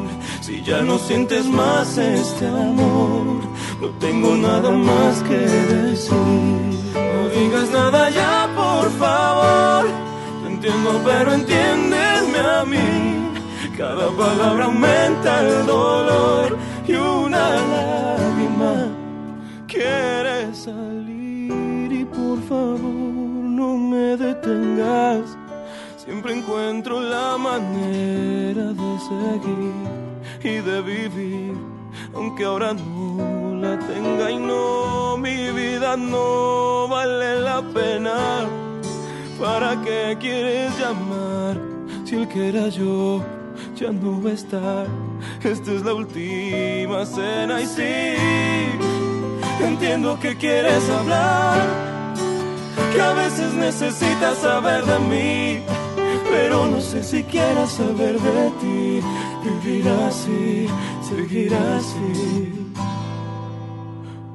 Si 0.50 0.62
ya 0.62 0.82
no 0.82 0.98
sientes 0.98 1.46
más 1.46 1.96
este 1.96 2.44
amor, 2.44 3.38
no 3.80 3.88
tengo 4.00 4.34
nada 4.34 4.70
más 4.70 5.22
que 5.22 5.38
decir. 5.38 6.60
No 6.92 7.28
digas 7.28 7.70
nada 7.70 8.10
ya, 8.10 8.50
por 8.56 8.90
favor. 8.98 9.86
Te 10.42 10.48
entiendo, 10.52 11.00
pero 11.04 11.34
entiéndeme 11.34 12.38
a 12.40 12.64
mí. 12.64 13.30
Cada 13.78 14.08
palabra 14.08 14.64
aumenta 14.64 15.40
el 15.46 15.66
dolor 15.66 16.58
y 16.84 16.94
una 16.94 17.50
lágrima 17.72 18.74
quiere 19.68 20.52
salir. 20.52 21.92
Y 21.92 22.04
por 22.06 22.42
favor, 22.48 22.80
no 22.80 23.76
me 23.76 24.16
detengas. 24.16 25.38
Siempre 25.96 26.36
encuentro 26.36 27.00
la 27.00 27.38
manera 27.38 28.64
de 28.72 28.90
seguir 29.08 29.99
y 30.42 30.60
de 30.60 30.80
vivir, 30.80 31.54
aunque 32.14 32.44
ahora 32.44 32.72
no 32.72 33.56
la 33.56 33.78
tenga 33.78 34.30
y 34.30 34.38
no, 34.38 35.16
mi 35.18 35.50
vida 35.50 35.96
no 35.96 36.88
vale 36.88 37.40
la 37.40 37.62
pena. 37.74 38.48
¿Para 39.38 39.80
qué 39.82 40.16
quieres 40.18 40.78
llamar 40.78 41.58
si 42.04 42.16
el 42.16 42.28
que 42.28 42.48
era 42.48 42.68
yo 42.68 43.22
ya 43.76 43.90
no 43.90 44.22
va 44.22 44.30
a 44.30 44.34
estar? 44.34 44.86
Esta 45.42 45.72
es 45.72 45.82
la 45.82 45.94
última 45.94 47.04
cena 47.04 47.60
y 47.60 47.66
sí, 47.66 48.16
entiendo 49.62 50.18
que 50.20 50.36
quieres 50.36 50.88
hablar, 50.90 51.58
que 52.92 53.00
a 53.00 53.12
veces 53.12 53.52
necesitas 53.54 54.38
saber 54.38 54.84
de 54.84 54.98
mí 55.00 55.80
pero 56.30 56.66
no 56.66 56.80
sé 56.80 57.02
si 57.02 57.22
quieras 57.24 57.72
saber 57.72 58.18
de 58.18 58.50
ti. 58.60 59.00
Vivir 59.42 59.88
así, 60.06 60.66
seguir 61.08 61.54
así, 61.54 62.72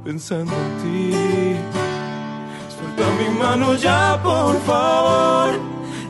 pensando 0.04 0.54
en 0.54 0.72
ti. 0.82 1.16
Suelta 2.76 3.06
mi 3.20 3.40
mano 3.40 3.76
ya, 3.76 4.20
por 4.24 4.60
favor. 4.62 5.60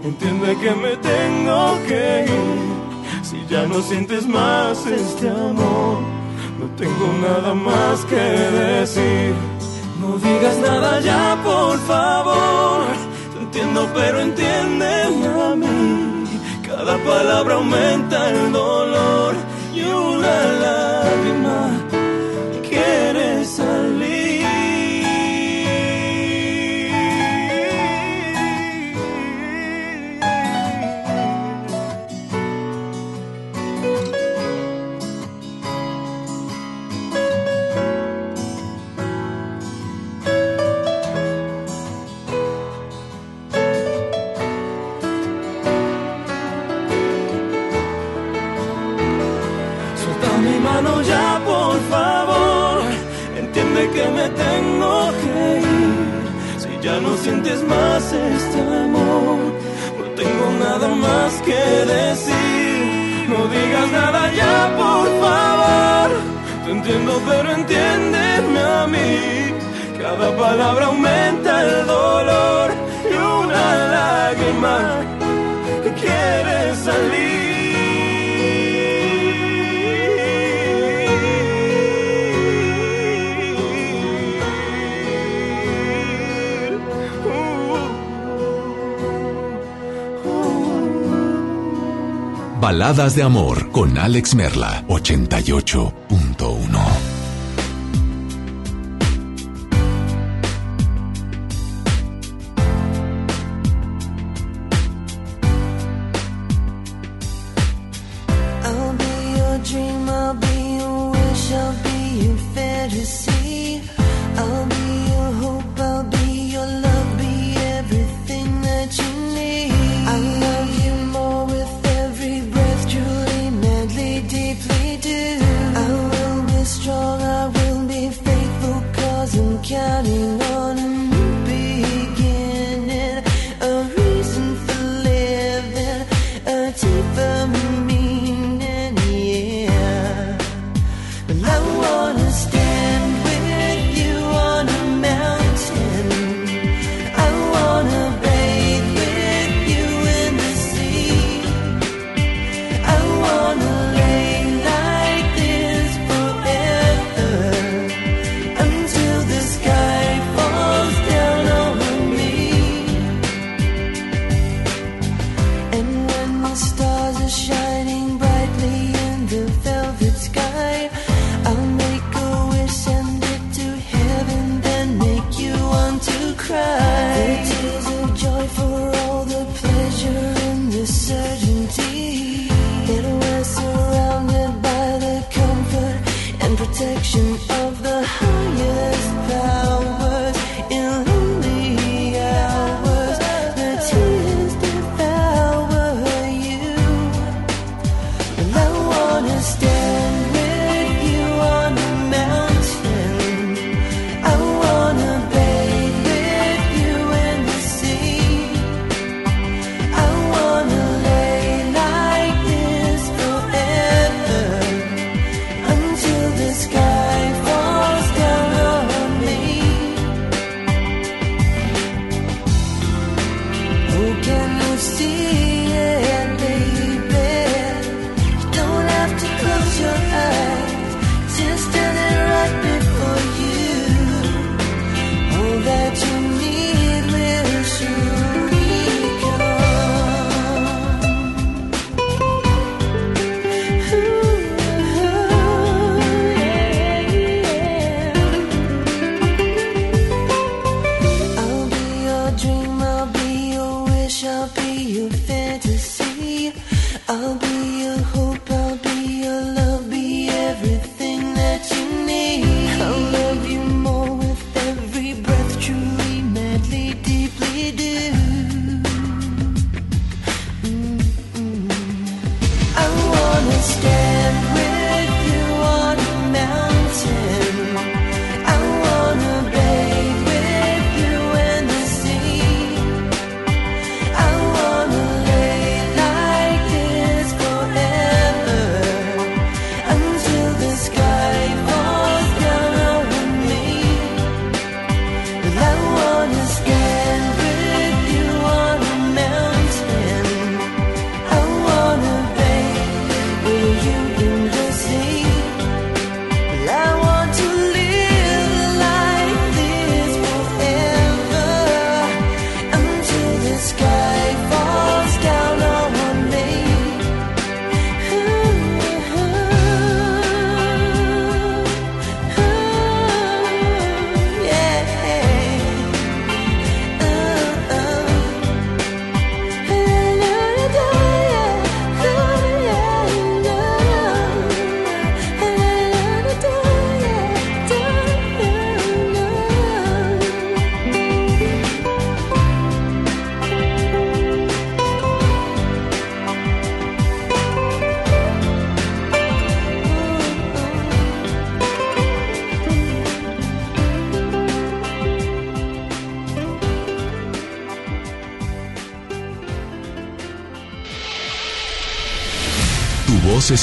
Entiende 0.04 0.56
que 0.58 0.72
me 0.72 0.96
tengo 0.98 1.78
que 1.88 2.26
ir. 2.28 3.24
Si 3.24 3.46
ya 3.50 3.66
no 3.66 3.82
sientes 3.82 4.28
más 4.28 4.86
este 4.86 5.30
amor, 5.30 6.00
no 6.60 6.66
tengo 6.78 7.08
nada 7.22 7.54
más 7.54 8.06
que 8.06 8.16
decir. 8.16 9.34
No 10.00 10.18
digas 10.18 10.58
nada 10.60 11.00
ya, 11.00 11.38
por 11.44 11.78
favor 11.80 13.16
entiendo, 13.56 13.90
pero 13.94 14.20
entiéndeme 14.20 15.28
a 15.28 15.56
mí. 15.56 16.15
Cada 16.76 16.98
palabra 17.06 17.54
aumenta 17.54 18.30
el 18.32 18.52
dolor 18.52 19.34
y 19.74 19.82
una 19.82 20.75
sientes 57.26 57.64
más 57.64 58.04
este 58.14 58.60
amor, 58.60 59.40
no 59.98 60.06
tengo 60.22 60.46
nada 60.60 60.90
más 60.90 61.32
que 61.48 61.62
decir. 61.96 63.26
No 63.32 63.40
digas 63.56 63.88
nada 63.92 64.22
ya, 64.42 64.56
por 64.82 65.08
favor. 65.24 66.10
Te 66.64 66.72
entiendo, 66.72 67.14
pero 67.28 67.48
entiéndeme 67.60 68.62
a 68.80 68.86
mí. 68.94 69.14
Cada 70.00 70.28
palabra 70.38 70.86
aumenta 70.86 71.52
el 71.64 71.88
dolor 71.88 72.68
y 73.12 73.16
una 73.44 73.66
lágrima 73.96 74.78
que 75.84 75.92
quiere 76.02 76.76
salir. 76.86 77.45
Baladas 92.66 93.16
de 93.16 93.22
amor 93.22 93.70
con 93.72 93.96
Alex 93.96 94.34
Merla, 94.34 94.84
88.1. 94.88 96.85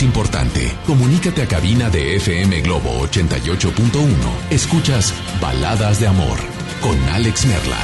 importante. 0.02 0.72
Comunícate 0.86 1.42
a 1.42 1.46
cabina 1.46 1.88
de 1.88 2.16
FM 2.16 2.60
Globo 2.62 3.06
88.1. 3.06 4.10
Escuchas 4.50 5.14
Baladas 5.40 6.00
de 6.00 6.08
Amor 6.08 6.38
con 6.80 6.98
Alex 7.10 7.46
Merla. 7.46 7.78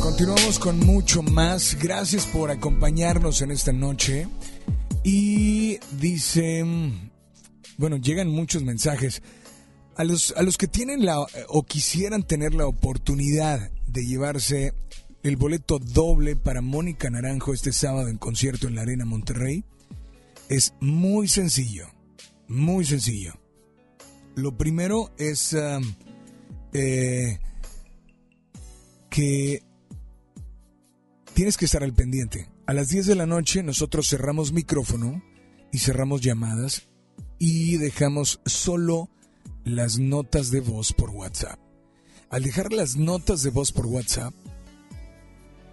Continuamos 0.00 0.58
con 0.58 0.78
mucho 0.78 1.22
más. 1.22 1.76
Gracias 1.80 2.26
por 2.26 2.50
acompañarnos 2.50 3.42
en 3.42 3.50
esta 3.50 3.72
noche. 3.72 4.28
Bueno, 7.78 7.96
llegan 7.96 8.28
muchos 8.28 8.62
mensajes. 8.62 9.22
A 9.96 10.04
los, 10.04 10.32
a 10.36 10.42
los 10.42 10.56
que 10.56 10.68
tienen 10.68 11.04
la 11.04 11.20
o 11.20 11.62
quisieran 11.64 12.22
tener 12.22 12.54
la 12.54 12.66
oportunidad 12.66 13.70
de 13.86 14.06
llevarse 14.06 14.72
el 15.22 15.36
boleto 15.36 15.78
doble 15.78 16.34
para 16.36 16.62
Mónica 16.62 17.10
Naranjo 17.10 17.52
este 17.52 17.72
sábado 17.72 18.08
en 18.08 18.18
concierto 18.18 18.66
en 18.66 18.74
la 18.74 18.82
Arena 18.82 19.04
Monterrey, 19.04 19.64
es 20.48 20.74
muy 20.80 21.28
sencillo, 21.28 21.88
muy 22.48 22.84
sencillo. 22.84 23.34
Lo 24.34 24.56
primero 24.56 25.12
es 25.18 25.52
um, 25.52 25.94
eh, 26.72 27.38
que 29.10 29.62
tienes 31.34 31.56
que 31.56 31.66
estar 31.66 31.84
al 31.84 31.92
pendiente. 31.92 32.48
A 32.66 32.72
las 32.72 32.88
10 32.88 33.06
de 33.06 33.14
la 33.14 33.26
noche 33.26 33.62
nosotros 33.62 34.08
cerramos 34.08 34.52
micrófono 34.52 35.22
y 35.72 35.78
cerramos 35.78 36.20
llamadas 36.20 36.88
y 37.38 37.76
dejamos 37.78 38.40
solo 38.44 39.10
las 39.64 39.98
notas 39.98 40.50
de 40.50 40.60
voz 40.60 40.92
por 40.92 41.10
WhatsApp. 41.10 41.58
Al 42.30 42.42
dejar 42.42 42.72
las 42.72 42.96
notas 42.96 43.42
de 43.42 43.50
voz 43.50 43.72
por 43.72 43.86
WhatsApp, 43.86 44.32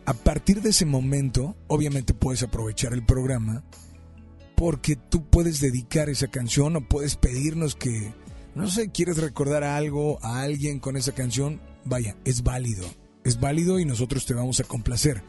a 0.06 0.14
partir 0.14 0.62
de 0.62 0.72
ese 0.72 0.86
momento, 0.86 1.56
obviamente 1.68 2.14
puedes 2.14 2.42
aprovechar 2.42 2.94
el 2.94 3.06
programa 3.06 3.64
porque 4.56 4.96
tú 4.96 5.30
puedes 5.30 5.62
dedicar 5.62 6.10
esa 6.10 6.28
canción 6.28 6.76
o 6.76 6.88
puedes 6.88 7.16
pedirnos 7.16 7.76
que, 7.76 8.14
no 8.56 8.68
sé, 8.68 8.90
quieres 8.90 9.18
recordar 9.18 9.64
algo 9.64 10.18
a 10.24 10.42
alguien 10.42 10.80
con 10.80 10.98
esa 10.98 11.14
canción, 11.14 11.62
vaya, 11.86 12.18
es 12.26 12.44
válido, 12.44 12.86
es 13.24 13.40
válido 13.40 13.80
y 13.80 13.86
nosotros 13.86 14.26
te 14.26 14.34
vamos 14.34 14.60
a 14.60 14.64
complacer. 14.64 15.24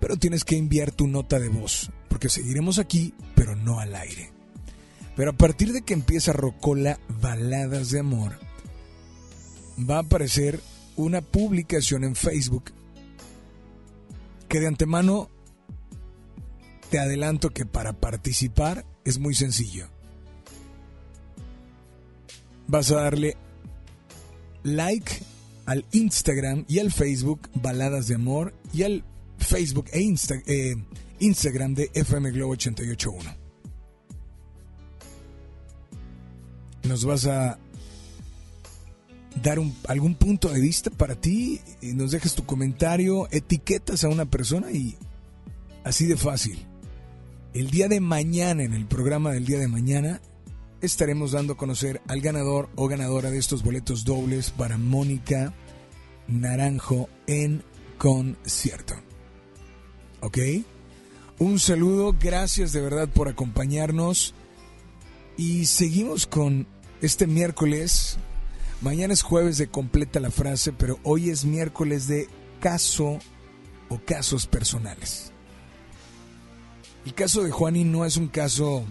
Pero 0.00 0.16
tienes 0.16 0.44
que 0.44 0.56
enviar 0.56 0.90
tu 0.92 1.06
nota 1.06 1.38
de 1.38 1.48
voz, 1.48 1.90
porque 2.08 2.28
seguiremos 2.28 2.78
aquí, 2.78 3.14
pero 3.34 3.54
no 3.54 3.80
al 3.80 3.94
aire. 3.94 4.32
Pero 5.16 5.30
a 5.32 5.36
partir 5.36 5.72
de 5.72 5.82
que 5.82 5.94
empieza 5.94 6.32
Rocola 6.32 6.98
Baladas 7.20 7.90
de 7.90 8.00
Amor, 8.00 8.38
va 9.78 9.96
a 9.96 10.00
aparecer 10.00 10.60
una 10.96 11.20
publicación 11.20 12.04
en 12.04 12.14
Facebook 12.14 12.72
que 14.48 14.60
de 14.60 14.66
antemano 14.66 15.30
te 16.90 16.98
adelanto 16.98 17.50
que 17.50 17.66
para 17.66 17.92
participar 17.92 18.84
es 19.04 19.18
muy 19.18 19.34
sencillo. 19.34 19.88
Vas 22.66 22.90
a 22.90 22.96
darle 22.96 23.36
like 24.62 25.12
al 25.66 25.86
Instagram 25.92 26.64
y 26.68 26.80
al 26.80 26.90
Facebook 26.90 27.48
Baladas 27.54 28.08
de 28.08 28.16
Amor 28.16 28.54
y 28.72 28.82
al 28.82 29.04
Facebook 29.50 29.88
e 29.92 30.00
eh, 30.46 30.76
Instagram 31.18 31.74
de 31.74 31.90
FM 31.92 32.30
Globo 32.30 32.52
881. 32.52 33.36
nos 36.84 37.04
vas 37.04 37.26
a 37.26 37.58
dar 39.42 39.58
un- 39.58 39.74
algún 39.86 40.14
punto 40.14 40.48
de 40.48 40.60
vista 40.60 40.90
para 40.90 41.14
ti, 41.14 41.60
y 41.82 41.92
nos 41.94 42.10
dejas 42.10 42.34
tu 42.34 42.44
comentario, 42.46 43.28
etiquetas 43.30 44.02
a 44.04 44.08
una 44.08 44.24
persona 44.24 44.70
y 44.72 44.96
así 45.84 46.06
de 46.06 46.16
fácil. 46.16 46.64
El 47.54 47.70
día 47.70 47.88
de 47.88 48.00
mañana, 48.00 48.62
en 48.64 48.72
el 48.72 48.86
programa 48.86 49.32
del 49.32 49.44
día 49.46 49.58
de 49.58 49.68
mañana, 49.68 50.20
estaremos 50.80 51.32
dando 51.32 51.52
a 51.52 51.56
conocer 51.56 52.00
al 52.08 52.20
ganador 52.20 52.70
o 52.76 52.88
ganadora 52.88 53.30
de 53.30 53.38
estos 53.38 53.62
boletos 53.62 54.04
dobles 54.04 54.50
para 54.50 54.78
Mónica 54.78 55.52
Naranjo 56.28 57.08
en 57.26 57.62
concierto. 57.98 58.94
¿Ok? 60.20 60.38
Un 61.38 61.58
saludo, 61.58 62.14
gracias 62.18 62.72
de 62.72 62.82
verdad 62.82 63.08
por 63.08 63.28
acompañarnos 63.28 64.34
y 65.38 65.64
seguimos 65.64 66.26
con 66.26 66.66
este 67.00 67.26
miércoles. 67.26 68.18
Mañana 68.82 69.14
es 69.14 69.22
jueves 69.22 69.56
de 69.56 69.68
completa 69.68 70.20
la 70.20 70.30
frase, 70.30 70.72
pero 70.72 70.98
hoy 71.02 71.30
es 71.30 71.46
miércoles 71.46 72.06
de 72.06 72.28
caso 72.60 73.18
o 73.88 73.98
casos 74.04 74.46
personales. 74.46 75.32
El 77.06 77.14
caso 77.14 77.42
de 77.42 77.50
Juani 77.50 77.84
no 77.84 78.04
es 78.04 78.18
un 78.18 78.28
caso 78.28 78.84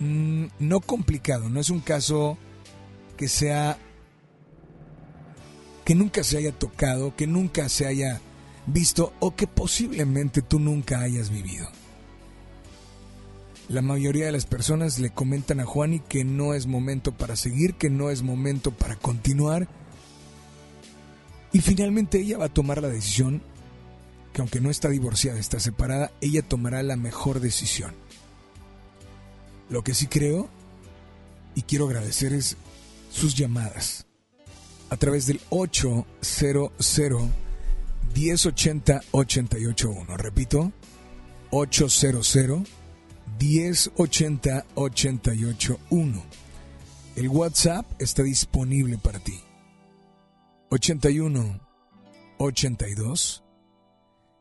mm, 0.00 0.46
no 0.58 0.80
complicado, 0.80 1.48
no 1.48 1.60
es 1.60 1.70
un 1.70 1.78
caso 1.78 2.36
que 3.16 3.28
sea 3.28 3.78
que 5.84 5.94
nunca 5.94 6.24
se 6.24 6.38
haya 6.38 6.50
tocado, 6.50 7.14
que 7.14 7.28
nunca 7.28 7.68
se 7.68 7.86
haya 7.86 8.20
visto 8.66 9.12
o 9.20 9.34
que 9.34 9.46
posiblemente 9.46 10.42
tú 10.42 10.58
nunca 10.58 11.00
hayas 11.00 11.30
vivido. 11.30 11.68
La 13.68 13.82
mayoría 13.82 14.26
de 14.26 14.32
las 14.32 14.44
personas 14.44 14.98
le 14.98 15.10
comentan 15.10 15.60
a 15.60 15.64
Juani 15.64 16.00
que 16.00 16.24
no 16.24 16.54
es 16.54 16.66
momento 16.66 17.12
para 17.12 17.34
seguir, 17.34 17.74
que 17.74 17.88
no 17.88 18.10
es 18.10 18.22
momento 18.22 18.72
para 18.72 18.96
continuar. 18.96 19.68
Y 21.52 21.60
finalmente 21.60 22.20
ella 22.20 22.38
va 22.38 22.46
a 22.46 22.52
tomar 22.52 22.82
la 22.82 22.88
decisión 22.88 23.42
que 24.34 24.40
aunque 24.40 24.60
no 24.60 24.68
está 24.68 24.88
divorciada, 24.88 25.38
está 25.38 25.60
separada, 25.60 26.10
ella 26.20 26.42
tomará 26.42 26.82
la 26.82 26.96
mejor 26.96 27.40
decisión. 27.40 27.94
Lo 29.70 29.84
que 29.84 29.94
sí 29.94 30.08
creo 30.08 30.50
y 31.54 31.62
quiero 31.62 31.86
agradecer 31.86 32.32
es 32.32 32.56
sus 33.10 33.36
llamadas 33.36 34.06
a 34.90 34.96
través 34.96 35.26
del 35.26 35.40
800 35.50 37.43
1080 38.14 39.02
881. 39.10 40.16
Repito, 40.16 40.72
800 41.50 42.64
1080 43.38 44.66
881. 44.74 46.22
El 47.16 47.28
WhatsApp 47.28 47.86
está 48.00 48.22
disponible 48.22 48.98
para 48.98 49.18
ti. 49.18 49.40
81 50.70 51.60
82 52.38 53.44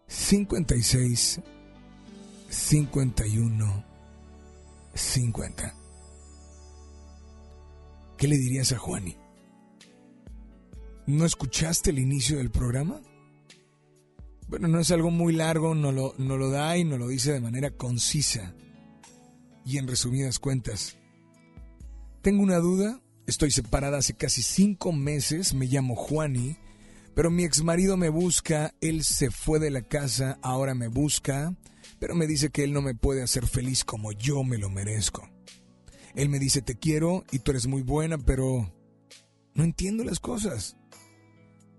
56 0.07 1.41
51 2.49 3.85
50. 4.93 5.75
¿Qué 8.17 8.27
le 8.27 8.37
dirías 8.37 8.71
a 8.71 8.77
Juani? 8.77 9.17
¿No 11.05 11.25
escuchaste 11.25 11.89
el 11.89 11.99
inicio 11.99 12.37
del 12.37 12.51
programa? 12.51 13.01
Bueno, 14.53 14.67
no 14.67 14.79
es 14.79 14.91
algo 14.91 15.09
muy 15.09 15.33
largo, 15.33 15.73
no 15.73 15.91
lo, 15.91 16.13
no 16.19 16.37
lo 16.37 16.51
da 16.51 16.77
y 16.77 16.83
no 16.83 16.99
lo 16.99 17.07
dice 17.07 17.33
de 17.33 17.39
manera 17.39 17.71
concisa. 17.71 18.53
Y 19.65 19.79
en 19.79 19.87
resumidas 19.87 20.37
cuentas, 20.37 20.95
tengo 22.21 22.43
una 22.43 22.59
duda, 22.59 23.01
estoy 23.25 23.49
separada 23.49 23.97
hace 23.97 24.13
casi 24.13 24.43
cinco 24.43 24.91
meses, 24.91 25.55
me 25.55 25.65
llamo 25.65 25.95
Juani, 25.95 26.55
pero 27.15 27.31
mi 27.31 27.45
exmarido 27.45 27.97
me 27.97 28.09
busca, 28.09 28.75
él 28.79 29.03
se 29.03 29.31
fue 29.31 29.57
de 29.57 29.71
la 29.71 29.81
casa, 29.81 30.37
ahora 30.43 30.75
me 30.75 30.87
busca, 30.87 31.55
pero 31.97 32.13
me 32.13 32.27
dice 32.27 32.51
que 32.51 32.63
él 32.63 32.73
no 32.73 32.83
me 32.83 32.93
puede 32.93 33.23
hacer 33.23 33.47
feliz 33.47 33.83
como 33.83 34.11
yo 34.11 34.43
me 34.43 34.59
lo 34.59 34.69
merezco. 34.69 35.27
Él 36.13 36.29
me 36.29 36.37
dice 36.37 36.61
te 36.61 36.75
quiero 36.75 37.23
y 37.31 37.39
tú 37.39 37.49
eres 37.49 37.65
muy 37.65 37.81
buena, 37.81 38.19
pero 38.19 38.71
no 39.55 39.63
entiendo 39.63 40.03
las 40.03 40.19
cosas. 40.19 40.77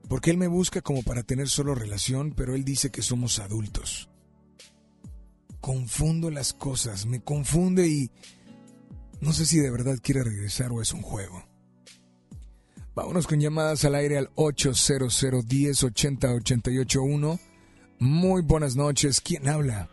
Porque 0.09 0.31
él 0.31 0.37
me 0.37 0.49
busca 0.49 0.81
como 0.81 1.03
para 1.03 1.23
tener 1.23 1.49
solo 1.49 1.75
relación, 1.75 2.33
pero 2.37 2.55
él 2.55 2.65
dice 2.65 2.91
que 2.91 3.03
somos 3.03 3.39
adultos. 3.39 4.09
Confundo 5.61 6.31
las 6.31 6.53
cosas, 6.53 7.07
me 7.07 7.21
confunde 7.21 7.87
y 7.89 8.11
no 9.21 9.33
sé 9.33 9.47
si 9.47 9.59
de 9.59 9.71
verdad 9.71 9.97
quiere 10.03 10.23
regresar 10.23 10.71
o 10.73 10.83
es 10.83 10.93
un 10.93 11.03
juego. 11.03 11.43
Vámonos 12.95 13.27
con 13.27 13.41
llamadas 13.41 13.85
al 13.85 13.95
aire 13.95 14.19
al 14.19 14.31
800 14.35 15.25
1080 15.51 16.33
881. 16.35 17.39
Muy 17.99 18.43
buenas 18.43 18.77
noches, 18.77 19.21
¿quién 19.21 19.49
habla? 19.49 19.89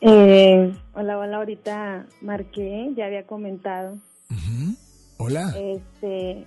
Eh, 0.00 0.76
hola, 0.94 1.18
hola, 1.18 1.36
ahorita 1.38 2.06
marqué, 2.20 2.92
ya 2.96 3.06
había 3.06 3.26
comentado. 3.26 3.98
Hola. 5.16 5.54
Este, 5.56 6.46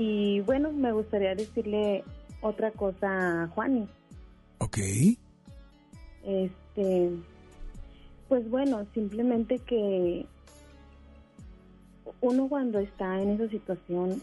y 0.00 0.42
bueno, 0.42 0.70
me 0.70 0.92
gustaría 0.92 1.34
decirle 1.34 2.04
otra 2.40 2.70
cosa 2.70 3.42
a 3.42 3.48
Juani. 3.48 3.88
Ok. 4.58 4.78
Este, 6.24 7.10
pues 8.28 8.48
bueno, 8.48 8.86
simplemente 8.94 9.58
que 9.58 10.24
uno 12.20 12.48
cuando 12.48 12.78
está 12.78 13.20
en 13.20 13.30
esa 13.30 13.48
situación, 13.48 14.22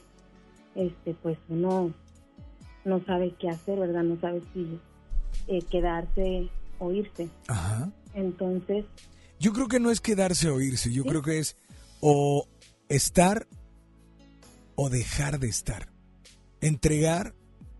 este, 0.75 1.13
pues 1.21 1.37
uno 1.49 1.93
no 2.85 3.03
sabe 3.03 3.35
qué 3.37 3.49
hacer, 3.49 3.77
¿verdad? 3.77 4.03
No 4.03 4.17
sabe 4.21 4.41
si 4.53 4.79
eh, 5.47 5.59
quedarse 5.69 6.47
o 6.79 6.93
irse. 6.93 7.27
Ajá. 7.49 7.91
Entonces, 8.13 8.85
Yo 9.41 9.51
creo 9.51 9.67
que 9.67 9.81
no 9.81 9.91
es 9.91 9.99
quedarse 9.99 10.49
o 10.49 10.61
irse, 10.61 10.93
yo 10.93 11.03
creo 11.03 11.21
que 11.21 11.39
es 11.39 11.57
o 11.99 12.47
estar 12.87 13.45
o 14.75 14.89
dejar 14.89 15.39
de 15.39 15.47
estar. 15.47 15.89
Entregar 16.61 17.33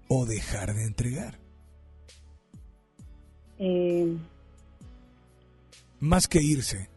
o 0.07 0.25
dejar 0.25 0.73
de 0.73 0.85
entregar. 0.85 1.39
eh, 3.57 4.15
Más 5.99 6.27
que 6.27 6.41
irse. 6.41 6.89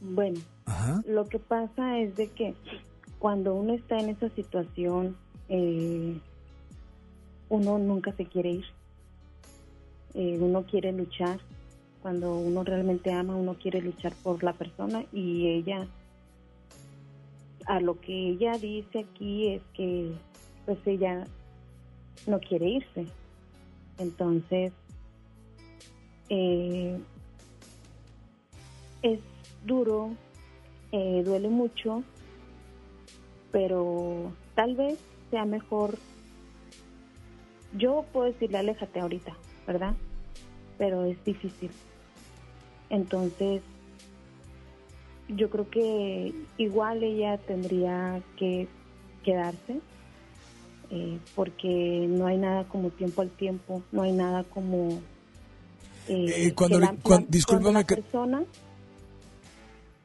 bueno, 0.00 0.40
Ajá. 0.66 1.02
lo 1.06 1.26
que 1.26 1.38
pasa 1.38 1.98
es 1.98 2.14
de 2.16 2.28
que 2.28 2.54
cuando 3.18 3.54
uno 3.54 3.74
está 3.74 3.98
en 3.98 4.10
esa 4.10 4.28
situación, 4.30 5.16
eh, 5.48 6.18
uno 7.48 7.78
nunca 7.78 8.12
se 8.16 8.26
quiere 8.26 8.50
ir. 8.52 8.64
Eh, 10.14 10.38
uno 10.40 10.64
quiere 10.64 10.92
luchar. 10.92 11.40
Cuando 12.02 12.36
uno 12.36 12.62
realmente 12.64 13.12
ama, 13.12 13.34
uno 13.34 13.54
quiere 13.54 13.80
luchar 13.80 14.12
por 14.22 14.42
la 14.44 14.52
persona 14.52 15.04
y 15.12 15.48
ella, 15.48 15.86
a 17.66 17.80
lo 17.80 18.00
que 18.00 18.30
ella 18.30 18.52
dice 18.58 19.00
aquí 19.00 19.54
es 19.54 19.62
que 19.74 20.12
pues 20.66 20.78
ella 20.86 21.24
no 22.26 22.40
quiere 22.40 22.68
irse. 22.68 23.06
Entonces, 23.98 24.72
eh, 26.28 26.98
es 29.02 29.20
duro, 29.64 30.10
eh, 30.92 31.22
duele 31.24 31.48
mucho, 31.48 32.02
pero 33.52 34.32
tal 34.54 34.74
vez 34.74 34.98
sea 35.30 35.44
mejor. 35.44 35.98
Yo 37.76 38.04
puedo 38.12 38.26
decirle, 38.26 38.58
aléjate 38.58 39.00
ahorita, 39.00 39.36
¿verdad? 39.66 39.94
Pero 40.78 41.04
es 41.04 41.22
difícil. 41.24 41.70
Entonces, 42.90 43.62
yo 45.28 45.48
creo 45.50 45.68
que 45.70 46.32
igual 46.58 47.02
ella 47.02 47.38
tendría 47.38 48.22
que 48.36 48.68
quedarse, 49.24 49.80
eh, 50.90 51.18
porque 51.34 52.06
no 52.08 52.26
hay 52.26 52.36
nada 52.38 52.64
como 52.64 52.90
tiempo 52.90 53.22
al 53.22 53.30
tiempo, 53.30 53.82
no 53.92 54.02
hay 54.02 54.12
nada 54.12 54.44
como... 54.44 55.00
eh, 56.08 56.46
Eh, 56.48 56.52
cuando 56.54 56.78
le- 56.78 56.96
cuando 57.02 57.26
discúlpame 57.30 57.84
que- 57.84 57.96
persona 57.96 58.44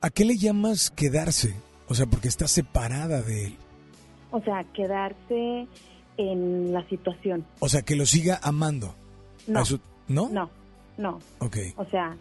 ¿A 0.01 0.09
qué 0.09 0.23
le 0.23 0.37
llamas 0.37 0.89
quedarse? 0.91 1.53
O 1.89 1.93
sea, 1.93 2.05
porque 2.05 2.29
está 2.29 2.47
separada 2.47 3.21
de 3.21 3.47
él. 3.47 3.57
O 4.31 4.39
sea, 4.41 4.63
quedarse 4.73 5.67
en 6.15 6.71
la 6.71 6.87
situación. 6.87 7.45
O 7.59 7.67
sea, 7.67 7.81
que 7.81 7.97
lo 7.97 8.05
siga 8.05 8.39
amando. 8.41 8.95
No. 9.45 9.61
¿No? 10.07 10.29
No, 10.29 10.49
no. 10.97 11.19
Ok. 11.39 11.57
O 11.75 11.83
sea, 11.85 12.15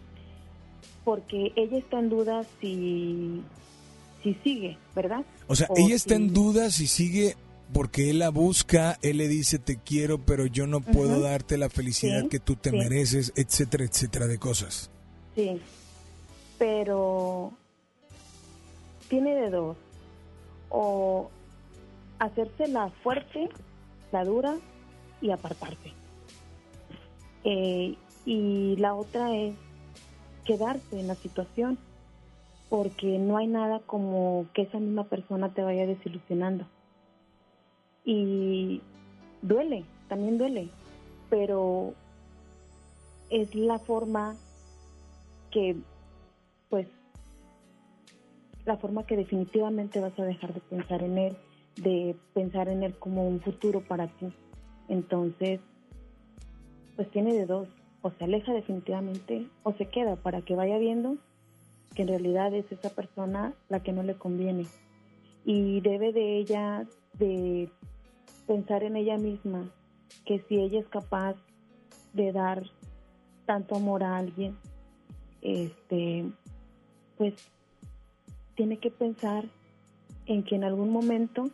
porque 1.09 1.51
ella 1.55 1.79
está 1.79 1.97
en 1.97 2.09
duda 2.09 2.45
si, 2.61 3.41
si 4.21 4.35
sigue, 4.43 4.77
¿verdad? 4.95 5.25
O 5.47 5.55
sea, 5.55 5.65
O 5.71 5.73
ella 5.75 5.95
está 5.95 6.15
si- 6.15 6.21
en 6.21 6.33
duda 6.35 6.69
si 6.69 6.85
sigue 6.85 7.35
porque 7.73 8.11
él 8.11 8.19
la 8.19 8.29
busca, 8.29 8.99
él 9.01 9.17
le 9.17 9.27
dice 9.27 9.57
te 9.57 9.77
quiero, 9.77 10.19
pero 10.19 10.45
yo 10.45 10.67
no 10.67 10.81
puedo 10.81 11.19
darte 11.19 11.57
la 11.57 11.67
felicidad 11.69 12.21
Sí, 12.23 12.29
que 12.29 12.39
tú 12.39 12.55
te 12.55 12.69
sí. 12.69 12.77
mereces, 12.77 13.33
etcétera, 13.35 13.85
etcétera 13.85 14.27
de 14.27 14.37
cosas. 14.37 14.91
Sí. 15.35 15.59
pero 16.59 17.53
tiene 19.07 19.33
de 19.33 19.49
dos. 19.49 19.77
O 20.69 21.31
hacerse 22.19 22.67
la 22.67 22.89
fuerte, 23.01 23.49
la 24.11 24.25
dura 24.25 24.57
y 25.21 25.31
apartarse. 25.31 25.91
Eh, 27.45 27.95
y 28.25 28.75
la 28.77 28.93
otra 28.93 29.33
es 29.35 29.55
quedarse 30.49 30.99
en 30.99 31.05
la 31.05 31.13
situación, 31.13 31.77
porque 32.69 33.19
no 33.19 33.37
hay 33.37 33.45
nada 33.45 33.81
como 33.85 34.47
que 34.55 34.63
esa 34.63 34.79
misma 34.79 35.03
persona 35.03 35.53
te 35.53 35.61
vaya 35.61 35.85
desilusionando. 35.85 36.65
Y 38.03 38.81
duele, 39.43 39.85
también 40.07 40.39
duele, 40.39 40.69
pero 41.29 41.93
es 43.29 43.53
la 43.53 43.77
forma 43.77 44.35
que, 45.51 45.75
pues, 46.71 46.87
la 48.65 48.77
forma 48.77 49.05
que 49.05 49.17
definitivamente 49.17 49.99
vas 49.99 50.17
a 50.17 50.23
dejar 50.23 50.55
de 50.55 50.61
pensar 50.61 51.03
en 51.03 51.19
él, 51.19 51.37
de 51.75 52.15
pensar 52.33 52.69
en 52.69 52.81
él 52.81 52.95
como 52.97 53.27
un 53.27 53.39
futuro 53.39 53.81
para 53.81 54.07
ti. 54.07 54.33
Entonces, 54.87 55.59
pues 56.95 57.07
tiene 57.11 57.33
de 57.35 57.45
dos, 57.45 57.67
o 58.01 58.11
se 58.11 58.23
aleja 58.23 58.53
definitivamente 58.53 59.47
o 59.63 59.73
se 59.73 59.87
queda 59.87 60.15
para 60.15 60.41
que 60.41 60.55
vaya 60.55 60.77
viendo 60.77 61.17
que 61.95 62.03
en 62.03 62.07
realidad 62.07 62.53
es 62.53 62.71
esa 62.71 62.89
persona 62.89 63.53
la 63.67 63.81
que 63.81 63.91
no 63.91 64.03
le 64.03 64.15
conviene. 64.15 64.67
Y 65.45 65.81
debe 65.81 66.13
de 66.13 66.37
ella 66.37 66.85
de 67.17 67.69
pensar 68.47 68.83
en 68.83 68.95
ella 68.95 69.17
misma, 69.17 69.69
que 70.25 70.39
si 70.47 70.59
ella 70.59 70.79
es 70.79 70.87
capaz 70.87 71.35
de 72.13 72.31
dar 72.31 72.63
tanto 73.45 73.75
amor 73.75 74.03
a 74.03 74.17
alguien, 74.17 74.55
este, 75.41 76.25
pues 77.17 77.33
tiene 78.55 78.77
que 78.77 78.91
pensar 78.91 79.45
en 80.25 80.43
que 80.43 80.55
en 80.55 80.63
algún 80.63 80.91
momento 80.91 81.45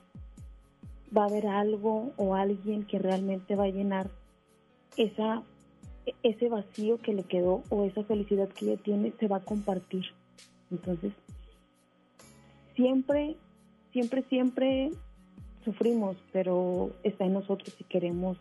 va 1.15 1.23
a 1.23 1.27
haber 1.27 1.47
algo 1.47 2.11
o 2.17 2.35
alguien 2.35 2.85
que 2.85 2.99
realmente 2.99 3.55
va 3.55 3.65
a 3.65 3.69
llenar 3.69 4.09
esa 4.97 5.43
ese 6.23 6.49
vacío 6.49 6.97
que 6.97 7.13
le 7.13 7.23
quedó 7.23 7.63
o 7.69 7.85
esa 7.85 8.03
felicidad 8.03 8.49
que 8.49 8.65
ella 8.65 8.81
tiene 8.81 9.13
se 9.19 9.27
va 9.27 9.37
a 9.37 9.41
compartir. 9.41 10.05
Entonces, 10.71 11.13
siempre, 12.75 13.37
siempre, 13.91 14.23
siempre 14.29 14.91
sufrimos, 15.63 16.17
pero 16.31 16.91
está 17.03 17.25
en 17.25 17.33
nosotros 17.33 17.73
si 17.77 17.83
queremos 17.85 18.37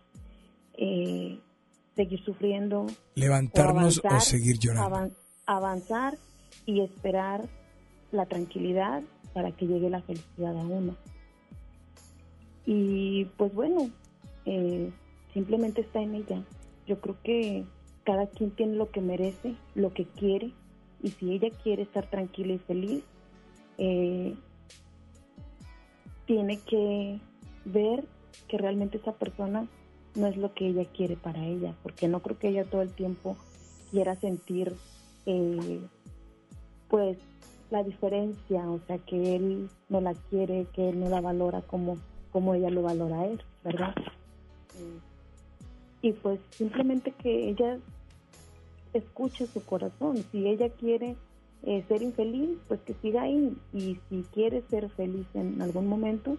eh, 0.76 1.38
seguir 1.96 2.22
sufriendo. 2.24 2.86
Levantarnos 3.14 4.00
o, 4.04 4.20
seguir 4.20 4.58
llorando. 4.58 5.10
avanzar 5.46 6.16
y 6.66 6.80
esperar 6.80 7.44
la 8.12 8.26
tranquilidad 8.26 9.02
para 9.32 9.52
que 9.52 9.66
llegue 9.66 9.90
la 9.90 10.02
felicidad 10.02 10.56
a 10.56 10.66
uno. 10.66 10.96
Y 12.66 13.26
pues 13.36 13.52
bueno, 13.52 13.90
eh, 14.46 14.90
simplemente 15.32 15.82
está 15.82 16.00
en 16.00 16.14
ella. 16.14 16.42
Yo 16.86 17.00
creo 17.00 17.16
que 17.22 17.64
cada 18.04 18.26
quien 18.26 18.50
tiene 18.50 18.76
lo 18.76 18.90
que 18.90 19.00
merece, 19.00 19.54
lo 19.74 19.92
que 19.92 20.04
quiere, 20.04 20.52
y 21.02 21.10
si 21.10 21.32
ella 21.32 21.50
quiere 21.62 21.82
estar 21.82 22.08
tranquila 22.08 22.54
y 22.54 22.58
feliz, 22.58 23.04
eh, 23.78 24.34
tiene 26.26 26.58
que 26.60 27.20
ver 27.64 28.04
que 28.48 28.58
realmente 28.58 28.98
esa 28.98 29.12
persona 29.12 29.66
no 30.14 30.26
es 30.26 30.36
lo 30.36 30.54
que 30.54 30.68
ella 30.68 30.84
quiere 30.84 31.16
para 31.16 31.44
ella, 31.44 31.74
porque 31.82 32.08
no 32.08 32.20
creo 32.20 32.38
que 32.38 32.48
ella 32.48 32.64
todo 32.64 32.82
el 32.82 32.92
tiempo 32.92 33.36
quiera 33.90 34.16
sentir 34.16 34.74
eh, 35.26 35.80
pues 36.88 37.18
la 37.70 37.82
diferencia, 37.82 38.68
o 38.68 38.78
sea, 38.86 38.98
que 38.98 39.36
él 39.36 39.68
no 39.88 40.00
la 40.00 40.14
quiere, 40.14 40.66
que 40.72 40.90
él 40.90 41.00
no 41.00 41.08
la 41.08 41.20
valora 41.20 41.62
como, 41.62 41.98
como 42.30 42.54
ella 42.54 42.70
lo 42.70 42.82
valora 42.82 43.20
a 43.20 43.26
él, 43.26 43.42
¿verdad? 43.64 43.94
Y 46.04 46.12
pues 46.12 46.38
simplemente 46.50 47.12
que 47.12 47.48
ella 47.48 47.78
escuche 48.92 49.46
su 49.46 49.64
corazón, 49.64 50.22
si 50.30 50.46
ella 50.46 50.68
quiere 50.68 51.16
eh, 51.62 51.82
ser 51.88 52.02
infeliz, 52.02 52.58
pues 52.68 52.78
que 52.82 52.92
siga 53.00 53.22
ahí, 53.22 53.56
y 53.72 53.98
si 54.10 54.22
quiere 54.34 54.62
ser 54.68 54.90
feliz 54.90 55.26
en 55.32 55.62
algún 55.62 55.86
momento, 55.86 56.36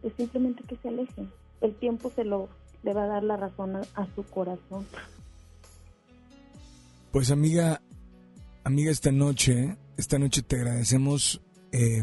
pues 0.00 0.14
simplemente 0.16 0.62
que 0.64 0.76
se 0.76 0.88
aleje. 0.88 1.26
El 1.60 1.74
tiempo 1.74 2.10
se 2.16 2.24
lo 2.24 2.48
le 2.82 2.94
va 2.94 3.04
a 3.04 3.08
dar 3.08 3.22
la 3.22 3.36
razón 3.36 3.76
a, 3.76 4.06
su 4.14 4.22
corazón. 4.22 4.86
Pues 7.12 7.30
amiga, 7.30 7.82
amiga, 8.64 8.90
esta 8.90 9.12
noche 9.12 9.76
esta 9.98 10.18
noche 10.18 10.40
te 10.40 10.56
agradecemos 10.56 11.42
eh, 11.72 12.02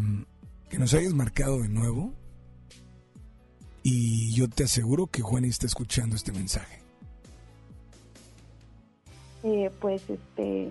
que 0.70 0.78
nos 0.78 0.94
hayas 0.94 1.16
marcado 1.16 1.64
de 1.64 1.70
nuevo. 1.70 2.14
Y 3.90 4.34
yo 4.34 4.50
te 4.50 4.66
aseguro 4.66 5.08
que 5.08 5.22
Juani 5.22 5.48
está 5.48 5.66
escuchando 5.66 6.18
este 6.18 6.34
mensaje. 6.34 6.82
Eh, 9.44 9.72
pues 9.80 10.02
este, 10.10 10.68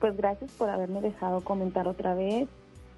pues 0.00 0.16
gracias 0.16 0.50
por 0.52 0.70
haberme 0.70 1.02
dejado 1.02 1.42
comentar 1.42 1.86
otra 1.86 2.14
vez. 2.14 2.48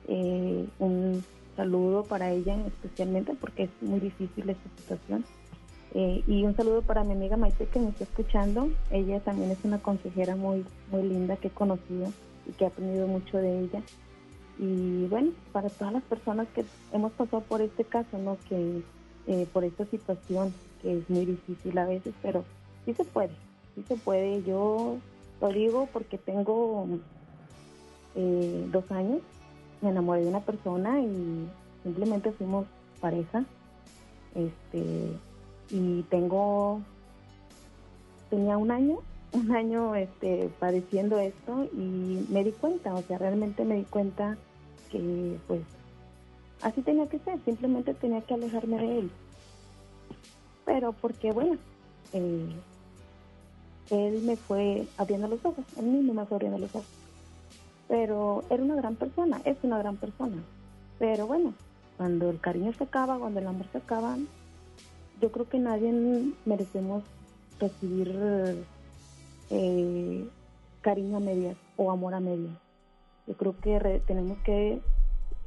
Eh, 0.06 0.64
un 0.78 1.24
saludo 1.56 2.04
para 2.04 2.30
ella 2.30 2.56
especialmente 2.68 3.34
porque 3.34 3.64
es 3.64 3.70
muy 3.80 3.98
difícil 3.98 4.48
esta 4.48 4.70
situación. 4.76 5.24
y 5.92 6.44
un 6.44 6.54
saludo 6.54 6.82
para 6.82 7.02
mi 7.02 7.14
amiga 7.14 7.36
Maite 7.36 7.66
que 7.66 7.80
me 7.80 7.88
está 7.88 8.04
escuchando. 8.04 8.70
Ella 8.92 9.18
también 9.18 9.50
es 9.50 9.58
una 9.64 9.82
consejera 9.82 10.36
muy, 10.36 10.64
muy 10.92 11.02
linda 11.02 11.34
que 11.34 11.48
he 11.48 11.50
conocido 11.50 12.12
y 12.46 12.52
que 12.52 12.62
he 12.62 12.68
aprendido 12.68 13.08
mucho 13.08 13.38
de 13.38 13.58
ella. 13.58 13.82
Y 14.56 15.06
bueno, 15.06 15.32
para 15.50 15.68
todas 15.68 15.94
las 15.94 16.04
personas 16.04 16.46
que 16.54 16.64
hemos 16.92 17.10
pasado 17.10 17.42
por 17.42 17.60
este 17.60 17.82
caso, 17.82 18.18
¿no? 18.18 18.38
Que 18.48 18.84
eh, 19.28 19.46
por 19.52 19.62
esta 19.62 19.84
situación 19.84 20.54
que 20.82 20.98
es 20.98 21.10
muy 21.10 21.26
difícil 21.26 21.76
a 21.78 21.84
veces, 21.84 22.14
pero 22.22 22.44
sí 22.84 22.94
se 22.94 23.04
puede, 23.04 23.30
sí 23.74 23.84
se 23.86 23.96
puede. 23.96 24.42
Yo 24.42 24.96
lo 25.40 25.48
digo 25.48 25.88
porque 25.92 26.18
tengo 26.18 26.86
eh, 28.16 28.66
dos 28.72 28.90
años, 28.90 29.20
me 29.82 29.90
enamoré 29.90 30.22
de 30.22 30.28
una 30.28 30.40
persona 30.40 31.00
y 31.00 31.46
simplemente 31.84 32.32
fuimos 32.32 32.66
pareja. 33.00 33.44
Este, 34.34 35.12
y 35.70 36.02
tengo, 36.04 36.80
tenía 38.30 38.56
un 38.56 38.70
año 38.70 38.98
un 39.32 39.54
año 39.54 39.94
este, 39.94 40.48
padeciendo 40.58 41.18
esto 41.18 41.68
y 41.74 42.26
me 42.30 42.44
di 42.44 42.52
cuenta, 42.52 42.94
o 42.94 43.02
sea, 43.02 43.18
realmente 43.18 43.64
me 43.64 43.74
di 43.74 43.84
cuenta 43.84 44.38
que 44.90 45.36
pues 45.46 45.60
así 46.62 46.82
tenía 46.82 47.08
que 47.08 47.18
ser, 47.20 47.38
simplemente 47.44 47.94
tenía 47.94 48.20
que 48.22 48.34
alejarme 48.34 48.78
de 48.78 48.98
él. 49.00 49.10
Pero 50.64 50.92
porque 50.92 51.32
bueno, 51.32 51.56
eh, 52.12 52.48
él 53.90 54.22
me 54.22 54.36
fue 54.36 54.86
abriendo 54.96 55.28
los 55.28 55.44
ojos, 55.44 55.64
él 55.78 55.86
mismo 55.86 56.14
me 56.14 56.26
fue 56.26 56.36
abriendo 56.36 56.58
los 56.58 56.74
ojos. 56.74 56.88
Pero 57.88 58.44
era 58.50 58.62
una 58.62 58.76
gran 58.76 58.96
persona, 58.96 59.40
es 59.44 59.56
una 59.62 59.78
gran 59.78 59.96
persona. 59.96 60.42
Pero 60.98 61.26
bueno, 61.26 61.54
cuando 61.96 62.30
el 62.30 62.40
cariño 62.40 62.72
se 62.74 62.84
acaba, 62.84 63.18
cuando 63.18 63.40
el 63.40 63.46
amor 63.46 63.66
se 63.72 63.78
acaba, 63.78 64.16
yo 65.20 65.32
creo 65.32 65.48
que 65.48 65.58
nadie 65.58 66.32
merecemos 66.44 67.02
recibir 67.58 68.14
eh, 69.50 70.28
cariño 70.80 71.16
a 71.16 71.20
medias 71.20 71.56
o 71.76 71.90
amor 71.90 72.14
a 72.14 72.20
medias. 72.20 72.56
Yo 73.26 73.36
creo 73.36 73.54
que 73.60 74.02
tenemos 74.06 74.38
que 74.38 74.80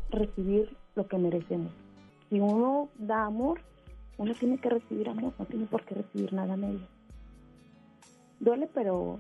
recibir 0.09 0.75
lo 0.95 1.07
que 1.07 1.17
merecemos. 1.17 1.71
Si 2.29 2.39
uno 2.39 2.89
da 2.97 3.25
amor, 3.25 3.61
uno 4.17 4.33
tiene 4.35 4.57
que 4.59 4.69
recibir 4.69 5.09
amor, 5.09 5.33
no 5.37 5.45
tiene 5.45 5.65
por 5.65 5.83
qué 5.85 5.95
recibir 5.95 6.33
nada 6.33 6.53
a 6.53 6.57
medias. 6.57 6.89
Duele, 8.39 8.69
pero 8.73 9.19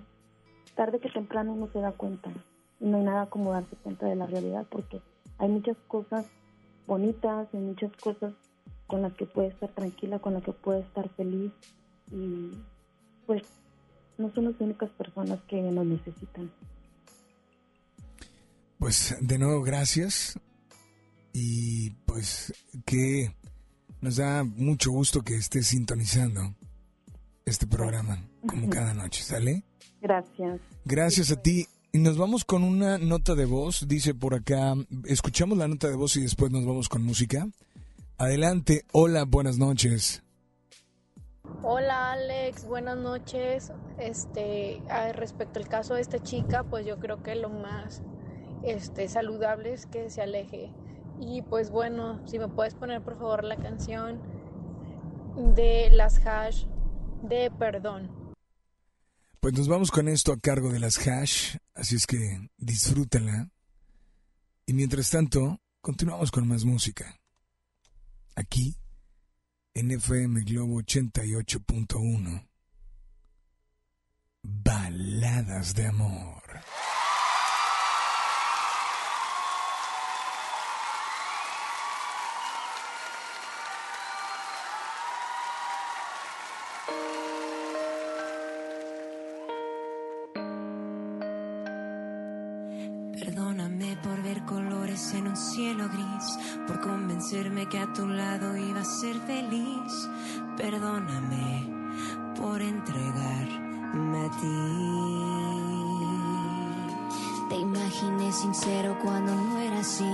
tarde 0.75 0.99
que 0.99 1.09
temprano 1.09 1.53
uno 1.53 1.69
se 1.71 1.79
da 1.79 1.91
cuenta. 1.91 2.31
No 2.79 2.97
hay 2.97 3.03
nada 3.03 3.27
como 3.27 3.51
darse 3.51 3.75
cuenta 3.77 4.07
de 4.07 4.15
la 4.15 4.25
realidad 4.25 4.65
porque 4.69 5.01
hay 5.37 5.49
muchas 5.49 5.77
cosas 5.87 6.25
bonitas, 6.87 7.47
hay 7.53 7.59
muchas 7.59 7.91
cosas 7.97 8.33
con 8.87 9.01
las 9.01 9.13
que 9.13 9.25
puede 9.25 9.49
estar 9.49 9.69
tranquila, 9.69 10.19
con 10.19 10.33
las 10.33 10.43
que 10.43 10.53
puede 10.53 10.81
estar 10.81 11.07
feliz. 11.09 11.51
Y 12.11 12.51
pues 13.25 13.43
no 14.17 14.31
son 14.33 14.45
las 14.45 14.59
únicas 14.59 14.89
personas 14.91 15.39
que 15.47 15.61
nos 15.61 15.85
necesitan. 15.85 16.51
Pues 18.79 19.15
de 19.21 19.37
nuevo 19.37 19.61
gracias 19.61 20.39
y 21.33 21.91
pues 22.05 22.53
que 22.85 23.35
nos 24.01 24.17
da 24.17 24.43
mucho 24.43 24.91
gusto 24.91 25.21
que 25.21 25.35
estés 25.35 25.67
sintonizando 25.67 26.55
este 27.45 27.67
programa 27.67 28.23
como 28.47 28.69
cada 28.69 28.93
noche, 28.93 29.23
¿sale? 29.23 29.63
Gracias. 30.01 30.59
Gracias 30.85 31.31
a 31.31 31.41
ti. 31.41 31.67
Y 31.93 31.99
nos 31.99 32.17
vamos 32.17 32.45
con 32.45 32.63
una 32.63 32.97
nota 32.97 33.35
de 33.35 33.45
voz, 33.45 33.85
dice 33.87 34.13
por 34.13 34.33
acá, 34.33 34.75
escuchamos 35.05 35.57
la 35.57 35.67
nota 35.67 35.89
de 35.89 35.95
voz 35.95 36.15
y 36.15 36.21
después 36.21 36.49
nos 36.49 36.65
vamos 36.65 36.87
con 36.87 37.03
música. 37.03 37.47
Adelante, 38.17 38.85
hola, 38.93 39.25
buenas 39.25 39.57
noches. 39.57 40.23
Hola 41.63 42.13
Alex, 42.13 42.65
buenas 42.65 42.97
noches. 42.97 43.73
Este, 43.97 44.81
respecto 45.13 45.59
al 45.59 45.67
caso 45.67 45.95
de 45.95 46.01
esta 46.01 46.23
chica, 46.23 46.63
pues 46.63 46.85
yo 46.85 46.97
creo 46.97 47.23
que 47.23 47.35
lo 47.35 47.49
más 47.49 48.01
este, 48.63 49.07
saludables 49.09 49.85
que 49.85 50.09
se 50.09 50.21
aleje. 50.21 50.71
Y 51.21 51.43
pues 51.43 51.69
bueno, 51.69 52.19
si 52.27 52.39
me 52.39 52.47
puedes 52.47 52.73
poner 52.73 53.03
por 53.03 53.17
favor 53.17 53.43
la 53.43 53.55
canción 53.55 54.19
de 55.55 55.89
las 55.91 56.19
hash 56.25 56.65
de 57.21 57.51
perdón. 57.51 58.35
Pues 59.39 59.53
nos 59.53 59.67
vamos 59.67 59.91
con 59.91 60.07
esto 60.07 60.33
a 60.33 60.39
cargo 60.39 60.71
de 60.71 60.79
las 60.79 60.97
hash, 61.07 61.57
así 61.75 61.95
es 61.95 62.07
que 62.07 62.49
disfrútenla. 62.57 63.49
Y 64.65 64.73
mientras 64.73 65.11
tanto, 65.11 65.59
continuamos 65.79 66.31
con 66.31 66.47
más 66.47 66.65
música. 66.65 67.19
Aquí, 68.35 68.75
en 69.73 69.91
FM 69.91 70.41
Globo 70.41 70.81
88.1. 70.81 72.47
Baladas 74.43 75.75
de 75.75 75.85
amor. 75.85 76.41
Que 97.71 97.79
a 97.79 97.93
tu 97.93 98.05
lado 98.05 98.57
iba 98.57 98.81
a 98.81 98.83
ser 98.83 99.15
feliz. 99.21 100.09
Perdóname 100.57 101.65
por 102.35 102.61
entregarme 102.61 104.25
a 104.25 104.29
ti. 104.41 104.59
Te 107.49 107.55
imaginé 107.55 108.31
sincero 108.33 108.97
cuando 109.01 109.33
no 109.33 109.57
era 109.59 109.79
así. 109.79 110.13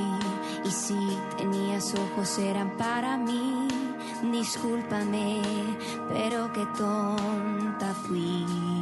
Y 0.64 0.70
si 0.70 1.18
tenías 1.36 1.96
ojos 1.96 2.38
eran 2.38 2.78
para 2.78 3.18
mí. 3.18 3.68
Discúlpame, 4.32 5.42
pero 6.10 6.54
qué 6.54 6.66
tonta 6.78 7.94
fui. 8.06 8.77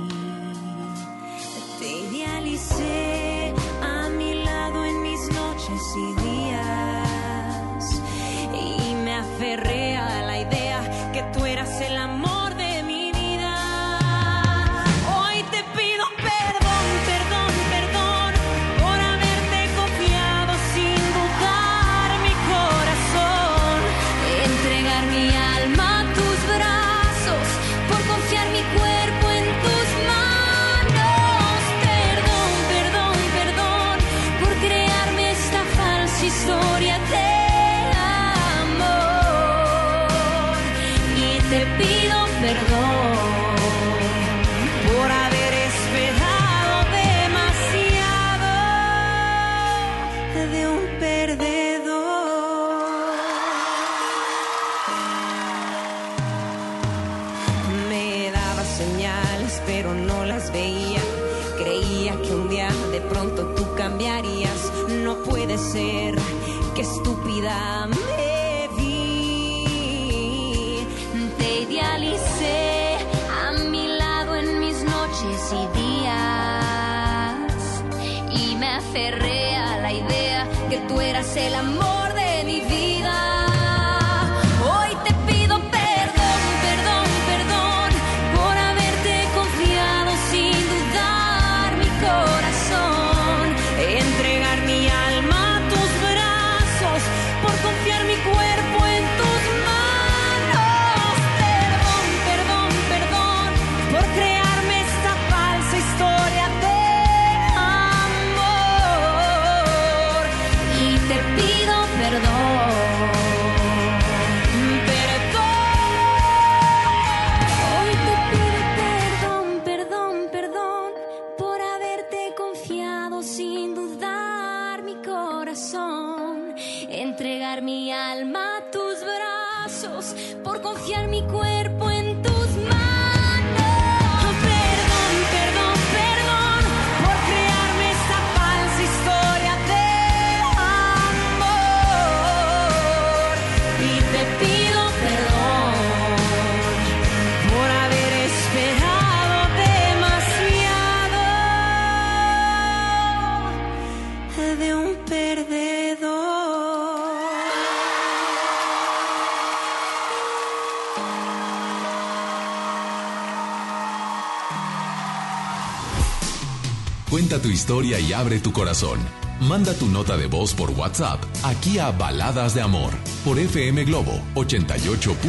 Tu 167.45 167.51
historia 167.51 167.99
y 167.99 168.11
abre 168.11 168.39
tu 168.39 168.51
corazón. 168.51 168.99
Manda 169.41 169.75
tu 169.75 169.85
nota 169.85 170.17
de 170.17 170.25
voz 170.25 170.55
por 170.55 170.71
WhatsApp 170.71 171.23
aquí 171.43 171.77
a 171.77 171.91
Baladas 171.91 172.55
de 172.55 172.61
Amor 172.61 172.91
por 173.23 173.37
FM 173.37 173.83
Globo 173.85 174.13
88.1. 174.33 175.19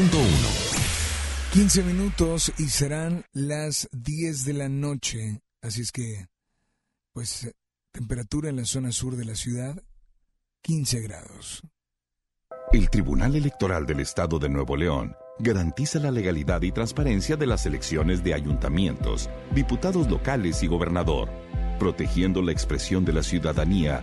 15 1.53 1.83
minutos 1.83 2.53
y 2.57 2.71
serán 2.71 3.27
las 3.35 3.87
10 3.93 4.47
de 4.47 4.53
la 4.55 4.71
noche. 4.71 5.43
Así 5.61 5.83
es 5.83 5.93
que, 5.93 6.27
pues, 7.13 7.53
temperatura 7.93 8.49
en 8.49 8.57
la 8.57 8.65
zona 8.65 8.93
sur 8.93 9.15
de 9.17 9.27
la 9.27 9.35
ciudad, 9.35 9.77
15 10.63 11.01
grados. 11.03 11.65
El 12.73 12.89
Tribunal 12.89 13.37
Electoral 13.37 13.85
del 13.85 14.01
Estado 14.01 14.39
de 14.39 14.49
Nuevo 14.49 14.75
León 14.75 15.15
garantiza 15.39 15.99
la 15.99 16.11
legalidad 16.11 16.63
y 16.63 16.73
transparencia 16.73 17.37
de 17.37 17.47
las 17.47 17.67
elecciones 17.67 18.25
de 18.25 18.33
ayuntamientos, 18.33 19.29
diputados 19.55 20.09
locales 20.09 20.63
y 20.63 20.67
gobernador, 20.67 21.29
protegiendo 21.79 22.43
la 22.43 22.53
expresión 22.53 23.05
de 23.05 23.13
la 23.13 23.23
ciudadanía. 23.23 24.03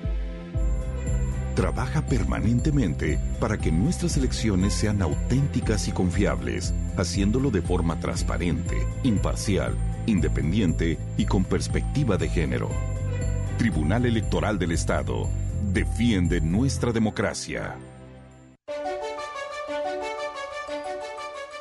Trabaja 1.55 2.05
permanentemente 2.05 3.19
para 3.39 3.57
que 3.57 3.71
nuestras 3.71 4.17
elecciones 4.17 4.73
sean 4.73 5.01
auténticas 5.01 5.87
y 5.87 5.91
confiables, 5.91 6.73
haciéndolo 6.97 7.51
de 7.51 7.61
forma 7.61 7.99
transparente, 7.99 8.75
imparcial, 9.03 9.75
independiente 10.07 10.97
y 11.17 11.25
con 11.25 11.43
perspectiva 11.43 12.17
de 12.17 12.29
género. 12.29 12.69
Tribunal 13.57 14.05
Electoral 14.05 14.57
del 14.57 14.71
Estado 14.71 15.29
defiende 15.71 16.41
nuestra 16.41 16.91
democracia. 16.91 17.75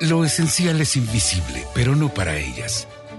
Lo 0.01 0.25
esencial 0.25 0.81
es 0.81 0.97
invisible, 0.97 1.65
pero 1.75 1.95
no 1.95 2.09
para 2.09 2.37
ellas. 2.37 2.89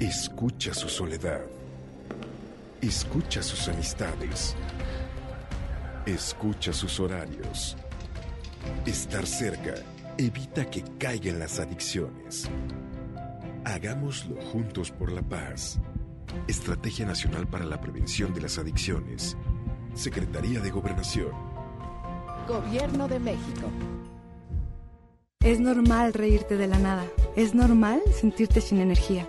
Escucha 0.00 0.74
su 0.74 0.88
soledad. 0.88 1.42
Escucha 2.80 3.40
sus 3.44 3.68
amistades. 3.68 4.56
Escucha 6.04 6.72
sus 6.72 6.98
horarios. 6.98 7.76
Estar 8.84 9.24
cerca 9.24 9.74
evita 10.18 10.68
que 10.68 10.82
caigan 10.98 11.38
las 11.38 11.60
adicciones. 11.60 12.50
Hagámoslo 13.64 14.42
juntos 14.42 14.90
por 14.90 15.12
la 15.12 15.22
paz. 15.22 15.78
Estrategia 16.48 17.06
Nacional 17.06 17.46
para 17.46 17.64
la 17.64 17.80
Prevención 17.80 18.34
de 18.34 18.40
las 18.40 18.58
Adicciones. 18.58 19.36
Secretaría 19.94 20.58
de 20.58 20.70
Gobernación. 20.70 21.30
Gobierno 22.48 23.06
de 23.06 23.20
México. 23.20 23.70
Es 25.40 25.60
normal 25.60 26.14
reírte 26.14 26.56
de 26.56 26.66
la 26.66 26.78
nada. 26.78 27.06
Es 27.36 27.54
normal 27.54 28.02
sentirte 28.12 28.60
sin 28.60 28.80
energía. 28.80 29.28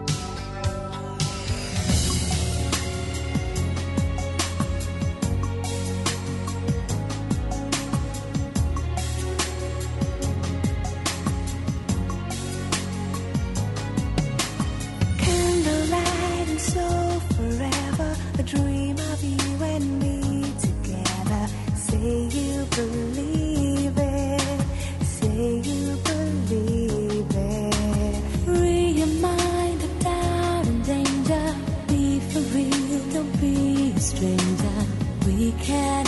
care. 35.71 36.00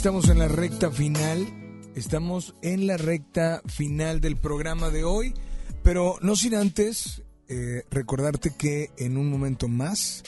Estamos 0.00 0.30
en 0.30 0.38
la 0.38 0.48
recta 0.48 0.90
final. 0.90 1.46
Estamos 1.94 2.54
en 2.62 2.86
la 2.86 2.96
recta 2.96 3.60
final 3.66 4.22
del 4.22 4.38
programa 4.38 4.88
de 4.88 5.04
hoy. 5.04 5.34
Pero 5.82 6.16
no 6.22 6.36
sin 6.36 6.54
antes 6.54 7.22
eh, 7.48 7.82
recordarte 7.90 8.50
que 8.56 8.92
en 8.96 9.18
un 9.18 9.28
momento 9.28 9.68
más, 9.68 10.22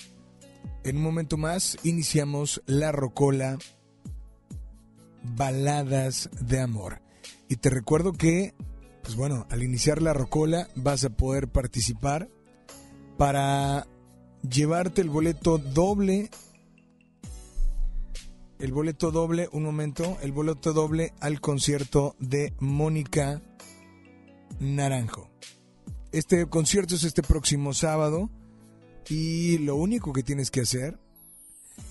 en 0.84 0.98
un 0.98 1.02
momento 1.02 1.38
más, 1.38 1.78
iniciamos 1.84 2.60
la 2.66 2.92
Rocola 2.92 3.56
Baladas 5.22 6.28
de 6.42 6.60
Amor. 6.60 7.00
Y 7.48 7.56
te 7.56 7.70
recuerdo 7.70 8.12
que, 8.12 8.52
pues 9.02 9.16
bueno, 9.16 9.46
al 9.48 9.62
iniciar 9.62 10.02
la 10.02 10.12
Rocola 10.12 10.68
vas 10.74 11.02
a 11.04 11.16
poder 11.16 11.48
participar 11.48 12.28
para 13.16 13.86
llevarte 14.46 15.00
el 15.00 15.08
boleto 15.08 15.56
doble 15.56 16.28
el 18.62 18.72
boleto 18.72 19.10
doble, 19.10 19.48
un 19.50 19.64
momento, 19.64 20.18
el 20.22 20.30
boleto 20.30 20.72
doble 20.72 21.12
al 21.18 21.40
concierto 21.40 22.14
de 22.20 22.54
Mónica 22.60 23.42
Naranjo. 24.60 25.28
Este 26.12 26.46
concierto 26.46 26.94
es 26.94 27.02
este 27.02 27.24
próximo 27.24 27.74
sábado 27.74 28.30
y 29.08 29.58
lo 29.58 29.74
único 29.74 30.12
que 30.12 30.22
tienes 30.22 30.52
que 30.52 30.60
hacer 30.60 30.96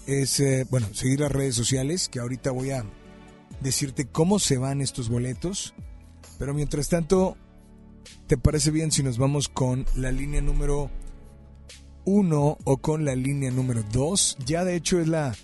es, 0.07 0.39
eh, 0.39 0.65
bueno, 0.69 0.88
seguir 0.93 1.19
las 1.19 1.34
redes 1.34 1.56
sociales, 1.56 2.07
que 2.07 2.22
ahorita 2.22 2.52
voy 2.52 2.72
a 2.72 2.85
decirte 3.60 4.07
cómo 4.07 4.39
se 4.39 4.57
van 4.57 4.80
estos 4.80 5.10
boletos. 5.10 5.73
Pero 6.39 6.53
mientras 6.53 6.88
tanto, 6.88 7.35
¿te 8.27 8.38
parece 8.38 8.72
bien 8.72 8.93
si 8.93 9.03
nos 9.03 9.18
vamos 9.18 9.49
con 9.49 9.85
la 9.98 10.14
línea 10.14 10.39
número 10.39 10.89
uno 12.06 12.57
o 12.64 12.77
con 12.77 13.03
la 13.03 13.15
línea 13.15 13.52
número 13.52 13.84
dos? 13.91 14.38
Ya 14.45 14.64
de 14.64 14.77
hecho 14.77 15.02
es 15.02 15.10
la 15.10 15.35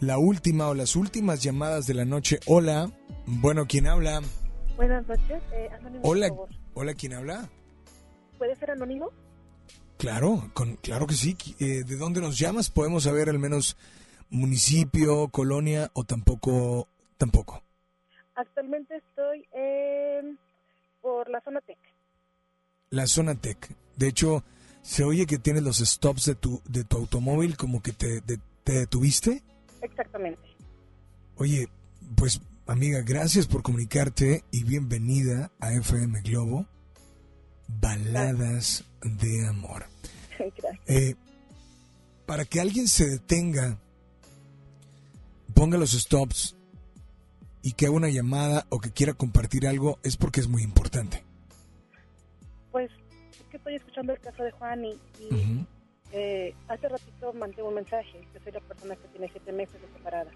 la 0.00 0.18
última 0.18 0.68
o 0.68 0.74
las 0.74 0.96
últimas 0.96 1.42
llamadas 1.42 1.86
de 1.86 1.94
la 1.94 2.04
noche. 2.04 2.38
Hola, 2.46 2.90
bueno, 3.26 3.66
¿quién 3.66 3.86
habla? 3.86 4.20
Buenas 4.76 5.06
noches, 5.08 5.42
eh, 5.52 5.68
anónimo, 5.78 6.00
Hola, 6.04 6.28
por 6.28 6.36
favor. 6.48 6.50
hola, 6.74 6.94
¿quién 6.94 7.14
habla? 7.14 7.48
¿Puede 8.38 8.54
ser 8.56 8.70
anónimo? 8.72 9.10
Claro, 9.96 10.50
con, 10.52 10.76
claro 10.76 11.06
que 11.06 11.14
sí. 11.14 11.36
Eh, 11.58 11.82
¿De 11.84 11.96
dónde 11.96 12.20
nos 12.20 12.38
llamas? 12.38 12.68
Podemos 12.70 13.04
saber 13.04 13.30
al 13.30 13.38
menos 13.38 13.76
municipio, 14.28 15.28
colonia 15.28 15.90
o 15.94 16.04
tampoco, 16.04 16.88
tampoco. 17.16 17.62
Actualmente 18.34 18.96
estoy 18.96 19.46
en- 19.54 20.38
por 21.00 21.30
la 21.30 21.40
zona 21.40 21.60
TEC. 21.62 21.78
La 22.90 23.06
zona 23.06 23.34
tech. 23.34 23.74
De 23.96 24.08
hecho, 24.08 24.44
se 24.82 25.02
oye 25.04 25.24
que 25.26 25.38
tienes 25.38 25.62
los 25.62 25.78
stops 25.78 26.26
de 26.26 26.34
tu, 26.34 26.60
de 26.68 26.84
tu 26.84 26.98
automóvil 26.98 27.56
como 27.56 27.82
que 27.82 27.92
te, 27.92 28.20
de- 28.20 28.40
te 28.64 28.72
detuviste. 28.80 29.42
Exactamente. 29.82 30.40
Oye, 31.36 31.68
pues 32.16 32.40
amiga, 32.66 33.02
gracias 33.02 33.46
por 33.46 33.62
comunicarte 33.62 34.44
y 34.50 34.64
bienvenida 34.64 35.50
a 35.60 35.72
FM 35.72 36.20
Globo, 36.22 36.66
Baladas 37.68 38.84
de 39.02 39.46
Amor. 39.46 39.86
Gracias. 40.38 40.78
Eh, 40.86 41.14
para 42.26 42.44
que 42.44 42.60
alguien 42.60 42.88
se 42.88 43.08
detenga, 43.08 43.78
ponga 45.54 45.78
los 45.78 45.92
stops 45.92 46.56
y 47.62 47.72
que 47.72 47.86
haga 47.86 47.96
una 47.96 48.10
llamada 48.10 48.66
o 48.68 48.78
que 48.78 48.90
quiera 48.90 49.14
compartir 49.14 49.66
algo, 49.66 49.98
es 50.02 50.16
porque 50.16 50.40
es 50.40 50.48
muy 50.48 50.62
importante. 50.62 51.24
Pues 52.72 52.90
es 53.32 53.46
que 53.50 53.56
estoy 53.56 53.76
escuchando 53.76 54.12
el 54.12 54.20
caso 54.20 54.42
de 54.42 54.50
Juan 54.52 54.84
y, 54.84 55.00
y, 55.20 55.66
eh, 56.12 56.54
hace 56.68 56.88
ratito 56.88 57.32
mandé 57.32 57.62
un 57.62 57.74
mensaje. 57.74 58.26
Yo 58.32 58.40
soy 58.40 58.52
la 58.52 58.60
persona 58.60 58.96
que 58.96 59.08
tiene 59.08 59.28
siete 59.28 59.52
meses 59.52 59.80
de 59.80 59.88
separada. 59.88 60.30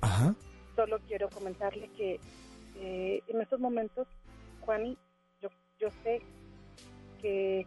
Ajá. 0.00 0.34
Solo 0.74 0.98
quiero 1.06 1.28
comentarle 1.30 1.88
que 1.96 2.20
eh, 2.76 3.22
en 3.28 3.40
estos 3.40 3.60
momentos, 3.60 4.06
Juani, 4.60 4.96
yo, 5.40 5.48
yo 5.78 5.88
sé 6.02 6.20
que 7.20 7.66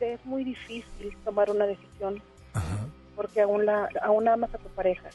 es 0.00 0.24
muy 0.24 0.44
difícil 0.44 1.16
tomar 1.24 1.50
una 1.50 1.66
decisión 1.66 2.20
porque 3.14 3.42
aún, 3.42 3.66
la, 3.66 3.88
aún 4.02 4.26
amas 4.28 4.54
a 4.54 4.58
tu 4.58 4.68
pareja 4.70 5.10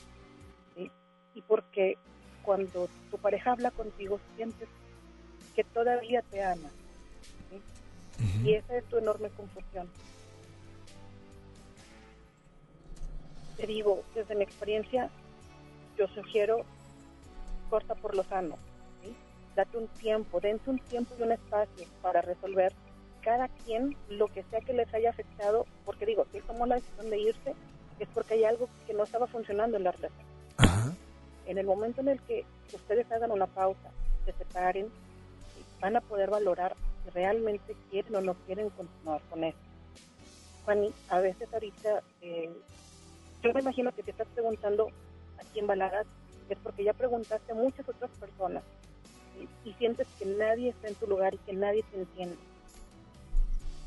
¿sí? 0.75 0.89
y 1.33 1.41
porque 1.41 1.97
cuando 2.43 2.87
tu 3.11 3.17
pareja 3.17 3.51
habla 3.51 3.71
contigo 3.71 4.19
sientes 4.35 4.67
que 5.55 5.63
todavía 5.63 6.21
te 6.31 6.43
ama 6.43 6.69
¿sí? 7.49 7.61
y 8.43 8.53
esa 8.53 8.77
es 8.77 8.85
tu 8.85 8.97
enorme 8.97 9.29
confusión. 9.29 9.89
Te 13.57 13.67
digo, 13.67 14.03
desde 14.13 14.35
mi 14.35 14.43
experiencia, 14.43 15.09
yo 15.97 16.07
sugiero 16.07 16.63
corta 17.69 17.95
por 17.95 18.15
lo 18.15 18.23
sano. 18.23 18.55
¿sí? 19.03 19.15
Date 19.55 19.77
un 19.77 19.87
tiempo, 19.87 20.39
dense 20.39 20.69
un 20.69 20.79
tiempo 20.79 21.15
y 21.19 21.23
un 21.23 21.31
espacio 21.31 21.85
para 22.01 22.21
resolver 22.21 22.73
cada 23.21 23.49
quien 23.49 23.97
lo 24.09 24.27
que 24.27 24.43
sea 24.43 24.61
que 24.61 24.73
les 24.73 24.93
haya 24.93 25.09
afectado, 25.09 25.65
porque 25.85 26.05
digo, 26.05 26.25
si 26.31 26.39
tomó 26.41 26.65
la 26.65 26.75
decisión 26.75 27.09
de 27.09 27.19
irse, 27.19 27.55
es 27.99 28.07
porque 28.13 28.35
hay 28.35 28.45
algo 28.45 28.69
que 28.85 28.93
no 28.93 29.03
estaba 29.03 29.27
funcionando 29.27 29.75
en 29.77 29.83
la 29.83 29.91
relación. 29.91 30.27
En 31.45 31.57
el 31.57 31.65
momento 31.65 32.01
en 32.01 32.09
el 32.09 32.21
que 32.21 32.45
ustedes 32.73 33.09
hagan 33.11 33.31
una 33.31 33.47
pausa, 33.47 33.89
se 34.25 34.33
separen, 34.33 34.89
van 35.79 35.95
a 35.95 36.01
poder 36.01 36.29
valorar 36.29 36.75
si 37.03 37.09
realmente 37.11 37.75
quieren 37.89 38.15
o 38.15 38.21
no 38.21 38.33
quieren 38.45 38.69
continuar 38.69 39.21
con 39.29 39.43
eso. 39.43 39.57
Juani, 40.65 40.93
a 41.09 41.19
veces 41.19 41.53
ahorita, 41.53 42.03
eh, 42.21 42.49
yo 43.43 43.53
me 43.53 43.61
imagino 43.61 43.91
que 43.91 44.03
te 44.03 44.11
estás 44.11 44.27
preguntando 44.33 44.89
aquí 45.37 45.59
en 45.59 45.67
Baladas, 45.67 46.07
es 46.49 46.57
porque 46.59 46.83
ya 46.83 46.93
preguntaste 46.93 47.51
a 47.51 47.55
muchas 47.55 47.87
otras 47.87 48.09
personas 48.11 48.63
¿sí? 49.33 49.47
y 49.65 49.73
sientes 49.73 50.07
que 50.17 50.25
nadie 50.25 50.69
está 50.69 50.87
en 50.87 50.95
tu 50.95 51.07
lugar 51.07 51.33
y 51.33 51.37
que 51.39 51.53
nadie 51.53 51.83
te 51.91 51.97
entiende. 51.97 52.37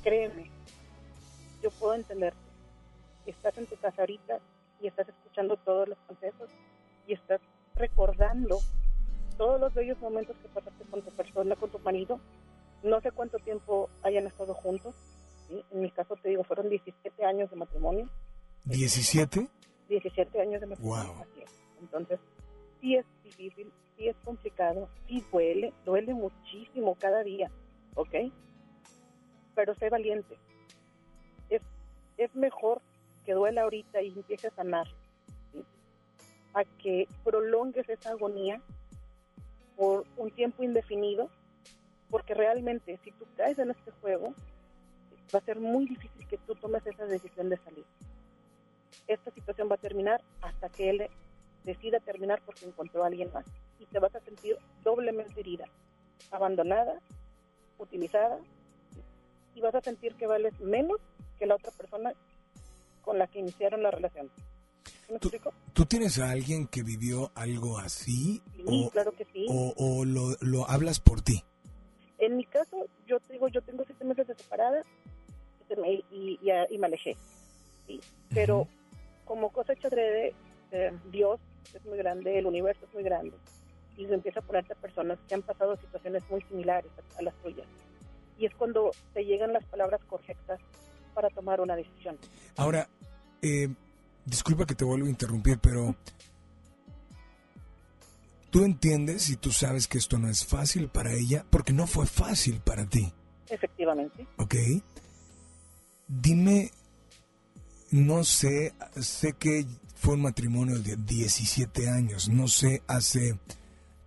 Créeme, 0.03 0.51
yo 1.63 1.71
puedo 1.71 1.95
entenderte. 1.95 2.39
Estás 3.27 3.57
en 3.59 3.67
tu 3.67 3.77
casa 3.77 4.03
ahorita 4.03 4.39
y 4.81 4.87
estás 4.87 5.09
escuchando 5.09 5.57
todos 5.57 5.89
los 5.89 5.99
consejos 6.07 6.49
y 7.07 7.13
estás 7.15 7.41
recordando 7.75 8.59
todos 9.37 9.61
los 9.61 9.73
bellos 9.75 9.99
momentos 10.01 10.37
que 10.43 10.49
pasaste 10.49 10.85
con 10.85 11.03
tu 11.03 11.11
persona, 11.13 11.57
con 11.57 11.71
tu 11.71 11.79
marido. 11.81 12.21
No 12.83 13.01
sé 13.01 13.11
cuánto 13.11 13.39
tiempo 13.39 13.89
hayan 14.03 14.27
estado 14.27 14.55
juntos. 14.55 14.95
¿sí? 15.49 15.65
En 15.71 15.81
mi 15.81 15.91
caso, 15.91 16.17
te 16.17 16.29
digo, 16.31 16.45
fueron 16.45 16.69
17 16.69 17.25
años 17.25 17.51
de 17.51 17.57
matrimonio. 17.57 18.09
¿17? 18.67 19.49
17 19.89 20.41
años 20.41 20.61
de 20.61 20.67
matrimonio. 20.67 21.15
Wow. 21.15 21.25
Entonces, 21.81 22.21
sí 22.81 22.97
es 22.97 23.05
difícil, 23.25 23.73
sí 23.97 24.09
es 24.09 24.17
complicado, 24.25 24.89
sí 25.07 25.25
duele, 25.33 25.73
duele 25.85 26.15
muchísimo 26.15 26.97
cada 26.99 27.23
día, 27.23 27.51
¿ok? 27.95 28.15
Pero 29.55 29.75
sé 29.75 29.89
valiente. 29.89 30.39
Es, 31.49 31.63
es 32.17 32.35
mejor 32.35 32.81
que 33.25 33.33
duela 33.33 33.63
ahorita 33.63 34.03
y 34.03 34.09
empieces 34.09 34.53
a 34.53 34.57
sanar, 34.57 34.87
¿sí? 35.53 35.65
a 36.55 36.65
que 36.65 37.09
prolongues 37.25 37.89
esa 37.89 38.11
agonía 38.11 38.61
por 39.77 40.05
un 40.17 40.31
tiempo 40.31 40.63
indefinido, 40.63 41.31
porque 42.11 42.35
realmente 42.35 42.99
si 43.03 43.13
tú 43.13 43.25
caes 43.37 43.59
en 43.59 43.71
este 43.71 43.91
juego, 44.01 44.35
va 45.35 45.39
a 45.39 45.45
ser 45.45 45.59
muy 45.59 45.87
difícil 45.87 46.27
que 46.29 46.39
tú 46.39 46.55
tomes 46.55 46.87
esa 46.87 47.07
decisión 47.07 47.49
de 47.49 47.57
salir 47.59 47.85
esta 49.07 49.31
situación 49.31 49.69
va 49.71 49.75
a 49.75 49.79
terminar 49.79 50.23
hasta 50.41 50.69
que 50.69 50.91
él 50.91 51.09
decida 51.65 52.01
terminar 52.01 52.41
porque 52.45 52.67
encontró 52.67 53.05
a 53.05 53.09
alguien 53.09 53.33
más. 53.33 53.45
Y 53.79 53.87
te 53.87 53.99
vas 53.99 54.15
a 54.15 54.21
sentir 54.21 54.57
doblemente 54.83 55.41
herida, 55.41 55.65
abandonada, 56.31 57.01
utilizada, 57.79 58.39
y 59.55 59.61
vas 59.61 59.75
a 59.75 59.81
sentir 59.81 60.15
que 60.15 60.27
vales 60.27 60.59
menos 60.61 60.99
que 61.39 61.47
la 61.47 61.57
otra 61.57 61.71
persona 61.73 62.13
con 63.03 63.19
la 63.19 63.27
que 63.27 63.41
iniciaron 63.41 63.83
la 63.83 63.91
relación. 63.91 64.31
¿Sí 64.85 64.93
¿Me 65.13 65.17
explico? 65.17 65.53
¿Tú 65.73 65.87
tienes 65.87 66.19
a 66.19 66.31
alguien 66.31 66.67
que 66.67 66.83
vivió 66.83 67.33
algo 67.35 67.79
así? 67.79 68.43
Sí, 68.55 68.65
o, 68.67 68.91
claro 68.91 69.13
que 69.13 69.25
sí. 69.25 69.47
o, 69.49 69.75
o 69.77 70.05
lo, 70.05 70.37
lo 70.41 70.69
hablas 70.69 71.01
por 71.01 71.23
ti? 71.23 71.43
En 72.19 72.37
mi 72.37 72.45
caso, 72.45 72.87
yo 73.07 73.19
te 73.21 73.33
digo, 73.33 73.49
yo 73.49 73.63
tengo 73.63 73.85
siete 73.85 74.05
meses 74.05 74.27
de 74.29 74.35
separada 74.35 74.83
y, 75.71 76.05
y, 76.11 76.39
y, 76.43 76.75
y 76.75 76.79
me 76.79 76.87
alejé. 76.87 77.17
Sí. 77.87 78.01
Pero 78.29 78.69
como 79.31 79.51
cosecha 79.51 79.89
de 79.91 80.35
eh, 80.73 80.93
Dios 81.13 81.39
es 81.73 81.85
muy 81.85 81.97
grande, 81.97 82.37
el 82.37 82.47
universo 82.47 82.85
es 82.85 82.93
muy 82.93 83.05
grande 83.05 83.33
y 83.97 84.05
se 84.05 84.15
empieza 84.15 84.41
a 84.41 84.43
ponerte 84.43 84.73
a 84.73 84.77
personas 84.77 85.21
que 85.29 85.37
han 85.37 85.43
pasado 85.43 85.77
situaciones 85.77 86.25
muy 86.29 86.43
similares 86.43 86.91
a, 86.99 87.21
a 87.21 87.23
las 87.23 87.35
tuyas. 87.37 87.69
Y 88.37 88.47
es 88.47 88.55
cuando 88.57 88.91
te 89.15 89.25
llegan 89.25 89.53
las 89.53 89.65
palabras 89.67 90.01
correctas 90.09 90.59
para 91.15 91.31
tomar 91.31 91.61
una 91.61 91.77
decisión. 91.77 92.19
Ahora, 92.57 92.89
eh, 93.41 93.69
disculpa 94.25 94.67
que 94.67 94.75
te 94.75 94.85
vuelvo 94.85 95.07
a 95.07 95.11
interrumpir, 95.11 95.61
pero 95.61 95.95
tú 98.51 98.65
entiendes 98.65 99.31
y 99.31 99.37
tú 99.37 99.53
sabes 99.53 99.87
que 99.87 99.99
esto 99.99 100.19
no 100.19 100.29
es 100.29 100.45
fácil 100.45 100.89
para 100.89 101.13
ella, 101.13 101.47
porque 101.51 101.73
no 101.73 101.87
fue 101.87 102.07
fácil 102.07 102.61
para 102.63 102.85
ti, 102.85 103.13
Efectivamente. 103.49 104.27
¿ok? 104.39 104.57
Dime, 106.09 106.73
no 107.91 108.25
sé, 108.25 108.75
sé 109.01 109.33
que 109.33 109.67
fue 109.97 110.15
un 110.15 110.23
matrimonio 110.23 110.79
de 110.79 110.97
17 110.97 111.89
años, 111.89 112.29
no 112.29 112.49
sé 112.49 112.83
hace 112.87 113.39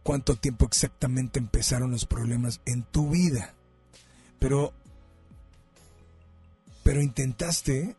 cuánto 0.02 0.36
tiempo 0.36 0.66
exactamente 0.66 1.40
empezaron 1.40 1.92
los 1.92 2.06
problemas 2.06 2.62
en 2.66 2.84
tu 2.84 3.10
vida, 3.10 3.54
pero, 4.40 4.74
pero 6.84 7.02
intentaste 7.02 7.96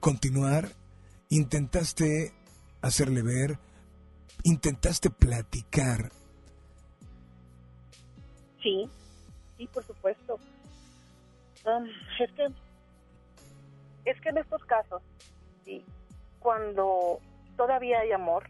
continuar, 0.00 0.70
intentaste 1.28 2.32
hacerle 2.80 3.22
ver, 3.22 3.58
intentaste 4.44 5.10
platicar. 5.10 6.12
Sí, 8.62 8.88
sí, 9.58 9.66
por 9.72 9.84
supuesto. 9.84 10.38
Um, 11.64 11.86
es 12.20 12.30
que 12.32 12.65
es 14.06 14.20
que 14.20 14.30
en 14.30 14.38
estos 14.38 14.64
casos, 14.64 15.02
sí, 15.64 15.84
cuando 16.38 17.18
todavía 17.56 18.00
hay 18.00 18.12
amor, 18.12 18.48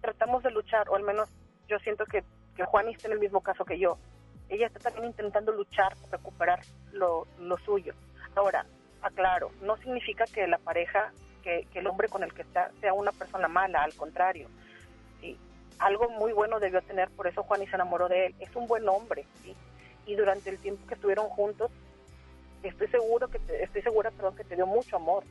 tratamos 0.00 0.42
de 0.42 0.50
luchar, 0.50 0.88
o 0.88 0.96
al 0.96 1.04
menos 1.04 1.28
yo 1.68 1.78
siento 1.78 2.04
que, 2.04 2.24
que 2.56 2.64
Juan 2.64 2.88
está 2.88 3.06
en 3.06 3.14
el 3.14 3.20
mismo 3.20 3.40
caso 3.40 3.64
que 3.64 3.78
yo. 3.78 3.98
Ella 4.48 4.66
está 4.66 4.80
también 4.80 5.06
intentando 5.06 5.52
luchar 5.52 5.94
por 5.96 6.10
recuperar 6.10 6.60
lo, 6.92 7.26
suyo. 7.64 7.94
Ahora, 8.34 8.66
aclaro, 9.00 9.52
no 9.62 9.76
significa 9.76 10.24
que 10.24 10.46
la 10.48 10.58
pareja, 10.58 11.12
que, 11.42 11.66
el 11.74 11.86
hombre 11.86 12.08
con 12.08 12.24
el 12.24 12.34
que 12.34 12.42
está 12.42 12.72
sea 12.80 12.94
una 12.94 13.12
persona 13.12 13.46
mala, 13.46 13.82
al 13.82 13.94
contrario. 13.94 14.48
Algo 15.78 16.08
muy 16.08 16.32
bueno 16.32 16.58
debió 16.58 16.82
tener, 16.82 17.08
por 17.10 17.28
eso 17.28 17.44
Juan 17.44 17.62
y 17.62 17.68
se 17.68 17.76
enamoró 17.76 18.08
de 18.08 18.26
él. 18.26 18.34
Es 18.40 18.56
un 18.56 18.66
buen 18.66 18.88
hombre. 18.88 19.24
Y 20.06 20.16
durante 20.16 20.50
el 20.50 20.58
tiempo 20.58 20.84
que 20.88 20.94
estuvieron 20.94 21.28
juntos, 21.28 21.70
estoy 22.62 22.88
seguro 22.88 23.28
que 23.28 23.38
te- 23.38 23.62
estoy 23.62 23.82
segura, 23.82 24.10
perdón, 24.10 24.36
que 24.36 24.44
te 24.44 24.56
dio 24.56 24.66
mucho 24.66 24.96
amor. 24.96 25.24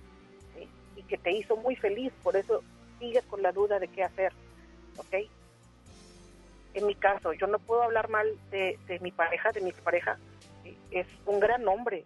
Y 0.96 1.04
que 1.04 1.18
te 1.18 1.32
hizo 1.32 1.56
muy 1.56 1.76
feliz, 1.76 2.12
por 2.24 2.36
eso 2.36 2.64
sigues 3.00 3.24
con 3.26 3.44
la 3.44 3.52
duda 3.52 3.78
de 3.78 3.88
qué 3.88 4.04
hacer, 4.04 4.34
¿ok? 4.98 5.30
En 6.74 6.88
mi 6.88 6.96
caso, 6.96 7.34
yo 7.34 7.46
no 7.48 7.60
puedo 7.60 7.84
hablar 7.84 8.10
mal 8.10 8.28
de, 8.50 8.78
mi 9.02 9.12
pareja, 9.12 9.52
de 9.52 9.62
mi 9.62 9.72
pareja, 9.72 10.18
es 10.92 11.08
un 11.28 11.40
gran 11.40 11.68
hombre, 11.68 12.04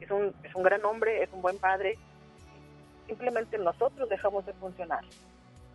es, 0.00 0.10
un, 0.10 0.34
es 0.42 0.54
un 0.54 0.62
gran 0.62 0.82
hombre, 0.86 1.22
es 1.22 1.30
un 1.32 1.42
buen 1.42 1.58
padre, 1.58 1.98
simplemente 3.06 3.58
nosotros 3.58 4.08
dejamos 4.08 4.46
de 4.46 4.54
funcionar. 4.54 5.04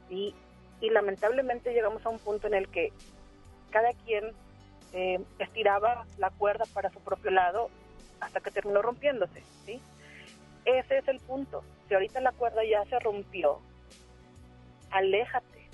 Y, 0.09 0.33
y 0.81 0.89
lamentablemente 0.89 1.71
llegamos 1.71 2.03
a 2.05 2.09
un 2.09 2.19
punto 2.19 2.47
en 2.47 2.55
el 2.55 2.67
que 2.69 2.91
cada 3.69 3.93
quien 4.05 4.31
eh, 4.93 5.19
estiraba 5.37 6.05
la 6.17 6.31
cuerda 6.31 6.65
para 6.73 6.89
su 6.89 6.99
propio 6.99 7.29
lado 7.29 7.69
hasta 8.19 8.39
que 8.39 8.51
terminó 8.51 8.81
rompiéndose. 8.81 9.43
¿sí? 9.65 9.81
Ese 10.65 10.97
es 10.97 11.07
el 11.07 11.19
punto. 11.19 11.63
Si 11.87 11.93
ahorita 11.93 12.21
la 12.21 12.31
cuerda 12.31 12.61
ya 12.63 12.83
se 12.85 12.99
rompió, 12.99 13.59
aléjate, 14.91 15.69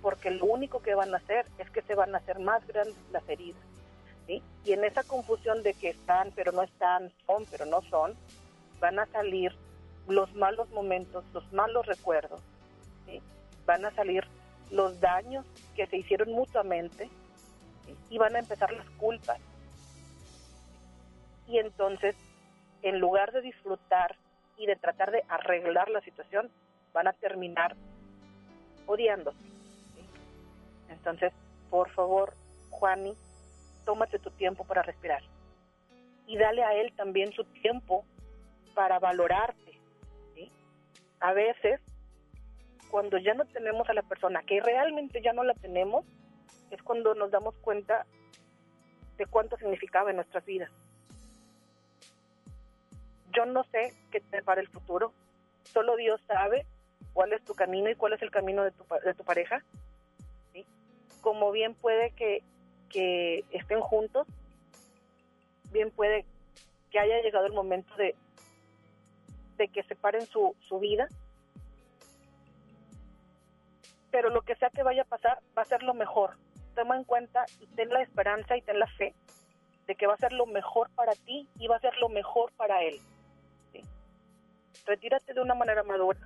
porque 0.00 0.30
lo 0.30 0.46
único 0.46 0.82
que 0.82 0.94
van 0.94 1.14
a 1.14 1.18
hacer 1.18 1.46
es 1.58 1.70
que 1.70 1.82
se 1.82 1.94
van 1.94 2.14
a 2.14 2.18
hacer 2.18 2.38
más 2.38 2.66
grandes 2.66 2.96
las 3.10 3.26
heridas. 3.28 3.62
¿sí? 4.26 4.42
Y 4.64 4.72
en 4.72 4.84
esa 4.84 5.02
confusión 5.04 5.62
de 5.62 5.74
que 5.74 5.90
están, 5.90 6.32
pero 6.34 6.52
no 6.52 6.62
están, 6.62 7.10
son, 7.26 7.44
pero 7.50 7.66
no 7.66 7.82
son, 7.82 8.14
van 8.80 8.98
a 8.98 9.06
salir 9.06 9.52
los 10.08 10.34
malos 10.34 10.68
momentos, 10.70 11.24
los 11.32 11.50
malos 11.52 11.86
recuerdos, 11.86 12.42
¿sí? 13.06 13.22
van 13.64 13.84
a 13.84 13.94
salir 13.94 14.24
los 14.70 14.98
daños 15.00 15.46
que 15.76 15.86
se 15.86 15.98
hicieron 15.98 16.32
mutuamente 16.32 17.08
y 18.10 18.18
van 18.18 18.34
a 18.34 18.40
empezar 18.40 18.72
las 18.72 18.88
culpas. 18.90 19.38
Y 21.46 21.58
entonces, 21.58 22.16
en 22.82 22.98
lugar 22.98 23.32
de 23.32 23.42
disfrutar 23.42 24.16
y 24.56 24.66
de 24.66 24.76
tratar 24.76 25.10
de 25.10 25.24
arreglar 25.28 25.90
la 25.90 26.00
situación, 26.00 26.50
van 26.92 27.08
a 27.08 27.12
terminar 27.12 27.74
odiándose. 28.86 29.38
Entonces, 30.88 31.32
por 31.70 31.90
favor, 31.90 32.34
Juani, 32.70 33.16
tómate 33.84 34.18
tu 34.18 34.30
tiempo 34.30 34.64
para 34.64 34.82
respirar. 34.82 35.22
Y 36.26 36.36
dale 36.36 36.62
a 36.62 36.74
él 36.74 36.92
también 36.94 37.32
su 37.32 37.44
tiempo 37.44 38.04
para 38.74 38.98
valorarte. 38.98 39.78
A 41.20 41.32
veces, 41.32 41.80
cuando 42.90 43.16
ya 43.18 43.34
no 43.34 43.44
tenemos 43.44 43.88
a 43.88 43.94
la 43.94 44.02
persona, 44.02 44.42
que 44.42 44.60
realmente 44.60 45.22
ya 45.22 45.32
no 45.32 45.44
la 45.44 45.54
tenemos, 45.54 46.04
es 46.70 46.82
cuando 46.82 47.14
nos 47.14 47.30
damos 47.30 47.54
cuenta 47.56 48.06
de 49.16 49.26
cuánto 49.26 49.56
significaba 49.56 50.10
en 50.10 50.16
nuestras 50.16 50.44
vidas. 50.44 50.70
Yo 53.34 53.46
no 53.46 53.64
sé 53.64 53.92
qué 54.10 54.20
te 54.20 54.36
depara 54.36 54.60
el 54.60 54.68
futuro, 54.68 55.12
solo 55.64 55.96
Dios 55.96 56.20
sabe 56.26 56.66
cuál 57.12 57.32
es 57.32 57.42
tu 57.44 57.54
camino 57.54 57.90
y 57.90 57.94
cuál 57.94 58.12
es 58.12 58.22
el 58.22 58.30
camino 58.30 58.64
de 58.64 58.72
tu, 58.72 58.84
de 59.04 59.14
tu 59.14 59.24
pareja. 59.24 59.62
Como 61.20 61.52
bien 61.52 61.74
puede 61.74 62.10
que, 62.10 62.42
que 62.88 63.44
estén 63.50 63.80
juntos, 63.80 64.26
bien 65.70 65.90
puede 65.90 66.24
que 66.90 66.98
haya 66.98 67.22
llegado 67.22 67.46
el 67.46 67.52
momento 67.52 67.94
de, 67.96 68.14
de 69.56 69.68
que 69.68 69.82
separen 69.84 70.26
su, 70.26 70.54
su 70.68 70.78
vida, 70.78 71.08
pero 74.10 74.28
lo 74.28 74.42
que 74.42 74.56
sea 74.56 74.70
que 74.70 74.82
vaya 74.82 75.02
a 75.02 75.06
pasar 75.06 75.40
va 75.56 75.62
a 75.62 75.66
ser 75.66 75.82
lo 75.82 75.94
mejor. 75.94 76.36
Toma 76.74 76.96
en 76.96 77.04
cuenta 77.04 77.46
y 77.60 77.66
ten 77.68 77.88
la 77.88 78.02
esperanza 78.02 78.56
y 78.56 78.62
ten 78.62 78.78
la 78.78 78.86
fe 78.86 79.14
de 79.86 79.94
que 79.94 80.06
va 80.06 80.14
a 80.14 80.18
ser 80.18 80.32
lo 80.32 80.46
mejor 80.46 80.90
para 80.94 81.12
ti 81.12 81.48
y 81.58 81.66
va 81.66 81.76
a 81.76 81.80
ser 81.80 81.96
lo 81.98 82.08
mejor 82.08 82.52
para 82.52 82.82
él. 82.82 83.00
Retírate 84.86 85.32
de 85.32 85.40
una 85.40 85.54
manera 85.54 85.82
madura, 85.82 86.18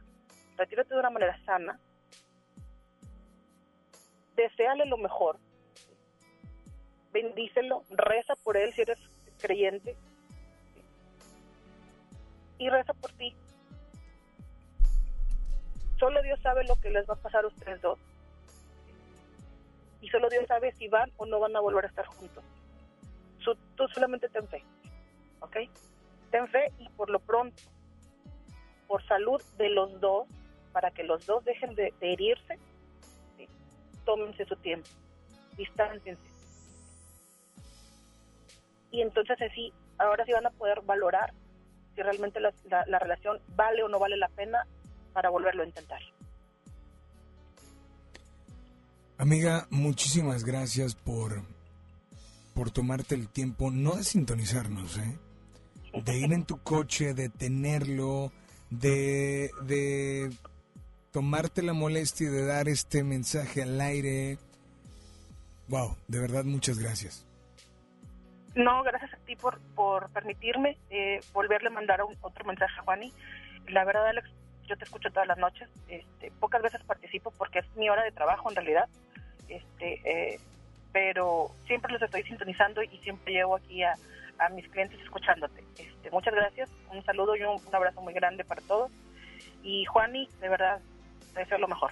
retírate 0.56 0.94
de 0.94 1.00
una 1.00 1.10
manera 1.10 1.38
sana, 1.44 1.78
deséale 4.34 4.86
lo 4.86 4.96
mejor, 4.96 5.38
bendícelo, 7.12 7.82
reza 7.90 8.34
por 8.44 8.56
él 8.56 8.72
si 8.74 8.82
eres 8.82 8.98
creyente 9.40 9.96
y 12.58 12.68
reza 12.70 12.94
por 12.94 13.12
ti. 13.12 13.34
Solo 15.98 16.22
Dios 16.22 16.40
sabe 16.42 16.64
lo 16.64 16.76
que 16.76 16.90
les 16.90 17.08
va 17.08 17.14
a 17.14 17.22
pasar 17.22 17.44
a 17.44 17.48
ustedes 17.48 17.80
dos. 17.80 17.98
Y 20.00 20.08
solo 20.08 20.28
Dios 20.28 20.46
sabe 20.46 20.72
si 20.72 20.88
van 20.88 21.10
o 21.16 21.26
no 21.26 21.40
van 21.40 21.56
a 21.56 21.60
volver 21.60 21.84
a 21.84 21.88
estar 21.88 22.06
juntos. 22.06 22.44
Tú 23.76 23.88
solamente 23.88 24.28
ten 24.28 24.46
fe. 24.48 24.62
¿Ok? 25.40 25.56
Ten 26.30 26.48
fe 26.48 26.72
y 26.78 26.88
por 26.90 27.08
lo 27.08 27.18
pronto, 27.18 27.62
por 28.86 29.06
salud 29.06 29.40
de 29.58 29.70
los 29.70 30.00
dos, 30.00 30.26
para 30.72 30.90
que 30.90 31.02
los 31.04 31.24
dos 31.26 31.44
dejen 31.44 31.74
de, 31.74 31.92
de 32.00 32.12
herirse, 32.12 32.58
tómense 34.04 34.44
su 34.44 34.56
tiempo. 34.56 34.88
Distánciense. 35.56 36.22
Y 38.92 39.00
entonces 39.02 39.36
así, 39.42 39.72
ahora 39.98 40.24
sí 40.24 40.32
van 40.32 40.46
a 40.46 40.50
poder 40.50 40.80
valorar 40.82 41.32
si 41.94 42.02
realmente 42.02 42.40
la, 42.40 42.52
la- 42.70 42.84
la 42.86 42.98
relación 42.98 43.40
vale 43.56 43.82
o 43.82 43.88
no 43.88 43.98
vale 43.98 44.16
la 44.16 44.28
pena 44.28 44.66
para 45.12 45.30
volverlo 45.30 45.62
a 45.62 45.66
intentar. 45.66 46.00
Amiga, 49.18 49.66
muchísimas 49.70 50.44
gracias 50.44 50.94
por, 50.94 51.42
por 52.54 52.70
tomarte 52.70 53.14
el 53.14 53.28
tiempo, 53.28 53.70
no 53.70 53.96
de 53.96 54.04
sintonizarnos, 54.04 54.98
¿eh? 54.98 55.18
de 56.04 56.18
ir 56.18 56.32
en 56.34 56.44
tu 56.44 56.58
coche, 56.58 57.14
de 57.14 57.30
tenerlo, 57.30 58.30
de, 58.70 59.50
de 59.62 60.30
tomarte 61.12 61.62
la 61.62 61.72
molestia 61.72 62.30
de 62.30 62.44
dar 62.44 62.68
este 62.68 63.02
mensaje 63.04 63.62
al 63.62 63.80
aire. 63.80 64.38
Wow, 65.68 65.96
de 66.08 66.20
verdad 66.20 66.44
muchas 66.44 66.78
gracias. 66.78 67.24
No, 68.54 68.82
gracias 68.82 69.12
a 69.12 69.16
ti 69.18 69.36
por, 69.36 69.58
por 69.74 70.08
permitirme 70.10 70.78
eh, 70.90 71.20
volverle 71.32 71.68
a 71.68 71.72
mandar 71.72 72.02
un- 72.02 72.16
otro 72.22 72.44
mensaje 72.44 72.72
a 72.78 72.82
Juani. 72.82 73.12
La 73.68 73.84
verdad, 73.84 74.06
Alex, 74.08 74.28
yo 74.66 74.76
te 74.78 74.84
escucho 74.84 75.10
todas 75.10 75.28
las 75.28 75.36
noches. 75.38 75.68
Este, 75.88 76.30
pocas 76.40 76.62
veces 76.62 76.80
participo 76.84 77.30
porque 77.32 77.58
es 77.58 77.66
mi 77.76 77.90
hora 77.90 78.02
de 78.02 78.12
trabajo 78.12 78.48
en 78.48 78.56
realidad. 78.56 78.88
Este, 79.48 80.00
eh, 80.34 80.40
pero 80.92 81.50
siempre 81.66 81.92
los 81.92 82.00
estoy 82.00 82.22
sintonizando 82.22 82.82
y 82.82 82.96
siempre 82.98 83.32
llevo 83.34 83.56
aquí 83.56 83.82
a, 83.82 83.94
a 84.38 84.48
mis 84.50 84.68
clientes 84.68 85.00
escuchándote. 85.00 85.62
Este, 85.78 86.10
muchas 86.10 86.34
gracias, 86.34 86.70
un 86.92 87.04
saludo 87.04 87.36
y 87.36 87.42
un, 87.42 87.60
un 87.66 87.74
abrazo 87.74 88.00
muy 88.02 88.12
grande 88.14 88.44
para 88.44 88.62
todos. 88.62 88.90
Y 89.62 89.84
Juani, 89.86 90.28
de 90.40 90.48
verdad, 90.48 90.80
te 91.34 91.40
deseo 91.40 91.58
lo 91.58 91.68
mejor. 91.68 91.90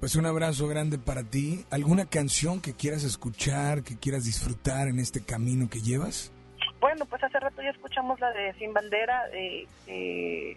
Pues 0.00 0.16
un 0.16 0.26
abrazo 0.26 0.66
grande 0.66 0.98
para 0.98 1.22
ti. 1.22 1.64
¿Alguna 1.70 2.06
canción 2.06 2.60
que 2.60 2.74
quieras 2.74 3.04
escuchar, 3.04 3.82
que 3.84 3.96
quieras 3.98 4.24
disfrutar 4.24 4.88
en 4.88 4.98
este 4.98 5.24
camino 5.24 5.68
que 5.70 5.80
llevas? 5.80 6.32
Bueno, 6.80 7.04
pues 7.06 7.22
hace 7.22 7.38
rato 7.38 7.62
ya 7.62 7.70
escuchamos 7.70 8.18
la 8.18 8.30
de 8.32 8.52
Sin 8.54 8.72
Bandera. 8.72 9.22
eh, 9.32 9.66
eh, 9.86 10.56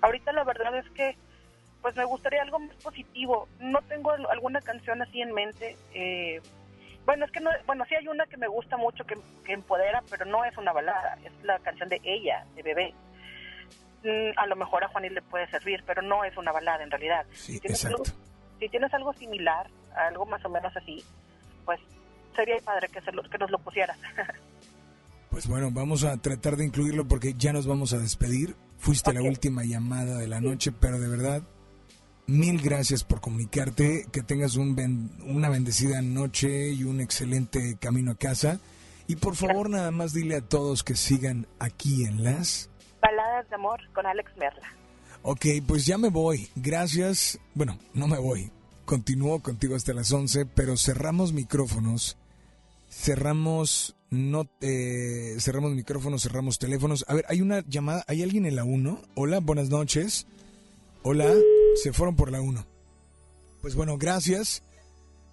ahorita 0.00 0.32
la 0.32 0.42
verdad 0.44 0.76
es 0.78 0.90
que 0.90 1.16
pues 1.82 1.94
me 1.94 2.04
gustaría 2.04 2.42
algo 2.42 2.58
más 2.58 2.74
positivo. 2.82 3.46
No 3.60 3.80
tengo 3.82 4.10
al- 4.10 4.26
alguna 4.30 4.60
canción 4.60 5.00
así 5.02 5.20
en 5.22 5.32
mente. 5.32 5.76
eh, 5.94 6.40
bueno, 7.08 7.24
es 7.24 7.30
que 7.32 7.40
no, 7.40 7.48
bueno, 7.66 7.84
sí 7.88 7.94
hay 7.94 8.06
una 8.06 8.26
que 8.26 8.36
me 8.36 8.46
gusta 8.48 8.76
mucho 8.76 9.02
que, 9.06 9.14
que 9.44 9.54
empodera, 9.54 10.02
pero 10.10 10.26
no 10.26 10.44
es 10.44 10.54
una 10.58 10.72
balada, 10.74 11.16
es 11.24 11.32
la 11.42 11.58
canción 11.60 11.88
de 11.88 11.98
Ella, 12.04 12.44
de 12.54 12.62
Bebé. 12.62 12.94
Mm, 14.04 14.38
a 14.38 14.46
lo 14.46 14.56
mejor 14.56 14.84
a 14.84 14.88
Juanil 14.88 15.14
le 15.14 15.22
puede 15.22 15.48
servir, 15.48 15.82
pero 15.86 16.02
no 16.02 16.22
es 16.24 16.36
una 16.36 16.52
balada 16.52 16.82
en 16.84 16.90
realidad. 16.90 17.24
si, 17.32 17.58
tienes 17.60 17.82
algo, 17.86 18.04
si 18.58 18.68
tienes 18.68 18.92
algo 18.92 19.12
similar, 19.14 19.66
algo 19.96 20.26
más 20.26 20.44
o 20.44 20.50
menos 20.50 20.76
así, 20.76 21.02
pues 21.64 21.80
sería 22.36 22.56
padre 22.64 22.88
que, 22.88 23.00
se 23.00 23.10
lo- 23.12 23.22
que 23.22 23.38
nos 23.38 23.50
lo 23.50 23.58
pusieras. 23.58 23.98
Pues 25.30 25.46
bueno, 25.46 25.68
vamos 25.70 26.04
a 26.04 26.16
tratar 26.16 26.56
de 26.56 26.64
incluirlo 26.64 27.06
porque 27.06 27.34
ya 27.34 27.52
nos 27.52 27.66
vamos 27.66 27.92
a 27.92 27.98
despedir. 27.98 28.56
Fuiste 28.78 29.12
la 29.12 29.20
última 29.22 29.62
llamada 29.62 30.16
de 30.16 30.26
la 30.26 30.40
noche, 30.40 30.72
pero 30.72 30.98
de 30.98 31.06
verdad, 31.08 31.42
mil 32.28 32.60
gracias 32.60 33.02
por 33.02 33.20
comunicarte. 33.20 34.06
Que 34.12 34.22
tengas 34.22 34.54
un 34.54 34.76
ben- 34.76 35.10
una 35.26 35.48
bendecida 35.48 36.00
noche 36.02 36.70
y 36.70 36.84
un 36.84 37.00
excelente 37.00 37.76
camino 37.80 38.12
a 38.12 38.14
casa. 38.16 38.60
Y 39.08 39.16
por 39.16 39.34
favor, 39.34 39.68
nada 39.70 39.90
más 39.90 40.12
dile 40.12 40.36
a 40.36 40.40
todos 40.42 40.84
que 40.84 40.94
sigan 40.94 41.46
aquí 41.58 42.04
en 42.04 42.22
las... 42.22 42.70
Baladas 43.00 43.48
de 43.48 43.54
amor 43.56 43.80
con 43.94 44.04
Alex 44.06 44.30
Merla. 44.36 44.68
Ok, 45.22 45.46
pues 45.66 45.86
ya 45.86 45.96
me 45.98 46.08
voy. 46.10 46.48
Gracias. 46.54 47.38
Bueno, 47.54 47.78
no 47.94 48.06
me 48.06 48.18
voy. 48.18 48.50
Continúo 48.84 49.40
contigo 49.40 49.74
hasta 49.76 49.92
las 49.94 50.12
11, 50.12 50.46
pero 50.46 50.76
cerramos 50.76 51.32
micrófonos. 51.32 52.16
Cerramos 52.90 53.94
no 54.10 54.48
eh, 54.62 55.36
cerramos 55.38 55.72
micrófonos, 55.72 56.22
cerramos 56.22 56.58
teléfonos. 56.58 57.04
A 57.08 57.14
ver, 57.14 57.24
hay 57.28 57.40
una 57.42 57.60
llamada, 57.66 58.04
¿hay 58.08 58.22
alguien 58.22 58.46
en 58.46 58.56
la 58.56 58.64
1? 58.64 59.02
Hola, 59.14 59.40
buenas 59.40 59.68
noches. 59.68 60.26
Hola, 61.02 61.32
se 61.76 61.92
fueron 61.92 62.16
por 62.16 62.30
la 62.30 62.40
1. 62.40 62.64
Pues 63.60 63.74
bueno, 63.74 63.96
gracias. 63.98 64.62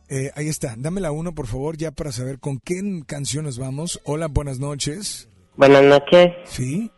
Eh, 0.10 0.32
ahí 0.36 0.48
está, 0.48 0.76
dame 0.78 1.02
la 1.02 1.12
1 1.12 1.34
por 1.34 1.48
favor 1.48 1.78
ya 1.78 1.92
para 1.92 2.12
saber 2.12 2.40
con 2.40 2.60
qué 2.60 2.76
canción 3.08 3.46
nos 3.46 3.58
vamos. 3.58 4.00
Hola, 4.06 4.28
buenas 4.28 4.60
noches. 4.60 5.30
Buenas 5.58 5.84
noches. 5.84 6.32
Sí. 6.46 6.92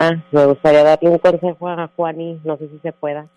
Ah, 0.00 0.12
me 0.30 0.46
gustaría 0.46 0.84
darle 0.84 1.10
un 1.10 1.18
consejo 1.18 1.68
a 1.68 1.88
Juani, 1.96 2.40
no 2.44 2.56
sé 2.56 2.68
si 2.68 2.78
se 2.80 2.92
pueda. 2.92 3.28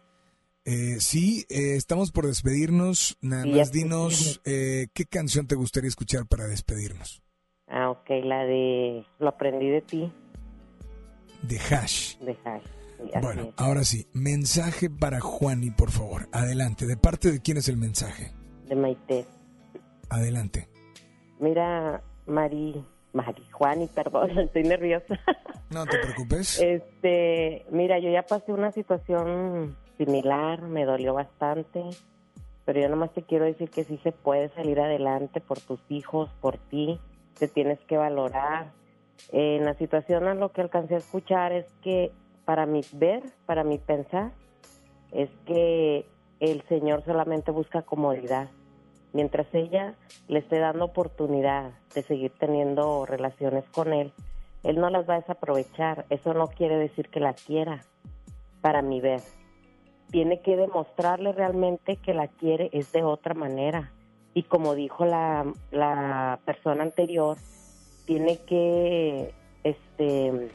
Eh, 0.64 0.98
sí, 1.00 1.44
eh, 1.50 1.76
estamos 1.76 2.12
por 2.12 2.28
despedirnos. 2.28 3.18
Nada 3.22 3.44
Sí, 3.44 3.52
más 3.54 3.72
dinos 3.72 4.42
eh, 4.46 4.88
qué 4.94 5.06
canción 5.06 5.48
te 5.48 5.56
gustaría 5.56 5.88
escuchar 5.88 6.28
para 6.28 6.46
despedirnos. 6.46 7.24
Ah, 7.68 7.90
ok, 7.90 8.08
la 8.24 8.44
de 8.46 9.04
Lo 9.18 9.30
aprendí 9.30 9.70
de 9.70 9.82
ti, 9.82 10.12
De 11.42 11.58
Hash. 11.58 12.18
de 12.20 12.38
Hash. 12.46 12.64
Así 13.14 13.26
Bueno, 13.26 13.42
es. 13.44 13.54
ahora 13.58 13.84
sí, 13.84 14.08
mensaje 14.14 14.90
para 14.90 15.20
Juani, 15.20 15.72
por 15.72 15.92
favor. 15.92 16.28
Adelante. 16.32 16.86
¿De 16.86 16.98
parte 16.98 17.32
de 17.32 17.42
quién 17.42 17.58
es 17.58 17.68
el 17.70 17.78
mensaje? 17.78 18.32
de 18.68 18.76
Maite. 18.76 19.26
Adelante. 20.10 20.70
Mira, 21.40 22.02
Mari, 22.26 22.84
Mari, 23.14 23.44
Juani, 23.52 23.88
perdón, 23.88 24.30
estoy 24.40 24.64
nerviosa. 24.64 25.20
No 25.70 25.86
te 25.86 25.98
preocupes. 25.98 26.60
Este, 26.62 27.66
mira, 27.72 28.00
yo 28.00 28.10
ya 28.12 28.24
pasé 28.24 28.54
una 28.54 28.72
situación 28.72 29.76
similar, 29.98 30.62
me 30.62 30.86
dolió 30.86 31.14
bastante, 31.14 31.84
pero 32.66 32.80
yo 32.80 32.90
nomás 32.90 33.14
te 33.14 33.24
quiero 33.24 33.46
decir 33.46 33.70
que 33.70 33.84
sí 33.84 34.00
se 34.04 34.12
puede 34.12 34.50
salir 34.56 34.80
adelante 34.80 35.42
por 35.42 35.60
tus 35.60 35.80
hijos, 35.90 36.30
por 36.42 36.58
ti, 36.58 37.00
te 37.38 37.48
tienes 37.48 37.80
que 37.88 37.98
valorar. 37.98 38.72
En 39.32 39.66
la 39.66 39.74
situación 39.76 40.28
a 40.28 40.34
lo 40.34 40.52
que 40.52 40.62
alcancé 40.62 40.96
a 40.96 41.00
escuchar 41.00 41.52
es 41.52 41.66
que 41.84 42.12
para 42.46 42.66
mi 42.66 42.82
ver, 42.94 43.24
para 43.46 43.64
mi 43.64 43.78
pensar, 43.78 44.32
es 45.12 45.30
que 45.46 46.06
el 46.40 46.64
Señor 46.68 47.04
solamente 47.06 47.52
busca 47.52 47.84
comodidad. 47.84 48.50
Mientras 49.14 49.48
ella 49.54 49.96
le 50.28 50.40
esté 50.40 50.60
dando 50.60 50.86
oportunidad 50.86 51.72
de 51.94 52.04
seguir 52.04 52.32
teniendo 52.40 53.06
relaciones 53.06 53.66
con 53.70 53.94
Él, 53.94 54.14
Él 54.64 54.80
no 54.80 54.90
las 54.90 55.08
va 55.08 55.16
a 55.16 55.20
desaprovechar. 55.20 56.06
Eso 56.10 56.34
no 56.34 56.48
quiere 56.48 56.78
decir 56.78 57.10
que 57.10 57.20
la 57.20 57.34
quiera, 57.34 57.84
para 58.62 58.82
mi 58.82 59.02
ver. 59.02 59.22
Tiene 60.10 60.42
que 60.42 60.56
demostrarle 60.56 61.34
realmente 61.34 61.98
que 61.98 62.14
la 62.14 62.28
quiere 62.28 62.70
es 62.74 62.92
de 62.92 63.04
otra 63.04 63.34
manera. 63.34 63.92
Y 64.34 64.44
como 64.44 64.76
dijo 64.76 65.06
la, 65.06 65.46
la 65.72 66.40
persona 66.46 66.84
anterior, 66.84 67.38
tiene 68.06 68.38
que 68.46 69.34
este 69.64 70.50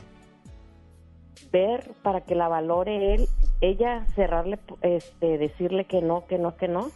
ver 1.52 1.90
para 2.02 2.22
que 2.22 2.34
la 2.34 2.48
valore 2.48 3.14
él, 3.14 3.28
ella 3.60 4.06
cerrarle, 4.14 4.58
este, 4.82 5.38
decirle 5.38 5.84
que 5.84 6.02
no, 6.02 6.26
que 6.26 6.38
no, 6.38 6.56
que 6.56 6.68
no, 6.68 6.90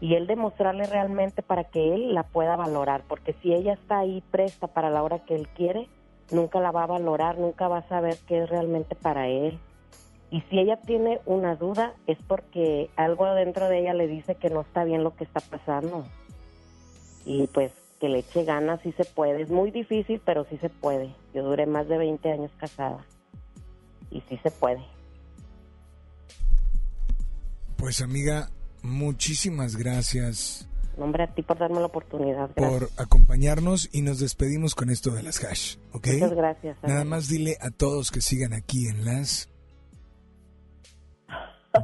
y 0.00 0.14
él 0.14 0.26
demostrarle 0.26 0.84
realmente 0.84 1.42
para 1.42 1.64
que 1.64 1.94
él 1.94 2.14
la 2.14 2.22
pueda 2.22 2.56
valorar, 2.56 3.02
porque 3.08 3.34
si 3.42 3.52
ella 3.52 3.74
está 3.74 3.98
ahí 3.98 4.22
presta 4.30 4.66
para 4.66 4.90
la 4.90 5.02
hora 5.02 5.20
que 5.20 5.34
él 5.34 5.48
quiere, 5.48 5.88
nunca 6.30 6.60
la 6.60 6.70
va 6.70 6.84
a 6.84 6.86
valorar, 6.86 7.38
nunca 7.38 7.68
va 7.68 7.78
a 7.78 7.88
saber 7.88 8.16
qué 8.26 8.42
es 8.42 8.50
realmente 8.50 8.94
para 8.94 9.28
él. 9.28 9.58
Y 10.30 10.40
si 10.42 10.58
ella 10.58 10.76
tiene 10.76 11.20
una 11.24 11.54
duda, 11.54 11.94
es 12.06 12.18
porque 12.26 12.90
algo 12.96 13.26
dentro 13.34 13.68
de 13.68 13.80
ella 13.80 13.94
le 13.94 14.08
dice 14.08 14.34
que 14.34 14.50
no 14.50 14.62
está 14.62 14.84
bien 14.84 15.04
lo 15.04 15.14
que 15.14 15.24
está 15.24 15.40
pasando. 15.40 16.04
Y 17.24 17.46
pues 17.48 17.72
que 18.00 18.08
le 18.08 18.18
eche 18.18 18.44
ganas, 18.44 18.80
sí 18.82 18.92
se 18.92 19.04
puede. 19.04 19.42
Es 19.42 19.50
muy 19.50 19.70
difícil, 19.70 20.20
pero 20.24 20.44
sí 20.44 20.58
se 20.58 20.68
puede. 20.68 21.14
Yo 21.32 21.44
duré 21.44 21.66
más 21.66 21.88
de 21.88 21.96
20 21.98 22.30
años 22.30 22.50
casada. 22.58 23.04
Y 24.10 24.20
sí 24.28 24.38
se 24.42 24.50
puede. 24.50 24.82
Pues 27.76 28.00
amiga, 28.00 28.50
muchísimas 28.82 29.76
gracias 29.76 30.68
Nombre 30.96 31.24
a 31.24 31.26
ti 31.26 31.42
por 31.42 31.58
darme 31.58 31.80
la 31.80 31.86
oportunidad. 31.86 32.50
Gracias. 32.56 32.90
por 32.90 33.02
acompañarnos 33.02 33.88
y 33.92 34.00
nos 34.00 34.18
despedimos 34.18 34.74
con 34.74 34.88
esto 34.88 35.10
de 35.10 35.22
las 35.22 35.44
hash, 35.44 35.76
¿ok? 35.92 36.06
Muchas 36.14 36.34
gracias. 36.34 36.76
Nada 36.82 37.04
más 37.04 37.28
dile 37.28 37.58
a 37.60 37.70
todos 37.70 38.10
que 38.10 38.22
sigan 38.22 38.54
aquí 38.54 38.88
en 38.88 39.04
las 39.04 39.50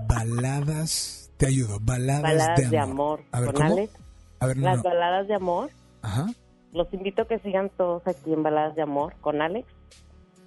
baladas, 0.08 1.30
te 1.36 1.46
ayudo, 1.46 1.78
baladas, 1.80 2.22
Baladas 2.22 2.70
de, 2.70 2.78
amor. 2.78 3.24
A 3.32 3.40
ver, 3.40 3.52
¿Con 3.52 3.62
¿cómo? 3.62 3.72
Alex? 3.74 3.92
A 4.40 4.46
ver, 4.46 4.56
no, 4.56 4.64
Las 4.64 4.76
no. 4.78 4.82
baladas 4.84 5.28
de 5.28 5.34
amor. 5.34 5.70
Ajá. 6.00 6.26
Los 6.72 6.92
invito 6.94 7.22
a 7.22 7.28
que 7.28 7.38
sigan 7.40 7.70
todos 7.76 8.06
aquí 8.06 8.32
en 8.32 8.42
Baladas 8.42 8.74
de 8.74 8.82
Amor 8.82 9.14
con 9.20 9.42
Alex. 9.42 9.68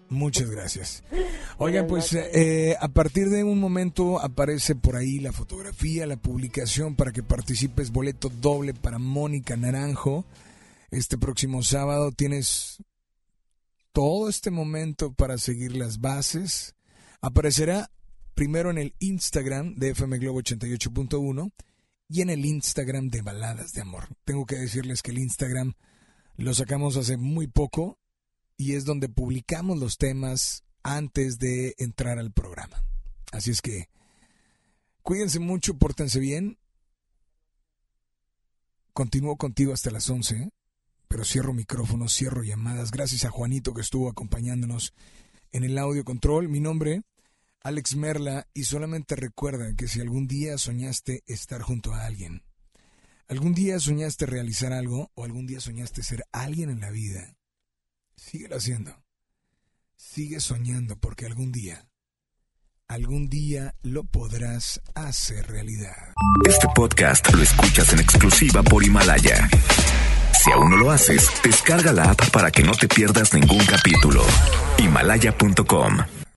Muchas 0.09 0.49
gracias. 0.49 1.03
Oigan, 1.57 1.87
pues 1.87 2.13
eh, 2.13 2.75
a 2.79 2.87
partir 2.89 3.29
de 3.29 3.43
un 3.43 3.59
momento 3.59 4.19
aparece 4.19 4.75
por 4.75 4.95
ahí 4.95 5.19
la 5.19 5.31
fotografía, 5.31 6.05
la 6.05 6.17
publicación 6.17 6.95
para 6.95 7.11
que 7.11 7.23
participes, 7.23 7.91
boleto 7.91 8.29
doble 8.29 8.73
para 8.73 8.99
Mónica 8.99 9.57
Naranjo. 9.57 10.25
Este 10.91 11.17
próximo 11.17 11.63
sábado 11.63 12.11
tienes 12.11 12.77
todo 13.91 14.29
este 14.29 14.51
momento 14.51 15.13
para 15.13 15.37
seguir 15.37 15.75
las 15.75 15.99
bases. 15.99 16.75
Aparecerá 17.21 17.89
primero 18.35 18.69
en 18.69 18.77
el 18.77 18.93
Instagram 18.99 19.75
de 19.75 19.89
FM 19.91 20.19
Globo 20.19 20.41
88.1 20.41 21.51
y 22.09 22.21
en 22.21 22.29
el 22.29 22.45
Instagram 22.45 23.09
de 23.09 23.21
Baladas 23.21 23.73
de 23.73 23.81
Amor. 23.81 24.09
Tengo 24.25 24.45
que 24.45 24.57
decirles 24.57 25.01
que 25.01 25.11
el 25.11 25.19
Instagram 25.19 25.73
lo 26.37 26.53
sacamos 26.53 26.97
hace 26.97 27.17
muy 27.17 27.47
poco 27.47 27.97
y 28.57 28.73
es 28.73 28.85
donde 28.85 29.09
publicamos 29.09 29.77
los 29.77 29.97
temas 29.97 30.63
antes 30.83 31.39
de 31.39 31.75
entrar 31.77 32.19
al 32.19 32.31
programa. 32.31 32.83
Así 33.31 33.51
es 33.51 33.61
que 33.61 33.89
cuídense 35.01 35.39
mucho, 35.39 35.77
pórtense 35.77 36.19
bien. 36.19 36.57
Continúo 38.93 39.35
contigo 39.35 39.73
hasta 39.73 39.91
las 39.91 40.09
11, 40.09 40.51
pero 41.07 41.25
cierro 41.25 41.53
micrófonos, 41.53 42.13
cierro 42.13 42.43
llamadas. 42.43 42.91
Gracias 42.91 43.25
a 43.25 43.29
Juanito 43.29 43.73
que 43.73 43.81
estuvo 43.81 44.09
acompañándonos 44.09 44.93
en 45.51 45.63
el 45.63 45.77
audio 45.77 46.05
control. 46.05 46.47
Mi 46.47 46.59
nombre, 46.61 47.03
Alex 47.61 47.95
Merla, 47.95 48.47
y 48.53 48.63
solamente 48.63 49.15
recuerda 49.15 49.75
que 49.75 49.87
si 49.87 49.99
algún 49.99 50.27
día 50.27 50.57
soñaste 50.57 51.23
estar 51.27 51.61
junto 51.61 51.93
a 51.93 52.05
alguien, 52.05 52.43
¿Algún 53.27 53.55
día 53.55 53.79
soñaste 53.79 54.27
realizar 54.27 54.71
algo 54.71 55.09
o 55.15 55.23
algún 55.23 55.47
día 55.47 55.59
soñaste 55.59 56.03
ser 56.03 56.25
alguien 56.31 56.69
en 56.69 56.79
la 56.79 56.91
vida? 56.91 57.34
Síguelo 58.15 58.57
haciendo. 58.57 58.91
Sigue 59.95 60.39
soñando 60.39 60.97
porque 60.97 61.25
algún 61.25 61.51
día, 61.51 61.87
algún 62.87 63.29
día 63.29 63.75
lo 63.81 64.03
podrás 64.03 64.81
hacer 64.93 65.47
realidad. 65.47 66.13
Este 66.47 66.67
podcast 66.75 67.33
lo 67.33 67.41
escuchas 67.41 67.93
en 67.93 67.99
exclusiva 67.99 68.63
por 68.63 68.83
Himalaya. 68.83 69.49
Si 70.43 70.51
aún 70.51 70.69
no 70.69 70.77
lo 70.77 70.91
haces, 70.91 71.29
descarga 71.43 71.91
la 71.91 72.11
app 72.11 72.29
para 72.31 72.51
que 72.51 72.63
no 72.63 72.73
te 72.73 72.87
pierdas 72.87 73.33
ningún 73.33 73.65
capítulo. 73.65 74.23
Himalaya.com 74.77 76.24